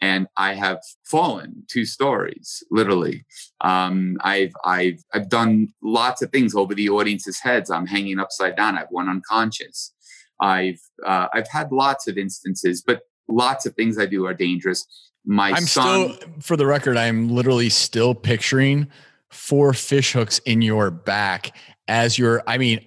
and 0.00 0.28
I 0.36 0.54
have 0.54 0.80
fallen 1.04 1.64
two 1.68 1.84
stories, 1.84 2.62
literally. 2.70 3.24
Um, 3.62 4.16
I've 4.20 4.52
I've 4.64 5.02
I've 5.12 5.28
done 5.28 5.68
lots 5.82 6.22
of 6.22 6.30
things 6.30 6.54
over 6.54 6.74
the 6.74 6.88
audience's 6.88 7.40
heads. 7.40 7.70
I'm 7.70 7.86
hanging 7.86 8.20
upside 8.20 8.56
down. 8.56 8.78
I've 8.78 8.92
went 8.92 9.08
unconscious. 9.08 9.92
I've 10.40 10.80
uh, 11.04 11.26
I've 11.32 11.48
had 11.48 11.72
lots 11.72 12.06
of 12.06 12.16
instances, 12.16 12.82
but 12.86 13.00
lots 13.28 13.66
of 13.66 13.74
things 13.74 13.98
I 13.98 14.06
do 14.06 14.24
are 14.26 14.34
dangerous. 14.34 14.86
My 15.30 15.50
I'm 15.50 15.66
son, 15.66 16.14
still, 16.14 16.28
for 16.40 16.56
the 16.56 16.64
record, 16.64 16.96
I'm 16.96 17.28
literally 17.28 17.68
still 17.68 18.14
picturing 18.14 18.88
four 19.28 19.74
fish 19.74 20.12
hooks 20.12 20.38
in 20.46 20.62
your 20.62 20.90
back 20.90 21.54
as 21.86 22.18
your. 22.18 22.42
I 22.46 22.56
mean, 22.56 22.80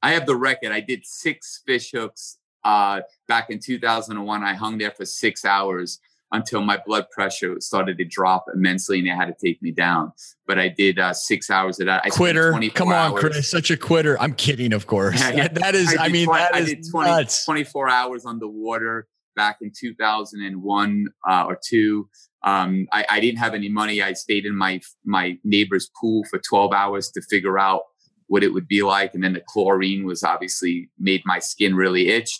I 0.00 0.12
have 0.12 0.24
the 0.24 0.36
record. 0.36 0.70
I 0.70 0.78
did 0.78 1.04
six 1.04 1.60
fish 1.66 1.90
hooks 1.90 2.38
uh, 2.62 3.00
back 3.26 3.50
in 3.50 3.58
2001. 3.58 4.44
I 4.44 4.54
hung 4.54 4.78
there 4.78 4.92
for 4.92 5.04
six 5.04 5.44
hours 5.44 5.98
until 6.30 6.60
my 6.60 6.80
blood 6.86 7.10
pressure 7.10 7.60
started 7.60 7.98
to 7.98 8.04
drop 8.04 8.44
immensely 8.54 9.00
and 9.00 9.08
they 9.08 9.12
had 9.12 9.26
to 9.26 9.34
take 9.44 9.60
me 9.60 9.72
down. 9.72 10.12
But 10.46 10.60
I 10.60 10.68
did 10.68 11.00
uh, 11.00 11.12
six 11.12 11.50
hours 11.50 11.80
of 11.80 11.86
that. 11.86 12.02
I 12.04 12.10
quitter. 12.10 12.52
Come 12.72 12.88
on, 12.90 12.94
hours. 12.94 13.20
Chris. 13.20 13.50
Such 13.50 13.72
a 13.72 13.76
quitter. 13.76 14.16
I'm 14.20 14.34
kidding, 14.34 14.72
of 14.72 14.86
course. 14.86 15.20
Yeah, 15.28 15.30
yeah. 15.30 15.48
That 15.48 15.74
is, 15.74 15.92
I, 15.96 16.04
I 16.04 16.08
mean, 16.08 16.26
20, 16.26 16.40
that 16.40 16.54
I 16.54 16.62
did 16.62 16.84
20, 16.88 17.10
nuts. 17.10 17.44
24 17.44 17.88
hours 17.88 18.24
underwater 18.24 19.08
back 19.38 19.58
in 19.62 19.72
2001 19.74 21.06
uh, 21.30 21.44
or 21.46 21.58
two. 21.64 22.08
Um, 22.42 22.86
I, 22.92 23.06
I 23.08 23.20
didn't 23.20 23.38
have 23.38 23.54
any 23.54 23.68
money. 23.68 24.02
I 24.02 24.12
stayed 24.12 24.44
in 24.44 24.56
my 24.56 24.80
my 25.04 25.38
neighbor's 25.44 25.90
pool 25.98 26.24
for 26.28 26.38
12 26.38 26.72
hours 26.72 27.10
to 27.12 27.22
figure 27.22 27.58
out 27.58 27.82
what 28.26 28.42
it 28.42 28.52
would 28.52 28.68
be 28.68 28.82
like. 28.82 29.14
And 29.14 29.24
then 29.24 29.32
the 29.32 29.42
chlorine 29.46 30.04
was 30.04 30.22
obviously 30.22 30.90
made 30.98 31.22
my 31.24 31.38
skin 31.38 31.74
really 31.74 32.08
itch. 32.08 32.38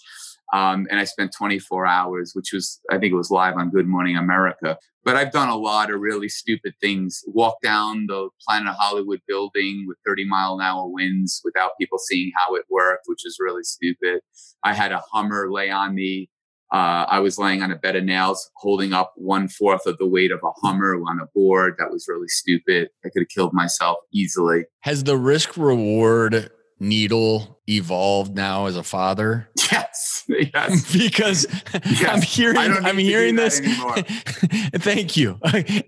Um, 0.53 0.87
and 0.91 0.99
I 0.99 1.05
spent 1.05 1.33
24 1.37 1.87
hours, 1.87 2.33
which 2.35 2.53
was, 2.53 2.81
I 2.91 2.99
think 2.99 3.13
it 3.13 3.17
was 3.17 3.31
live 3.31 3.57
on 3.57 3.71
Good 3.71 3.87
Morning 3.87 4.17
America. 4.17 4.79
But 5.05 5.17
I've 5.17 5.33
done 5.33 5.49
a 5.49 5.57
lot 5.57 5.91
of 5.91 6.01
really 6.01 6.29
stupid 6.29 6.75
things. 6.81 7.23
Walk 7.27 7.61
down 7.63 8.07
the 8.07 8.29
Planet 8.47 8.75
Hollywood 8.79 9.21
building 9.27 9.85
with 9.87 9.99
30 10.07 10.25
mile 10.27 10.55
an 10.55 10.63
hour 10.63 10.87
winds 10.87 11.41
without 11.45 11.73
people 11.79 11.99
seeing 11.99 12.33
how 12.37 12.55
it 12.55 12.65
worked, 12.71 13.05
which 13.07 13.25
is 13.25 13.39
really 13.41 13.63
stupid. 13.63 14.21
I 14.65 14.75
had 14.75 14.93
a 14.93 15.03
Hummer 15.13 15.51
lay 15.51 15.71
on 15.71 15.95
me. 15.95 16.31
Uh, 16.73 17.07
I 17.09 17.21
was 17.21 17.39
laying 17.39 17.63
on 17.63 17.71
a 17.71 17.77
bed 17.77 17.97
of 17.97 18.05
nails, 18.05 18.51
holding 18.57 18.93
up 18.93 19.13
one 19.17 19.49
fourth 19.49 19.87
of 19.87 19.97
the 19.99 20.07
weight 20.07 20.31
of 20.31 20.41
a 20.43 20.51
Hummer 20.63 20.97
on 21.09 21.19
a 21.21 21.27
board. 21.35 21.75
That 21.79 21.91
was 21.91 22.07
really 22.09 22.29
stupid. 22.29 22.91
I 23.05 23.09
could 23.09 23.23
have 23.23 23.29
killed 23.29 23.55
myself 23.55 23.99
easily. 24.13 24.67
Has 24.81 25.05
the 25.05 25.17
risk 25.17 25.57
reward 25.57 26.51
needle 26.79 27.61
evolved 27.69 28.37
now 28.37 28.67
as 28.67 28.77
a 28.77 28.83
father? 28.83 29.49
Yes. 29.71 30.25
Yes. 30.29 30.93
because 30.97 31.47
yes. 31.75 32.05
I'm 32.09 32.23
hearing 32.23 32.59
I'm 32.59 32.99
hearing 32.99 33.37
this. 33.37 33.61
Thank 34.77 35.17
you. 35.17 35.39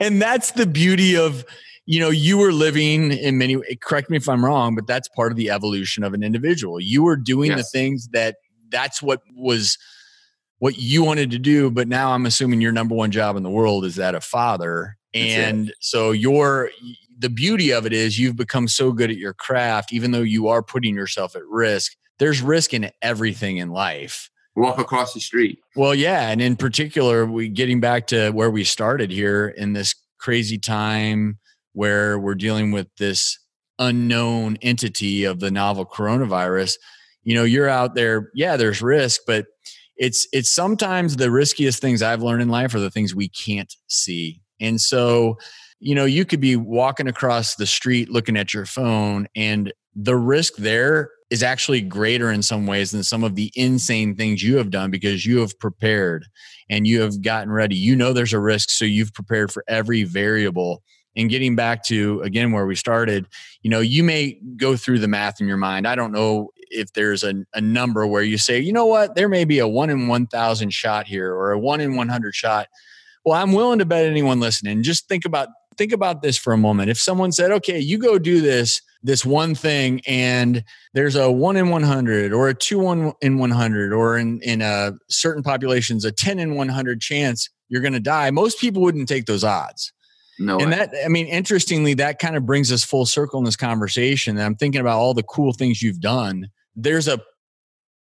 and 0.01 0.21
that's 0.21 0.53
the 0.53 0.67
beauty 0.67 1.17
of 1.17 1.45
you 1.87 1.99
know, 1.99 2.11
you 2.11 2.39
were 2.39 2.53
living 2.53 3.11
in 3.11 3.39
many 3.39 3.61
correct 3.81 4.11
me 4.11 4.17
if 4.17 4.29
I'm 4.29 4.45
wrong, 4.45 4.75
but 4.75 4.87
that's 4.87 5.09
part 5.09 5.33
of 5.33 5.37
the 5.37 5.51
evolution 5.51 6.05
of 6.05 6.15
an 6.15 6.23
individual. 6.23 6.81
You 6.81 7.03
were 7.03 7.17
doing 7.17 7.51
yes. 7.51 7.59
the 7.59 7.79
things 7.79 8.09
that 8.13 8.37
that's 8.71 9.03
what 9.03 9.23
was 9.35 9.79
what 10.61 10.79
you 10.79 11.03
wanted 11.03 11.31
to 11.33 11.39
do, 11.39 11.71
but 11.71 11.89
now 11.89 12.13
I'm 12.13 12.27
assuming 12.27 12.61
your 12.61 12.71
number 12.71 12.95
one 12.95 13.11
job 13.11 13.37
in 13.37 13.43
the 13.43 13.51
world 13.51 13.85
is 13.85 13.97
that 13.97 14.15
of 14.15 14.23
father. 14.23 14.97
And 15.13 15.73
so 15.81 16.13
your 16.13 16.71
the 17.19 17.29
beauty 17.29 17.73
of 17.73 17.85
it 17.85 17.93
is 17.93 18.19
you've 18.19 18.37
become 18.37 18.69
so 18.69 18.93
good 18.93 19.11
at 19.11 19.17
your 19.17 19.35
craft, 19.35 19.93
even 19.93 20.13
though 20.13 20.23
you 20.23 20.49
are 20.49 20.63
putting 20.63 20.95
yourself 20.95 21.35
at 21.35 21.45
risk. 21.47 21.97
There's 22.19 22.41
risk 22.41 22.73
in 22.73 22.91
everything 23.03 23.57
in 23.57 23.71
life. 23.71 24.31
Walk 24.55 24.79
across 24.79 25.15
the 25.15 25.21
street. 25.21 25.59
Well, 25.75 25.95
yeah, 25.95 26.29
and 26.29 26.41
in 26.41 26.57
particular, 26.57 27.25
we 27.25 27.49
getting 27.49 27.81
back 27.81 28.07
to 28.09 28.31
where 28.31 28.51
we 28.51 28.65
started 28.65 29.11
here 29.11 29.49
in 29.49 29.73
this 29.73 29.95
crazy 30.19 30.59
time 30.59 31.39
where 31.73 32.19
we're 32.19 32.35
dealing 32.35 32.71
with 32.71 32.89
this 32.99 33.39
unknown 33.79 34.59
entity 34.61 35.25
of 35.25 35.41
the 35.41 35.51
novel 35.51 35.87
coronavirus. 35.87 36.77
You 37.23 37.35
know, 37.35 37.45
you're 37.45 37.69
out 37.69 37.95
there. 37.95 38.31
Yeah, 38.35 38.57
there's 38.57 38.83
risk, 38.83 39.23
but 39.27 39.47
it's 40.01 40.27
it's 40.33 40.51
sometimes 40.51 41.17
the 41.17 41.31
riskiest 41.31 41.81
things 41.81 42.03
I've 42.03 42.23
learned 42.23 42.43
in 42.43 42.49
life 42.49 42.75
are 42.75 42.81
the 42.81 42.91
things 42.91 43.15
we 43.15 43.29
can't 43.29 43.73
see. 43.87 44.41
And 44.59 44.81
so 44.81 45.39
you 45.83 45.95
know, 45.95 46.05
you 46.05 46.27
could 46.27 46.41
be 46.41 46.57
walking 46.57 47.09
across 47.09 47.55
the 47.55 47.67
street 47.67 48.11
looking 48.11 48.37
at 48.37 48.53
your 48.53 48.67
phone, 48.67 49.29
and 49.37 49.73
the 49.95 50.17
risk 50.17 50.57
there 50.57 51.11
is 51.31 51.43
actually 51.43 51.81
greater 51.81 52.31
in 52.31 52.43
some 52.43 52.67
ways 52.67 52.91
than 52.91 53.03
some 53.03 53.23
of 53.23 53.35
the 53.35 53.53
insane 53.55 54.17
things 54.17 54.43
you 54.43 54.57
have 54.57 54.71
done 54.71 54.91
because 54.91 55.25
you 55.25 55.39
have 55.39 55.59
prepared 55.59 56.27
and 56.69 56.87
you 56.87 57.01
have 57.01 57.23
gotten 57.23 57.53
ready. 57.53 57.77
You 57.77 57.95
know 57.95 58.13
there's 58.13 58.33
a 58.33 58.41
risk, 58.41 58.71
so 58.71 58.85
you've 58.85 59.15
prepared 59.15 59.53
for 59.53 59.65
every 59.69 60.03
variable. 60.03 60.83
And 61.17 61.29
getting 61.29 61.57
back 61.57 61.83
to 61.85 62.21
again 62.23 62.53
where 62.53 62.67
we 62.67 62.77
started, 62.77 63.27
you 63.63 63.71
know, 63.71 63.81
you 63.81 64.05
may 64.05 64.39
go 64.57 64.77
through 64.77 65.01
the 65.01 65.09
math 65.09 65.41
in 65.41 65.49
your 65.49 65.57
mind. 65.57 65.87
I 65.87 65.95
don't 65.95 66.13
know 66.13 66.51
if 66.71 66.93
there's 66.93 67.23
a, 67.23 67.35
a 67.55 67.61
number 67.61 68.07
where 68.07 68.23
you 68.23 68.39
say, 68.39 68.59
you 68.59 68.73
know 68.73 68.87
what, 68.87 69.15
there 69.15 69.29
may 69.29 69.45
be 69.45 69.59
a 69.59 69.69
one 69.69 69.91
in 69.91 70.09
1,000 70.09 70.73
shot 70.73 71.07
here 71.07 71.35
or 71.35 71.53
a 71.53 71.59
one 71.59 71.81
in 71.81 71.97
100 71.97 72.35
shot. 72.35 72.69
Well, 73.25 73.41
I'm 73.41 73.53
willing 73.53 73.81
to 73.81 73.85
bet 73.85 74.07
anyone 74.07 74.41
listening. 74.41 74.83
Just 74.83 75.09
think 75.09 75.25
about 75.25 75.49
think 75.77 75.93
about 75.93 76.21
this 76.21 76.37
for 76.37 76.53
a 76.53 76.59
moment. 76.59 76.91
If 76.91 76.99
someone 76.99 77.33
said, 77.33 77.51
okay, 77.53 77.79
you 77.79 77.97
go 77.97 78.19
do 78.19 78.41
this, 78.43 78.83
this 79.03 79.25
one 79.25 79.55
thing, 79.55 80.03
and 80.07 80.63
there's 80.93 81.17
a 81.17 81.31
one 81.31 81.57
in 81.57 81.71
100 81.71 82.33
or 82.33 82.49
a 82.49 82.55
two 82.55 82.79
one 82.79 83.13
in 83.23 83.39
100, 83.39 83.93
or 83.93 84.19
in, 84.19 84.41
in 84.43 84.61
a 84.61 84.93
certain 85.09 85.43
populations, 85.43 86.05
a 86.05 86.13
10 86.13 86.39
in 86.39 86.55
100 86.55 87.01
chance 87.01 87.49
you're 87.69 87.81
going 87.81 87.95
to 87.95 88.01
die, 88.01 88.31
most 88.31 88.61
people 88.61 88.83
wouldn't 88.83 89.09
take 89.09 89.27
those 89.27 89.45
odds. 89.45 89.93
No. 90.39 90.59
And 90.59 90.71
way. 90.71 90.77
that, 90.77 90.91
I 91.05 91.09
mean, 91.09 91.27
interestingly, 91.27 91.95
that 91.95 92.19
kind 92.19 92.37
of 92.37 92.45
brings 92.45 92.73
us 92.73 92.85
full 92.85 93.07
circle 93.07 93.39
in 93.39 93.45
this 93.45 93.57
conversation. 93.57 94.37
And 94.37 94.45
I'm 94.45 94.57
thinking 94.57 94.81
about 94.81 94.99
all 94.99 95.15
the 95.15 95.23
cool 95.23 95.53
things 95.53 95.83
you've 95.83 96.01
done. 96.01 96.49
There's 96.83 97.09
a 97.09 97.21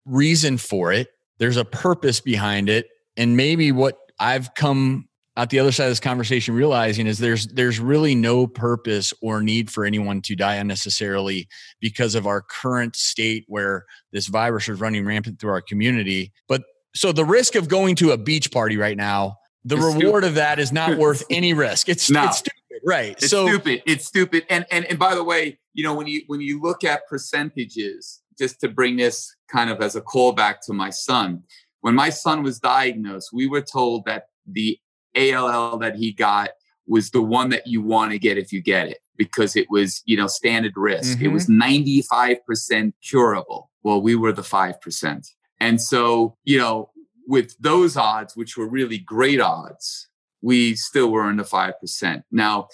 reason 0.05 0.57
for 0.57 0.91
it, 0.91 1.07
there's 1.37 1.57
a 1.57 1.65
purpose 1.65 2.19
behind 2.19 2.69
it. 2.69 2.87
And 3.15 3.35
maybe 3.35 3.71
what 3.71 3.97
I've 4.19 4.53
come 4.53 5.07
at 5.37 5.51
the 5.51 5.59
other 5.59 5.71
side 5.71 5.85
of 5.85 5.91
this 5.91 5.99
conversation 5.99 6.55
realizing 6.55 7.07
is 7.07 7.19
there's 7.19 7.47
there's 7.47 7.79
really 7.79 8.15
no 8.15 8.47
purpose 8.47 9.13
or 9.21 9.41
need 9.41 9.69
for 9.69 9.85
anyone 9.85 10.21
to 10.23 10.35
die 10.35 10.55
unnecessarily 10.55 11.47
because 11.79 12.15
of 12.15 12.25
our 12.25 12.41
current 12.41 12.95
state 12.95 13.45
where 13.47 13.85
this 14.11 14.27
virus 14.27 14.67
is 14.67 14.79
running 14.81 15.05
rampant 15.05 15.39
through 15.39 15.51
our 15.51 15.61
community 15.61 16.33
but 16.47 16.63
so 16.95 17.11
the 17.11 17.23
risk 17.23 17.55
of 17.55 17.69
going 17.69 17.95
to 17.95 18.11
a 18.11 18.17
beach 18.17 18.51
party 18.51 18.75
right 18.75 18.97
now 18.97 19.37
the 19.63 19.75
it's 19.75 19.85
reward 19.85 20.23
stupid. 20.23 20.27
of 20.27 20.35
that 20.35 20.59
is 20.59 20.71
not 20.71 20.97
worth 20.97 21.23
any 21.29 21.53
risk 21.53 21.87
it's, 21.87 22.09
no. 22.09 22.25
it's 22.25 22.39
stupid 22.39 22.81
right 22.83 23.11
it's 23.11 23.29
so 23.29 23.47
stupid 23.47 23.83
it's 23.85 24.05
stupid 24.05 24.43
and 24.49 24.65
and 24.71 24.85
and 24.85 24.97
by 24.97 25.13
the 25.13 25.23
way 25.23 25.57
you 25.73 25.83
know 25.83 25.93
when 25.93 26.07
you 26.07 26.23
when 26.27 26.41
you 26.41 26.59
look 26.59 26.83
at 26.83 27.07
percentages 27.07 28.21
just 28.37 28.59
to 28.59 28.67
bring 28.67 28.97
this 28.97 29.35
kind 29.49 29.69
of 29.69 29.81
as 29.81 29.95
a 29.95 30.01
callback 30.01 30.55
to 30.65 30.73
my 30.73 30.89
son 30.89 31.43
when 31.81 31.95
my 31.95 32.09
son 32.09 32.43
was 32.43 32.59
diagnosed 32.59 33.29
we 33.33 33.47
were 33.47 33.61
told 33.61 34.05
that 34.05 34.27
the 34.45 34.77
ALL 35.15 35.77
that 35.77 35.95
he 35.95 36.11
got 36.11 36.51
was 36.87 37.11
the 37.11 37.21
one 37.21 37.49
that 37.49 37.67
you 37.67 37.81
want 37.81 38.11
to 38.11 38.19
get 38.19 38.37
if 38.37 38.53
you 38.53 38.61
get 38.61 38.87
it 38.87 38.99
because 39.17 39.55
it 39.55 39.69
was, 39.69 40.01
you 40.05 40.15
know, 40.15 40.27
standard 40.27 40.73
risk. 40.75 41.17
Mm-hmm. 41.17 41.25
It 41.25 41.31
was 41.33 41.47
95% 41.47 42.93
curable. 43.03 43.69
Well, 43.83 44.01
we 44.01 44.15
were 44.15 44.31
the 44.31 44.41
5%. 44.41 45.27
And 45.59 45.81
so, 45.81 46.37
you 46.45 46.57
know, 46.57 46.91
with 47.27 47.57
those 47.59 47.97
odds, 47.97 48.35
which 48.35 48.55
were 48.55 48.67
really 48.67 48.99
great 48.99 49.41
odds, 49.41 50.07
we 50.41 50.75
still 50.75 51.11
were 51.11 51.29
in 51.29 51.37
the 51.37 51.43
5%. 51.43 52.23
Now, 52.31 52.67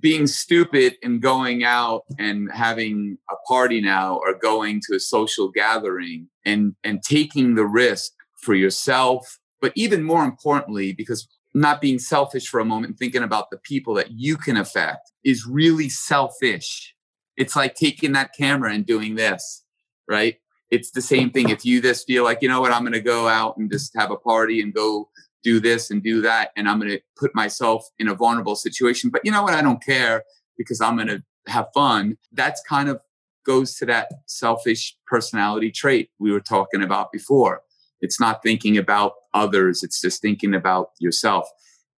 being 0.00 0.26
stupid 0.26 0.96
and 1.02 1.20
going 1.20 1.64
out 1.64 2.02
and 2.18 2.50
having 2.52 3.18
a 3.30 3.34
party 3.46 3.80
now 3.80 4.16
or 4.24 4.34
going 4.34 4.80
to 4.88 4.96
a 4.96 5.00
social 5.00 5.48
gathering 5.50 6.28
and 6.44 6.74
and 6.84 7.02
taking 7.02 7.54
the 7.54 7.66
risk 7.66 8.12
for 8.40 8.54
yourself 8.54 9.38
but 9.60 9.72
even 9.76 10.02
more 10.02 10.24
importantly 10.24 10.92
because 10.92 11.28
not 11.54 11.80
being 11.80 11.98
selfish 11.98 12.48
for 12.48 12.60
a 12.60 12.64
moment, 12.64 12.98
thinking 12.98 13.22
about 13.22 13.50
the 13.50 13.58
people 13.58 13.94
that 13.94 14.12
you 14.12 14.36
can 14.36 14.56
affect 14.56 15.10
is 15.24 15.46
really 15.46 15.88
selfish. 15.88 16.94
It's 17.36 17.56
like 17.56 17.74
taking 17.74 18.12
that 18.12 18.30
camera 18.36 18.72
and 18.72 18.86
doing 18.86 19.16
this, 19.16 19.64
right? 20.08 20.36
It's 20.70 20.92
the 20.92 21.02
same 21.02 21.30
thing. 21.30 21.48
If 21.48 21.64
you 21.64 21.82
just 21.82 22.06
feel 22.06 22.22
like, 22.22 22.42
you 22.42 22.48
know 22.48 22.60
what, 22.60 22.72
I'm 22.72 22.82
going 22.82 22.92
to 22.92 23.00
go 23.00 23.26
out 23.26 23.56
and 23.56 23.70
just 23.70 23.92
have 23.96 24.12
a 24.12 24.16
party 24.16 24.60
and 24.60 24.72
go 24.72 25.08
do 25.42 25.60
this 25.60 25.90
and 25.90 26.02
do 26.02 26.20
that, 26.22 26.50
and 26.56 26.68
I'm 26.68 26.78
going 26.78 26.90
to 26.90 27.00
put 27.16 27.34
myself 27.34 27.86
in 27.98 28.08
a 28.08 28.14
vulnerable 28.14 28.56
situation. 28.56 29.10
But 29.10 29.22
you 29.24 29.32
know 29.32 29.42
what, 29.42 29.54
I 29.54 29.62
don't 29.62 29.82
care 29.82 30.24
because 30.56 30.80
I'm 30.80 30.96
going 30.96 31.08
to 31.08 31.22
have 31.46 31.68
fun. 31.74 32.18
That's 32.32 32.62
kind 32.68 32.88
of 32.88 33.00
goes 33.46 33.74
to 33.76 33.86
that 33.86 34.10
selfish 34.26 34.96
personality 35.06 35.70
trait 35.70 36.10
we 36.18 36.30
were 36.30 36.40
talking 36.40 36.82
about 36.82 37.10
before. 37.12 37.62
It's 38.00 38.20
not 38.20 38.42
thinking 38.42 38.78
about 38.78 39.12
others, 39.34 39.82
it's 39.82 40.00
just 40.00 40.22
thinking 40.22 40.54
about 40.54 40.90
yourself. 40.98 41.48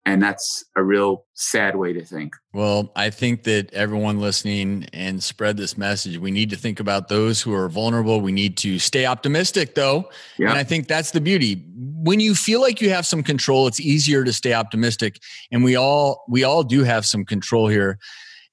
And 0.06 0.22
that's 0.22 0.64
a 0.76 0.82
real 0.82 1.26
sad 1.34 1.76
way 1.76 1.92
to 1.92 2.02
think. 2.04 2.34
Well, 2.54 2.90
I 2.96 3.10
think 3.10 3.44
that 3.44 3.72
everyone 3.74 4.18
listening 4.18 4.86
and 4.92 5.22
spread 5.22 5.58
this 5.58 5.76
message. 5.76 6.16
We 6.18 6.30
need 6.30 6.50
to 6.50 6.56
think 6.56 6.80
about 6.80 7.08
those 7.08 7.42
who 7.42 7.52
are 7.52 7.68
vulnerable. 7.68 8.20
We 8.20 8.32
need 8.32 8.56
to 8.58 8.78
stay 8.78 9.04
optimistic, 9.04 9.74
though. 9.74 10.10
Yeah. 10.38 10.50
And 10.50 10.58
I 10.58 10.64
think 10.64 10.88
that's 10.88 11.10
the 11.10 11.20
beauty. 11.20 11.64
when 12.02 12.18
you 12.18 12.34
feel 12.34 12.60
like 12.62 12.80
you 12.80 12.88
have 12.90 13.06
some 13.06 13.22
control, 13.22 13.66
it's 13.66 13.78
easier 13.80 14.24
to 14.24 14.32
stay 14.32 14.54
optimistic. 14.54 15.18
And 15.52 15.62
we 15.62 15.76
all 15.76 16.24
we 16.28 16.44
all 16.44 16.64
do 16.64 16.82
have 16.82 17.04
some 17.04 17.24
control 17.24 17.68
here. 17.68 17.98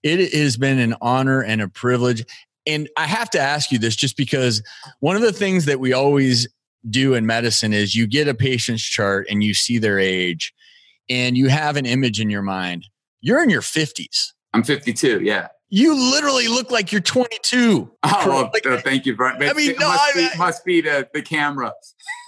It 0.04 0.34
has 0.34 0.58
been 0.58 0.80
an 0.80 0.96
honor 1.02 1.42
and 1.42 1.62
a 1.62 1.70
privilege. 1.70 2.26
And 2.66 2.90
I 2.98 3.08
have 3.08 3.30
to 3.32 3.40
ask 3.40 3.72
you 3.72 3.80
this 3.80 3.96
just 3.96 4.18
because 4.18 4.62
one 5.00 5.16
of 5.16 5.22
the 5.22 5.32
things 5.32 5.66
that 5.66 5.80
we 5.80 5.94
always 5.94 6.48
do 6.90 7.14
in 7.14 7.26
medicine 7.26 7.74
is 7.74 7.96
you 7.96 8.06
get 8.06 8.28
a 8.28 8.34
patient's 8.34 8.84
chart 8.84 9.28
and 9.30 9.44
you 9.44 9.54
see 9.54 9.78
their 9.78 9.98
age 9.98 10.54
and 11.10 11.38
you 11.38 11.48
have 11.48 11.78
an 11.78 11.86
image 11.86 12.20
in 12.20 12.30
your 12.30 12.42
mind. 12.42 12.86
You're 13.22 13.44
in 13.44 13.50
your 13.50 13.62
50s. 13.62 14.34
I'm 14.54 14.64
52, 14.64 15.22
yeah. 15.22 15.48
You 15.70 15.96
literally 15.96 16.48
look 16.48 16.72
like 16.72 16.92
you're 16.92 17.02
22. 17.02 17.92
Oh, 18.04 18.24
well, 18.26 18.50
like, 18.54 18.66
uh, 18.66 18.80
thank 18.82 19.06
you. 19.06 19.16
Brian. 19.16 19.42
I 19.42 19.54
mean, 19.54 19.76
no, 19.80 19.90
must, 19.90 20.16
I, 20.16 20.30
be, 20.32 20.38
must 20.38 20.66
be 20.66 20.82
the, 20.82 21.10
the 21.14 21.22
camera. 21.22 21.74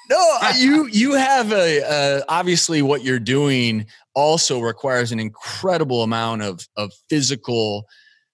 no, 0.09 0.39
you 0.57 0.87
you 0.87 1.13
have 1.13 1.53
a 1.53 1.81
uh, 1.81 2.21
obviously 2.27 2.81
what 2.81 3.01
you're 3.01 3.17
doing 3.19 3.85
also 4.13 4.59
requires 4.59 5.13
an 5.13 5.21
incredible 5.21 6.03
amount 6.03 6.41
of 6.41 6.67
of 6.75 6.91
physical 7.09 7.85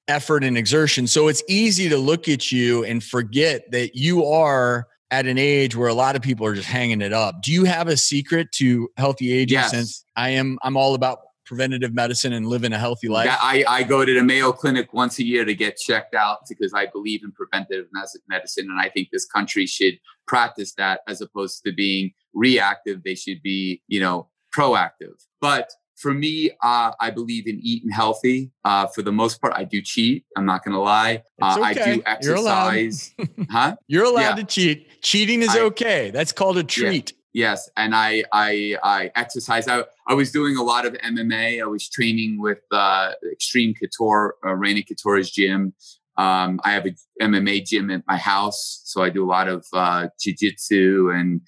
effort 0.07 0.43
and 0.43 0.57
exertion. 0.57 1.05
So 1.05 1.27
it's 1.27 1.43
easy 1.47 1.87
to 1.89 1.97
look 1.97 2.27
at 2.27 2.51
you 2.51 2.83
and 2.83 3.03
forget 3.03 3.69
that 3.71 3.95
you 3.95 4.25
are 4.25 4.87
at 5.11 5.25
an 5.27 5.37
age 5.37 5.75
where 5.75 5.87
a 5.87 5.93
lot 5.93 6.15
of 6.15 6.21
people 6.21 6.45
are 6.45 6.55
just 6.55 6.67
hanging 6.67 7.01
it 7.01 7.13
up. 7.13 7.41
Do 7.41 7.51
you 7.51 7.65
have 7.65 7.87
a 7.87 7.97
secret 7.97 8.51
to 8.53 8.89
healthy 8.97 9.31
aging? 9.31 9.57
Yes. 9.57 9.71
Since 9.71 10.05
I 10.15 10.29
am, 10.29 10.57
I'm 10.63 10.75
all 10.75 10.95
about 10.95 11.19
preventative 11.45 11.93
medicine 11.93 12.33
and 12.33 12.47
living 12.47 12.73
a 12.73 12.77
healthy 12.77 13.07
life? 13.07 13.29
I, 13.29 13.63
I 13.67 13.83
go 13.83 14.03
to 14.03 14.13
the 14.13 14.23
Mayo 14.23 14.51
Clinic 14.51 14.93
once 14.93 15.19
a 15.19 15.23
year 15.23 15.45
to 15.45 15.53
get 15.53 15.77
checked 15.77 16.15
out 16.15 16.39
because 16.49 16.73
I 16.73 16.87
believe 16.87 17.23
in 17.23 17.31
preventative 17.31 17.85
medicine. 18.27 18.67
And 18.69 18.79
I 18.79 18.89
think 18.89 19.09
this 19.11 19.25
country 19.25 19.65
should 19.65 19.99
practice 20.27 20.73
that 20.73 21.01
as 21.07 21.21
opposed 21.21 21.63
to 21.63 21.71
being 21.71 22.11
reactive. 22.33 23.03
They 23.03 23.15
should 23.15 23.41
be, 23.41 23.81
you 23.87 23.99
know, 23.99 24.29
proactive. 24.55 25.13
But 25.39 25.69
for 25.95 26.13
me, 26.13 26.51
uh, 26.61 26.91
I 26.99 27.09
believe 27.09 27.47
in 27.47 27.59
eating 27.61 27.89
healthy. 27.89 28.51
Uh, 28.63 28.87
for 28.87 29.01
the 29.01 29.11
most 29.11 29.41
part, 29.41 29.53
I 29.55 29.63
do 29.63 29.81
cheat. 29.81 30.25
I'm 30.35 30.45
not 30.45 30.63
going 30.63 30.73
to 30.73 30.79
lie. 30.79 31.23
Uh, 31.41 31.57
okay. 31.59 31.81
I 31.81 31.95
do 31.95 32.03
exercise. 32.05 33.13
You're 33.17 33.25
allowed. 33.27 33.47
huh? 33.49 33.75
You're 33.87 34.05
allowed 34.05 34.21
yeah. 34.21 34.35
to 34.35 34.43
cheat. 34.43 35.01
Cheating 35.01 35.41
is 35.41 35.49
I, 35.49 35.61
okay. 35.61 36.11
That's 36.11 36.31
called 36.31 36.57
a 36.57 36.63
treat. 36.63 37.11
Yeah. 37.11 37.17
Yes, 37.35 37.69
and 37.75 37.93
I 37.93 38.23
I 38.31 38.77
I 38.81 39.11
exercise. 39.13 39.67
I 39.67 39.83
I 40.07 40.13
was 40.13 40.31
doing 40.31 40.55
a 40.55 40.63
lot 40.63 40.85
of 40.85 40.93
MMA. 40.93 41.61
I 41.61 41.65
was 41.65 41.89
training 41.89 42.39
with 42.39 42.59
uh, 42.71 43.11
Extreme 43.29 43.73
Couture, 43.73 44.35
uh, 44.45 44.53
Randy 44.55 44.83
Couture's 44.83 45.31
gym. 45.31 45.73
Um, 46.17 46.61
I 46.63 46.71
have 46.71 46.85
a 46.85 46.95
MMA 47.21 47.65
gym 47.65 47.91
at 47.91 48.03
my 48.07 48.15
house, 48.15 48.81
so 48.85 49.03
I 49.03 49.09
do 49.09 49.25
a 49.25 49.27
lot 49.27 49.49
of 49.49 49.65
uh, 49.73 50.07
jiu-jitsu 50.17 51.11
and 51.13 51.41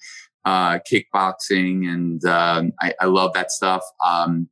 uh, 0.48 0.78
kickboxing, 0.90 1.88
and 1.92 2.24
um, 2.24 2.72
I, 2.80 2.94
I, 3.00 3.06
love 3.06 3.32
that 3.34 3.50
stuff. 3.50 3.82
Um, 4.04 4.48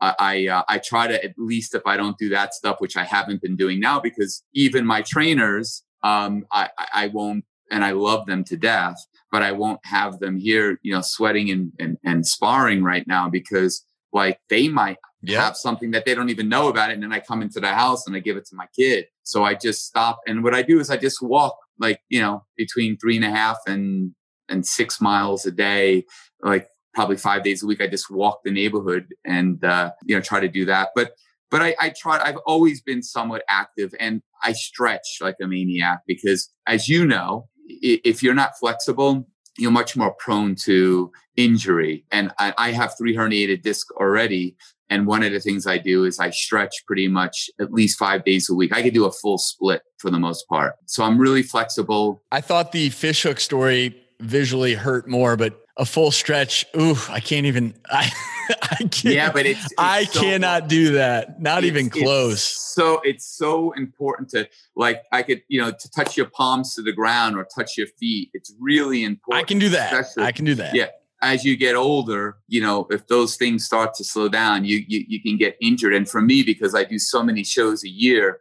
I 0.00 0.14
I, 0.18 0.46
uh, 0.46 0.62
I 0.68 0.78
try 0.78 1.06
to 1.08 1.24
at 1.24 1.34
least 1.36 1.74
if 1.74 1.82
I 1.86 1.96
don't 1.96 2.18
do 2.18 2.28
that 2.30 2.54
stuff, 2.54 2.76
which 2.78 2.96
I 2.96 3.04
haven't 3.04 3.42
been 3.42 3.56
doing 3.56 3.80
now, 3.80 3.98
because 4.00 4.44
even 4.54 4.86
my 4.86 5.02
trainers, 5.02 5.82
um, 6.02 6.46
I 6.52 6.70
I 7.02 7.08
won't, 7.08 7.44
and 7.70 7.84
I 7.84 7.92
love 7.92 8.26
them 8.26 8.44
to 8.44 8.56
death 8.56 9.06
but 9.30 9.42
I 9.42 9.52
won't 9.52 9.80
have 9.84 10.18
them 10.18 10.36
here, 10.36 10.78
you 10.82 10.92
know, 10.92 11.02
sweating 11.02 11.50
and, 11.50 11.72
and, 11.78 11.98
and 12.04 12.26
sparring 12.26 12.82
right 12.82 13.06
now 13.06 13.28
because 13.28 13.86
like 14.12 14.40
they 14.48 14.68
might 14.68 14.98
yeah. 15.22 15.40
have 15.40 15.56
something 15.56 15.92
that 15.92 16.04
they 16.04 16.14
don't 16.14 16.30
even 16.30 16.48
know 16.48 16.68
about 16.68 16.90
it. 16.90 16.94
And 16.94 17.02
then 17.02 17.12
I 17.12 17.20
come 17.20 17.42
into 17.42 17.60
the 17.60 17.68
house 17.68 18.06
and 18.06 18.16
I 18.16 18.20
give 18.20 18.36
it 18.36 18.46
to 18.46 18.56
my 18.56 18.66
kid. 18.76 19.06
So 19.22 19.44
I 19.44 19.54
just 19.54 19.86
stop. 19.86 20.20
And 20.26 20.42
what 20.42 20.54
I 20.54 20.62
do 20.62 20.80
is 20.80 20.90
I 20.90 20.96
just 20.96 21.22
walk 21.22 21.56
like, 21.78 22.00
you 22.08 22.20
know, 22.20 22.44
between 22.56 22.96
three 22.98 23.16
and 23.16 23.24
a 23.24 23.30
half 23.30 23.58
and, 23.66 24.14
and 24.50 24.66
six 24.66 25.00
miles 25.00 25.46
a 25.46 25.50
day, 25.50 26.04
like 26.42 26.68
probably 26.94 27.16
five 27.16 27.42
days 27.42 27.62
a 27.62 27.66
week. 27.66 27.80
I 27.80 27.86
just 27.86 28.10
walk 28.10 28.40
the 28.44 28.50
neighborhood 28.50 29.06
and, 29.24 29.64
uh, 29.64 29.92
you 30.04 30.14
know, 30.14 30.20
try 30.20 30.40
to 30.40 30.48
do 30.48 30.64
that. 30.66 30.90
But, 30.94 31.12
but 31.50 31.62
I, 31.62 31.74
I 31.80 31.92
try, 31.96 32.20
I've 32.22 32.38
always 32.46 32.82
been 32.82 33.02
somewhat 33.02 33.42
active 33.48 33.94
and 33.98 34.22
I 34.42 34.52
stretch 34.52 35.18
like 35.20 35.36
a 35.42 35.46
maniac 35.46 36.00
because 36.06 36.50
as 36.66 36.88
you 36.88 37.06
know, 37.06 37.48
if 37.68 38.22
you're 38.22 38.34
not 38.34 38.58
flexible, 38.58 39.26
you're 39.58 39.70
much 39.70 39.96
more 39.96 40.14
prone 40.14 40.54
to 40.54 41.12
injury. 41.36 42.04
And 42.10 42.32
I, 42.38 42.54
I 42.56 42.72
have 42.72 42.94
three 42.96 43.14
herniated 43.14 43.62
discs 43.62 43.90
already. 43.96 44.56
And 44.88 45.06
one 45.06 45.22
of 45.22 45.32
the 45.32 45.38
things 45.40 45.66
I 45.66 45.78
do 45.78 46.04
is 46.04 46.18
I 46.18 46.30
stretch 46.30 46.74
pretty 46.86 47.06
much 47.06 47.48
at 47.60 47.72
least 47.72 47.98
five 47.98 48.24
days 48.24 48.50
a 48.50 48.54
week. 48.54 48.74
I 48.74 48.82
could 48.82 48.94
do 48.94 49.04
a 49.04 49.12
full 49.12 49.38
split 49.38 49.82
for 49.98 50.10
the 50.10 50.18
most 50.18 50.48
part. 50.48 50.74
So 50.86 51.04
I'm 51.04 51.18
really 51.18 51.44
flexible. 51.44 52.22
I 52.32 52.40
thought 52.40 52.72
the 52.72 52.90
fishhook 52.90 53.38
story 53.38 53.99
visually 54.20 54.74
hurt 54.74 55.08
more, 55.08 55.36
but 55.36 55.60
a 55.76 55.84
full 55.84 56.10
stretch, 56.10 56.66
ooh, 56.78 56.96
I 57.08 57.20
can't 57.20 57.46
even. 57.46 57.74
I, 57.90 58.10
I 58.62 58.76
can't, 58.76 59.04
yeah, 59.04 59.32
but 59.32 59.46
it's, 59.46 59.64
it's 59.64 59.74
I 59.78 60.04
so, 60.04 60.20
cannot 60.20 60.68
do 60.68 60.92
that. 60.92 61.40
Not 61.40 61.64
even 61.64 61.88
close. 61.88 62.34
It's 62.34 62.74
so 62.74 63.00
it's 63.04 63.26
so 63.26 63.72
important 63.72 64.28
to 64.30 64.48
like 64.76 65.02
I 65.12 65.22
could 65.22 65.42
you 65.48 65.60
know 65.60 65.70
to 65.70 65.90
touch 65.90 66.16
your 66.16 66.26
palms 66.26 66.74
to 66.74 66.82
the 66.82 66.92
ground 66.92 67.36
or 67.36 67.46
touch 67.54 67.78
your 67.78 67.86
feet. 67.98 68.30
It's 68.34 68.52
really 68.58 69.04
important. 69.04 69.44
I 69.44 69.46
can 69.46 69.58
do 69.58 69.70
that. 69.70 70.06
I 70.18 70.32
can 70.32 70.44
do 70.44 70.54
that. 70.56 70.74
Yeah. 70.74 70.88
As 71.22 71.44
you 71.44 71.54
get 71.54 71.76
older, 71.76 72.38
you 72.48 72.62
know, 72.62 72.86
if 72.90 73.06
those 73.06 73.36
things 73.36 73.66
start 73.66 73.92
to 73.94 74.04
slow 74.04 74.28
down, 74.28 74.64
you, 74.64 74.82
you 74.88 75.04
you 75.06 75.22
can 75.22 75.36
get 75.36 75.56
injured. 75.60 75.94
And 75.94 76.08
for 76.08 76.22
me, 76.22 76.42
because 76.42 76.74
I 76.74 76.84
do 76.84 76.98
so 76.98 77.22
many 77.22 77.44
shows 77.44 77.84
a 77.84 77.88
year, 77.88 78.40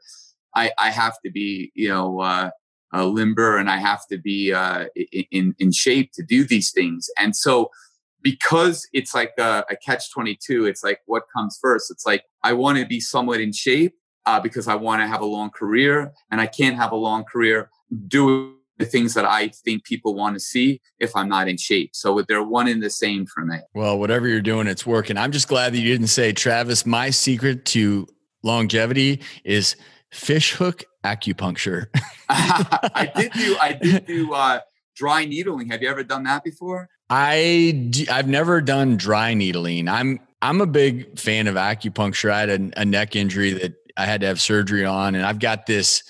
I 0.56 0.72
I 0.80 0.90
have 0.90 1.18
to 1.26 1.32
be 1.32 1.72
you 1.76 1.90
know 1.90 2.22
uh, 2.22 2.52
uh, 2.94 3.06
limber 3.06 3.58
and 3.58 3.70
I 3.70 3.78
have 3.78 4.08
to 4.08 4.18
be 4.18 4.54
uh, 4.54 4.86
in 5.32 5.56
in 5.60 5.72
shape 5.72 6.12
to 6.14 6.24
do 6.24 6.44
these 6.44 6.72
things. 6.72 7.10
And 7.20 7.36
so 7.36 7.70
because 8.22 8.88
it's 8.94 9.14
like 9.14 9.34
a, 9.38 9.64
a 9.70 9.76
catch 9.76 10.12
22 10.12 10.66
it's 10.66 10.84
like 10.84 11.00
what 11.06 11.24
comes 11.36 11.58
first? 11.62 11.92
It's 11.92 12.06
like 12.06 12.24
i 12.44 12.54
want 12.54 12.78
to 12.78 12.86
be 12.86 13.00
somewhat 13.00 13.40
in 13.40 13.52
shape 13.52 13.96
uh, 14.26 14.40
because 14.40 14.68
i 14.68 14.76
want 14.76 15.02
to 15.02 15.08
have 15.08 15.22
a 15.22 15.26
long 15.26 15.50
career 15.50 16.12
and 16.32 16.42
i 16.42 16.48
can't 16.48 16.76
have 16.76 16.92
a 16.92 16.96
long 16.96 17.24
career 17.24 17.70
doing 18.08 18.56
the 18.78 18.86
things 18.86 19.14
that 19.14 19.26
i 19.26 19.50
think 19.50 19.84
people 19.84 20.16
want 20.16 20.36
to 20.36 20.40
see 20.40 20.82
if 21.00 21.16
i'm 21.16 21.30
not 21.30 21.48
in 21.48 21.58
shape. 21.58 21.92
So 21.94 22.24
they're 22.28 22.44
one 22.44 22.68
and 22.68 22.82
the 22.82 22.90
same 22.90 23.26
for 23.26 23.46
me. 23.46 23.58
Well 23.74 24.00
whatever 24.00 24.28
you're 24.28 24.42
doing 24.42 24.68
it's 24.68 24.86
working. 24.86 25.18
I'm 25.18 25.32
just 25.32 25.48
glad 25.48 25.74
that 25.74 25.80
you 25.80 25.92
didn't 25.92 26.08
say 26.08 26.32
travis 26.32 26.86
my 26.86 27.10
secret 27.10 27.66
to 27.66 28.08
longevity 28.44 29.22
is 29.44 29.76
fish 30.12 30.54
hook 30.54 30.84
acupuncture 31.04 31.88
i 32.30 33.12
did 33.16 33.32
do 33.34 33.58
i 33.60 33.74
did 33.74 34.06
do 34.06 34.34
uh, 34.34 34.60
dry 34.96 35.26
needling 35.26 35.70
have 35.70 35.82
you 35.82 35.90
ever 35.90 36.04
done 36.04 36.24
that 36.24 36.44
before 36.44 36.90
I 37.10 37.92
I've 38.12 38.28
never 38.28 38.62
done 38.62 38.98
dry 38.98 39.34
needling. 39.34 39.88
I'm 39.88 40.20
I'm 40.42 40.62
a 40.62 40.68
big 40.68 41.18
fan 41.20 41.48
of 41.48 41.56
acupuncture. 41.56 42.32
I 42.32 42.40
had 42.40 42.50
a, 42.50 42.82
a, 42.82 42.86
neck 42.86 43.16
injury 43.16 43.52
that 43.54 43.74
I 43.98 44.06
had 44.06 44.22
to 44.22 44.28
have 44.28 44.40
surgery 44.40 44.86
on, 44.86 45.16
and 45.16 45.26
I've 45.26 45.40
got 45.40 45.66
this 45.66 46.04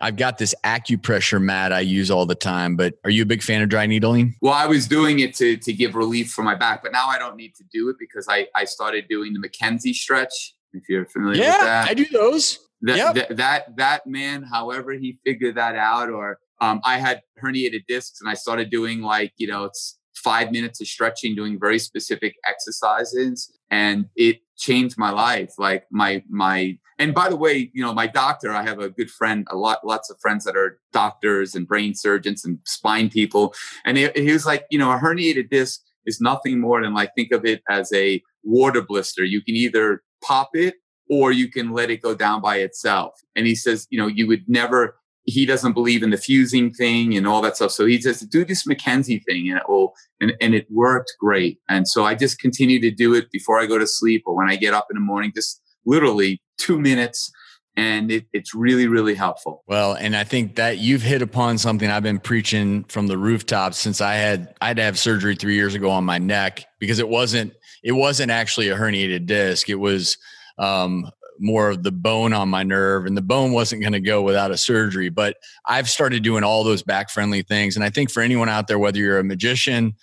I've 0.00 0.16
got 0.16 0.38
this 0.38 0.54
acupressure 0.64 1.40
mat 1.40 1.72
I 1.72 1.80
use 1.80 2.10
all 2.10 2.24
the 2.24 2.34
time. 2.34 2.74
But 2.74 2.94
are 3.04 3.10
you 3.10 3.22
a 3.22 3.26
big 3.26 3.42
fan 3.42 3.60
of 3.60 3.68
dry 3.68 3.86
needling? 3.86 4.34
Well, 4.40 4.54
I 4.54 4.66
was 4.66 4.88
doing 4.88 5.20
it 5.20 5.34
to 5.36 5.58
to 5.58 5.72
give 5.72 5.94
relief 5.94 6.32
for 6.32 6.42
my 6.42 6.54
back, 6.54 6.82
but 6.82 6.92
now 6.92 7.06
I 7.06 7.18
don't 7.18 7.36
need 7.36 7.54
to 7.56 7.64
do 7.70 7.90
it 7.90 7.96
because 7.98 8.26
I 8.28 8.46
I 8.56 8.64
started 8.64 9.08
doing 9.08 9.34
the 9.34 9.46
McKenzie 9.46 9.94
stretch. 9.94 10.54
If 10.72 10.88
you're 10.88 11.04
familiar 11.04 11.42
yeah, 11.42 11.50
with 11.50 11.60
that, 11.60 11.88
I 11.90 11.94
do 11.94 12.06
those. 12.06 12.60
That, 12.82 12.96
yep. 12.96 13.14
that 13.14 13.36
that 13.36 13.76
that 13.76 14.06
man, 14.06 14.42
however 14.42 14.92
he 14.92 15.18
figured 15.24 15.56
that 15.56 15.76
out, 15.76 16.08
or 16.08 16.38
um, 16.60 16.80
I 16.84 16.98
had 16.98 17.20
herniated 17.42 17.84
discs, 17.86 18.20
and 18.20 18.30
I 18.30 18.34
started 18.34 18.70
doing 18.70 19.02
like 19.02 19.32
you 19.36 19.46
know 19.46 19.64
it's 19.64 19.98
five 20.20 20.52
minutes 20.52 20.80
of 20.80 20.86
stretching, 20.86 21.34
doing 21.34 21.58
very 21.58 21.78
specific 21.78 22.34
exercises. 22.46 23.50
And 23.70 24.06
it 24.16 24.38
changed 24.58 24.96
my 24.98 25.10
life. 25.10 25.52
Like 25.58 25.84
my, 25.90 26.22
my, 26.28 26.78
and 26.98 27.14
by 27.14 27.28
the 27.28 27.36
way, 27.36 27.70
you 27.72 27.82
know, 27.82 27.94
my 27.94 28.06
doctor, 28.06 28.52
I 28.52 28.62
have 28.62 28.78
a 28.78 28.90
good 28.90 29.10
friend, 29.10 29.46
a 29.50 29.56
lot, 29.56 29.84
lots 29.84 30.10
of 30.10 30.18
friends 30.20 30.44
that 30.44 30.56
are 30.56 30.78
doctors 30.92 31.54
and 31.54 31.66
brain 31.66 31.94
surgeons 31.94 32.44
and 32.44 32.58
spine 32.64 33.08
people. 33.08 33.54
And 33.84 33.96
he, 33.96 34.08
he 34.14 34.32
was 34.32 34.46
like, 34.46 34.64
you 34.70 34.78
know, 34.78 34.90
a 34.90 34.98
herniated 34.98 35.50
disc 35.50 35.80
is 36.06 36.20
nothing 36.20 36.60
more 36.60 36.82
than 36.82 36.94
like, 36.94 37.14
think 37.14 37.32
of 37.32 37.44
it 37.44 37.62
as 37.68 37.92
a 37.92 38.22
water 38.42 38.82
blister. 38.82 39.24
You 39.24 39.42
can 39.42 39.54
either 39.54 40.02
pop 40.22 40.50
it 40.54 40.74
or 41.10 41.32
you 41.32 41.50
can 41.50 41.72
let 41.72 41.90
it 41.90 42.00
go 42.00 42.14
down 42.14 42.40
by 42.40 42.58
itself. 42.58 43.20
And 43.36 43.46
he 43.46 43.54
says, 43.54 43.86
you 43.90 43.98
know, 43.98 44.06
you 44.06 44.26
would 44.28 44.48
never 44.48 44.96
he 45.24 45.46
doesn't 45.46 45.74
believe 45.74 46.02
in 46.02 46.10
the 46.10 46.16
fusing 46.16 46.72
thing 46.72 47.16
and 47.16 47.26
all 47.26 47.42
that 47.42 47.56
stuff. 47.56 47.70
So 47.70 47.86
he 47.86 48.00
says, 48.00 48.20
do 48.20 48.44
this 48.44 48.66
McKenzie 48.66 49.22
thing 49.24 49.50
and 49.50 49.58
it 49.58 49.68
will, 49.68 49.92
and, 50.20 50.32
and 50.40 50.54
it 50.54 50.66
worked 50.70 51.12
great. 51.20 51.58
And 51.68 51.86
so 51.86 52.04
I 52.04 52.14
just 52.14 52.38
continue 52.38 52.80
to 52.80 52.90
do 52.90 53.14
it 53.14 53.30
before 53.30 53.60
I 53.60 53.66
go 53.66 53.78
to 53.78 53.86
sleep 53.86 54.24
or 54.26 54.34
when 54.34 54.48
I 54.48 54.56
get 54.56 54.74
up 54.74 54.86
in 54.90 54.94
the 54.94 55.00
morning, 55.00 55.30
just 55.34 55.60
literally 55.84 56.40
two 56.58 56.80
minutes. 56.80 57.30
And 57.76 58.10
it, 58.10 58.26
it's 58.32 58.54
really, 58.54 58.88
really 58.88 59.14
helpful. 59.14 59.62
Well, 59.66 59.92
and 59.94 60.16
I 60.16 60.24
think 60.24 60.56
that 60.56 60.78
you've 60.78 61.02
hit 61.02 61.22
upon 61.22 61.56
something 61.58 61.88
I've 61.88 62.02
been 62.02 62.18
preaching 62.18 62.84
from 62.84 63.06
the 63.06 63.16
rooftops 63.16 63.78
since 63.78 64.00
I 64.00 64.14
had 64.14 64.54
I 64.60 64.68
had 64.68 64.76
to 64.78 64.82
have 64.82 64.98
surgery 64.98 65.36
three 65.36 65.54
years 65.54 65.74
ago 65.74 65.90
on 65.90 66.04
my 66.04 66.18
neck 66.18 66.64
because 66.80 66.98
it 66.98 67.08
wasn't 67.08 67.54
it 67.84 67.92
wasn't 67.92 68.32
actually 68.32 68.68
a 68.70 68.76
herniated 68.76 69.26
disc. 69.26 69.70
It 69.70 69.76
was 69.76 70.18
um, 70.60 71.10
more 71.40 71.70
of 71.70 71.82
the 71.82 71.90
bone 71.90 72.32
on 72.32 72.48
my 72.48 72.62
nerve 72.62 73.06
and 73.06 73.16
the 73.16 73.22
bone 73.22 73.52
wasn't 73.52 73.80
going 73.80 73.94
to 73.94 74.00
go 74.00 74.22
without 74.22 74.50
a 74.50 74.56
surgery 74.56 75.08
but 75.08 75.36
i've 75.66 75.88
started 75.88 76.22
doing 76.22 76.44
all 76.44 76.62
those 76.62 76.82
back 76.82 77.10
friendly 77.10 77.42
things 77.42 77.76
and 77.76 77.84
i 77.84 77.90
think 77.90 78.10
for 78.10 78.22
anyone 78.22 78.48
out 78.48 78.68
there 78.68 78.78
whether 78.78 78.98
you're 78.98 79.18
a 79.18 79.24
magician 79.24 79.94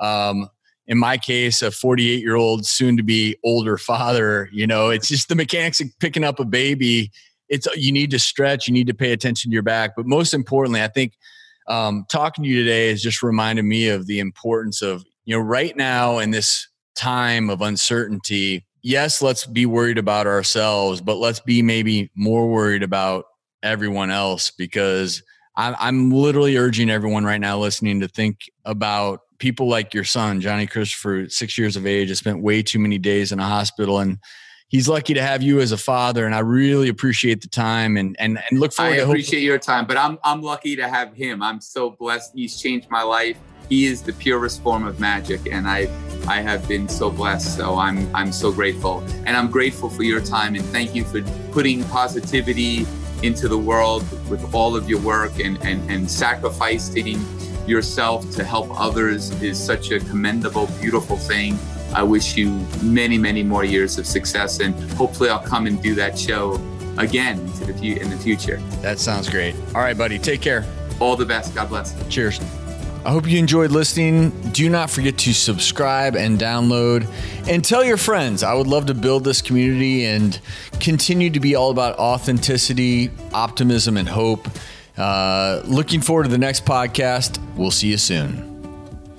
um, 0.00 0.48
in 0.86 0.98
my 0.98 1.16
case, 1.16 1.62
a 1.62 1.70
48 1.70 2.20
year 2.20 2.36
old, 2.36 2.66
soon 2.66 2.96
to 2.96 3.02
be 3.02 3.36
older 3.44 3.78
father, 3.78 4.48
you 4.52 4.66
know, 4.66 4.90
it's 4.90 5.08
just 5.08 5.28
the 5.28 5.34
mechanics 5.34 5.80
of 5.80 5.88
picking 5.98 6.24
up 6.24 6.38
a 6.40 6.44
baby. 6.44 7.10
It's 7.48 7.66
you 7.76 7.92
need 7.92 8.10
to 8.10 8.18
stretch, 8.18 8.68
you 8.68 8.74
need 8.74 8.86
to 8.88 8.94
pay 8.94 9.12
attention 9.12 9.50
to 9.50 9.52
your 9.52 9.62
back. 9.62 9.92
But 9.96 10.06
most 10.06 10.34
importantly, 10.34 10.82
I 10.82 10.88
think 10.88 11.14
um, 11.68 12.04
talking 12.10 12.44
to 12.44 12.50
you 12.50 12.62
today 12.62 12.90
has 12.90 13.02
just 13.02 13.22
reminded 13.22 13.64
me 13.64 13.88
of 13.88 14.06
the 14.06 14.18
importance 14.18 14.82
of, 14.82 15.04
you 15.24 15.34
know, 15.34 15.42
right 15.42 15.74
now 15.76 16.18
in 16.18 16.30
this 16.30 16.68
time 16.94 17.48
of 17.48 17.62
uncertainty, 17.62 18.66
yes, 18.84 19.22
let's 19.22 19.46
be 19.46 19.66
worried 19.66 19.98
about 19.98 20.28
ourselves, 20.28 21.00
but 21.00 21.16
let's 21.16 21.40
be 21.40 21.62
maybe 21.62 22.10
more 22.14 22.48
worried 22.48 22.84
about 22.84 23.24
everyone 23.62 24.10
else 24.10 24.52
because 24.56 25.22
I'm 25.56 26.10
literally 26.10 26.56
urging 26.56 26.90
everyone 26.90 27.24
right 27.24 27.40
now 27.40 27.58
listening 27.58 28.00
to 28.00 28.08
think 28.08 28.40
about 28.64 29.20
people 29.38 29.68
like 29.68 29.94
your 29.94 30.04
son, 30.04 30.40
Johnny 30.40 30.66
Crisstopher, 30.66 31.30
six 31.30 31.56
years 31.56 31.76
of 31.76 31.86
age, 31.86 32.08
has 32.08 32.18
spent 32.18 32.42
way 32.42 32.62
too 32.62 32.78
many 32.78 32.98
days 32.98 33.32
in 33.32 33.38
a 33.38 33.46
hospital 33.46 34.00
and 34.00 34.18
he's 34.68 34.88
lucky 34.88 35.14
to 35.14 35.22
have 35.22 35.42
you 35.42 35.60
as 35.60 35.70
a 35.70 35.76
father. 35.76 36.26
And 36.26 36.34
I 36.34 36.40
really 36.40 36.88
appreciate 36.88 37.40
the 37.40 37.48
time 37.48 37.96
and 37.96 38.16
and, 38.18 38.40
and 38.50 38.58
look 38.58 38.72
forward 38.72 38.94
I 38.94 38.96
to 38.96 39.04
appreciate 39.04 39.42
your 39.42 39.58
time, 39.58 39.86
but 39.86 39.96
I'm 39.96 40.18
I'm 40.24 40.42
lucky 40.42 40.76
to 40.76 40.88
have 40.88 41.14
him. 41.14 41.40
I'm 41.42 41.60
so 41.60 41.90
blessed. 41.90 42.32
He's 42.34 42.60
changed 42.60 42.90
my 42.90 43.02
life. 43.02 43.38
He 43.68 43.86
is 43.86 44.02
the 44.02 44.12
purest 44.12 44.62
form 44.62 44.86
of 44.86 45.00
magic. 45.00 45.46
And 45.50 45.66
I 45.66 45.88
I 46.26 46.40
have 46.40 46.66
been 46.66 46.88
so 46.88 47.10
blessed. 47.10 47.56
So 47.56 47.76
I'm 47.76 48.14
I'm 48.14 48.32
so 48.32 48.52
grateful. 48.52 49.00
And 49.26 49.36
I'm 49.36 49.50
grateful 49.50 49.90
for 49.90 50.02
your 50.02 50.20
time 50.20 50.54
and 50.54 50.64
thank 50.66 50.94
you 50.94 51.04
for 51.04 51.22
putting 51.52 51.84
positivity 51.84 52.86
into 53.22 53.48
the 53.48 53.58
world 53.58 54.02
with 54.28 54.54
all 54.54 54.76
of 54.76 54.88
your 54.88 55.00
work 55.00 55.38
and, 55.38 55.56
and, 55.64 55.90
and 55.90 56.10
sacrificing 56.10 57.24
yourself 57.66 58.30
to 58.32 58.44
help 58.44 58.68
others 58.78 59.30
is 59.42 59.58
such 59.58 59.90
a 59.90 60.00
commendable, 60.00 60.66
beautiful 60.80 61.16
thing. 61.16 61.58
I 61.94 62.02
wish 62.02 62.36
you 62.36 62.50
many, 62.82 63.18
many 63.18 63.42
more 63.42 63.64
years 63.64 63.98
of 63.98 64.06
success, 64.06 64.60
and 64.60 64.74
hopefully, 64.92 65.30
I'll 65.30 65.38
come 65.38 65.66
and 65.66 65.80
do 65.80 65.94
that 65.94 66.18
show 66.18 66.60
again 66.98 67.38
into 67.38 67.72
the 67.72 68.00
in 68.00 68.10
the 68.10 68.16
future. 68.16 68.56
That 68.82 68.98
sounds 68.98 69.30
great. 69.30 69.54
All 69.74 69.80
right, 69.80 69.96
buddy. 69.96 70.18
Take 70.18 70.40
care. 70.40 70.64
All 71.00 71.16
the 71.16 71.24
best. 71.24 71.54
God 71.54 71.68
bless. 71.68 71.94
Cheers. 72.08 72.40
I 73.04 73.10
hope 73.10 73.28
you 73.28 73.38
enjoyed 73.38 73.70
listening. 73.70 74.30
Do 74.52 74.70
not 74.70 74.88
forget 74.88 75.18
to 75.18 75.34
subscribe 75.34 76.16
and 76.16 76.38
download 76.40 77.06
and 77.46 77.62
tell 77.62 77.84
your 77.84 77.98
friends. 77.98 78.42
I 78.42 78.54
would 78.54 78.66
love 78.66 78.86
to 78.86 78.94
build 78.94 79.24
this 79.24 79.42
community 79.42 80.06
and 80.06 80.40
continue 80.80 81.28
to 81.28 81.40
be 81.40 81.54
all 81.54 81.70
about 81.70 81.98
authenticity, 81.98 83.10
optimism, 83.34 83.98
and 83.98 84.08
hope. 84.08 84.48
Uh, 84.96 85.60
looking 85.64 86.00
forward 86.00 86.22
to 86.22 86.30
the 86.30 86.38
next 86.38 86.64
podcast. 86.64 87.38
We'll 87.56 87.70
see 87.70 87.88
you 87.88 87.98
soon. 87.98 88.53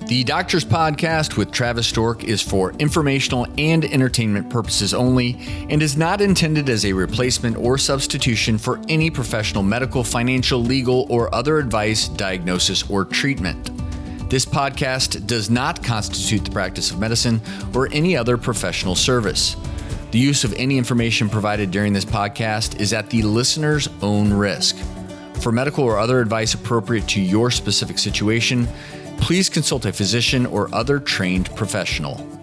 The 0.06 0.22
Doctors 0.22 0.64
Podcast 0.64 1.36
with 1.36 1.50
Travis 1.50 1.88
Stork 1.88 2.22
is 2.22 2.40
for 2.40 2.70
informational 2.74 3.44
and 3.58 3.84
entertainment 3.84 4.48
purposes 4.48 4.94
only 4.94 5.36
and 5.68 5.82
is 5.82 5.96
not 5.96 6.20
intended 6.20 6.68
as 6.68 6.86
a 6.86 6.92
replacement 6.92 7.56
or 7.56 7.76
substitution 7.76 8.56
for 8.56 8.80
any 8.88 9.10
professional 9.10 9.64
medical, 9.64 10.04
financial, 10.04 10.60
legal, 10.60 11.08
or 11.10 11.34
other 11.34 11.58
advice, 11.58 12.06
diagnosis, 12.06 12.88
or 12.88 13.04
treatment. 13.04 13.72
This 14.30 14.46
podcast 14.46 15.26
does 15.26 15.50
not 15.50 15.82
constitute 15.82 16.44
the 16.44 16.52
practice 16.52 16.92
of 16.92 17.00
medicine 17.00 17.40
or 17.74 17.88
any 17.90 18.16
other 18.16 18.36
professional 18.36 18.94
service. 18.94 19.56
The 20.12 20.20
use 20.20 20.44
of 20.44 20.52
any 20.52 20.78
information 20.78 21.28
provided 21.28 21.72
during 21.72 21.92
this 21.92 22.04
podcast 22.04 22.80
is 22.80 22.92
at 22.92 23.10
the 23.10 23.22
listener's 23.22 23.88
own 24.02 24.32
risk. 24.32 24.76
For 25.40 25.50
medical 25.50 25.82
or 25.82 25.98
other 25.98 26.20
advice 26.20 26.54
appropriate 26.54 27.08
to 27.08 27.20
your 27.20 27.50
specific 27.50 27.98
situation, 27.98 28.68
please 29.18 29.48
consult 29.48 29.84
a 29.86 29.92
physician 29.92 30.46
or 30.46 30.74
other 30.74 30.98
trained 30.98 31.54
professional. 31.56 32.35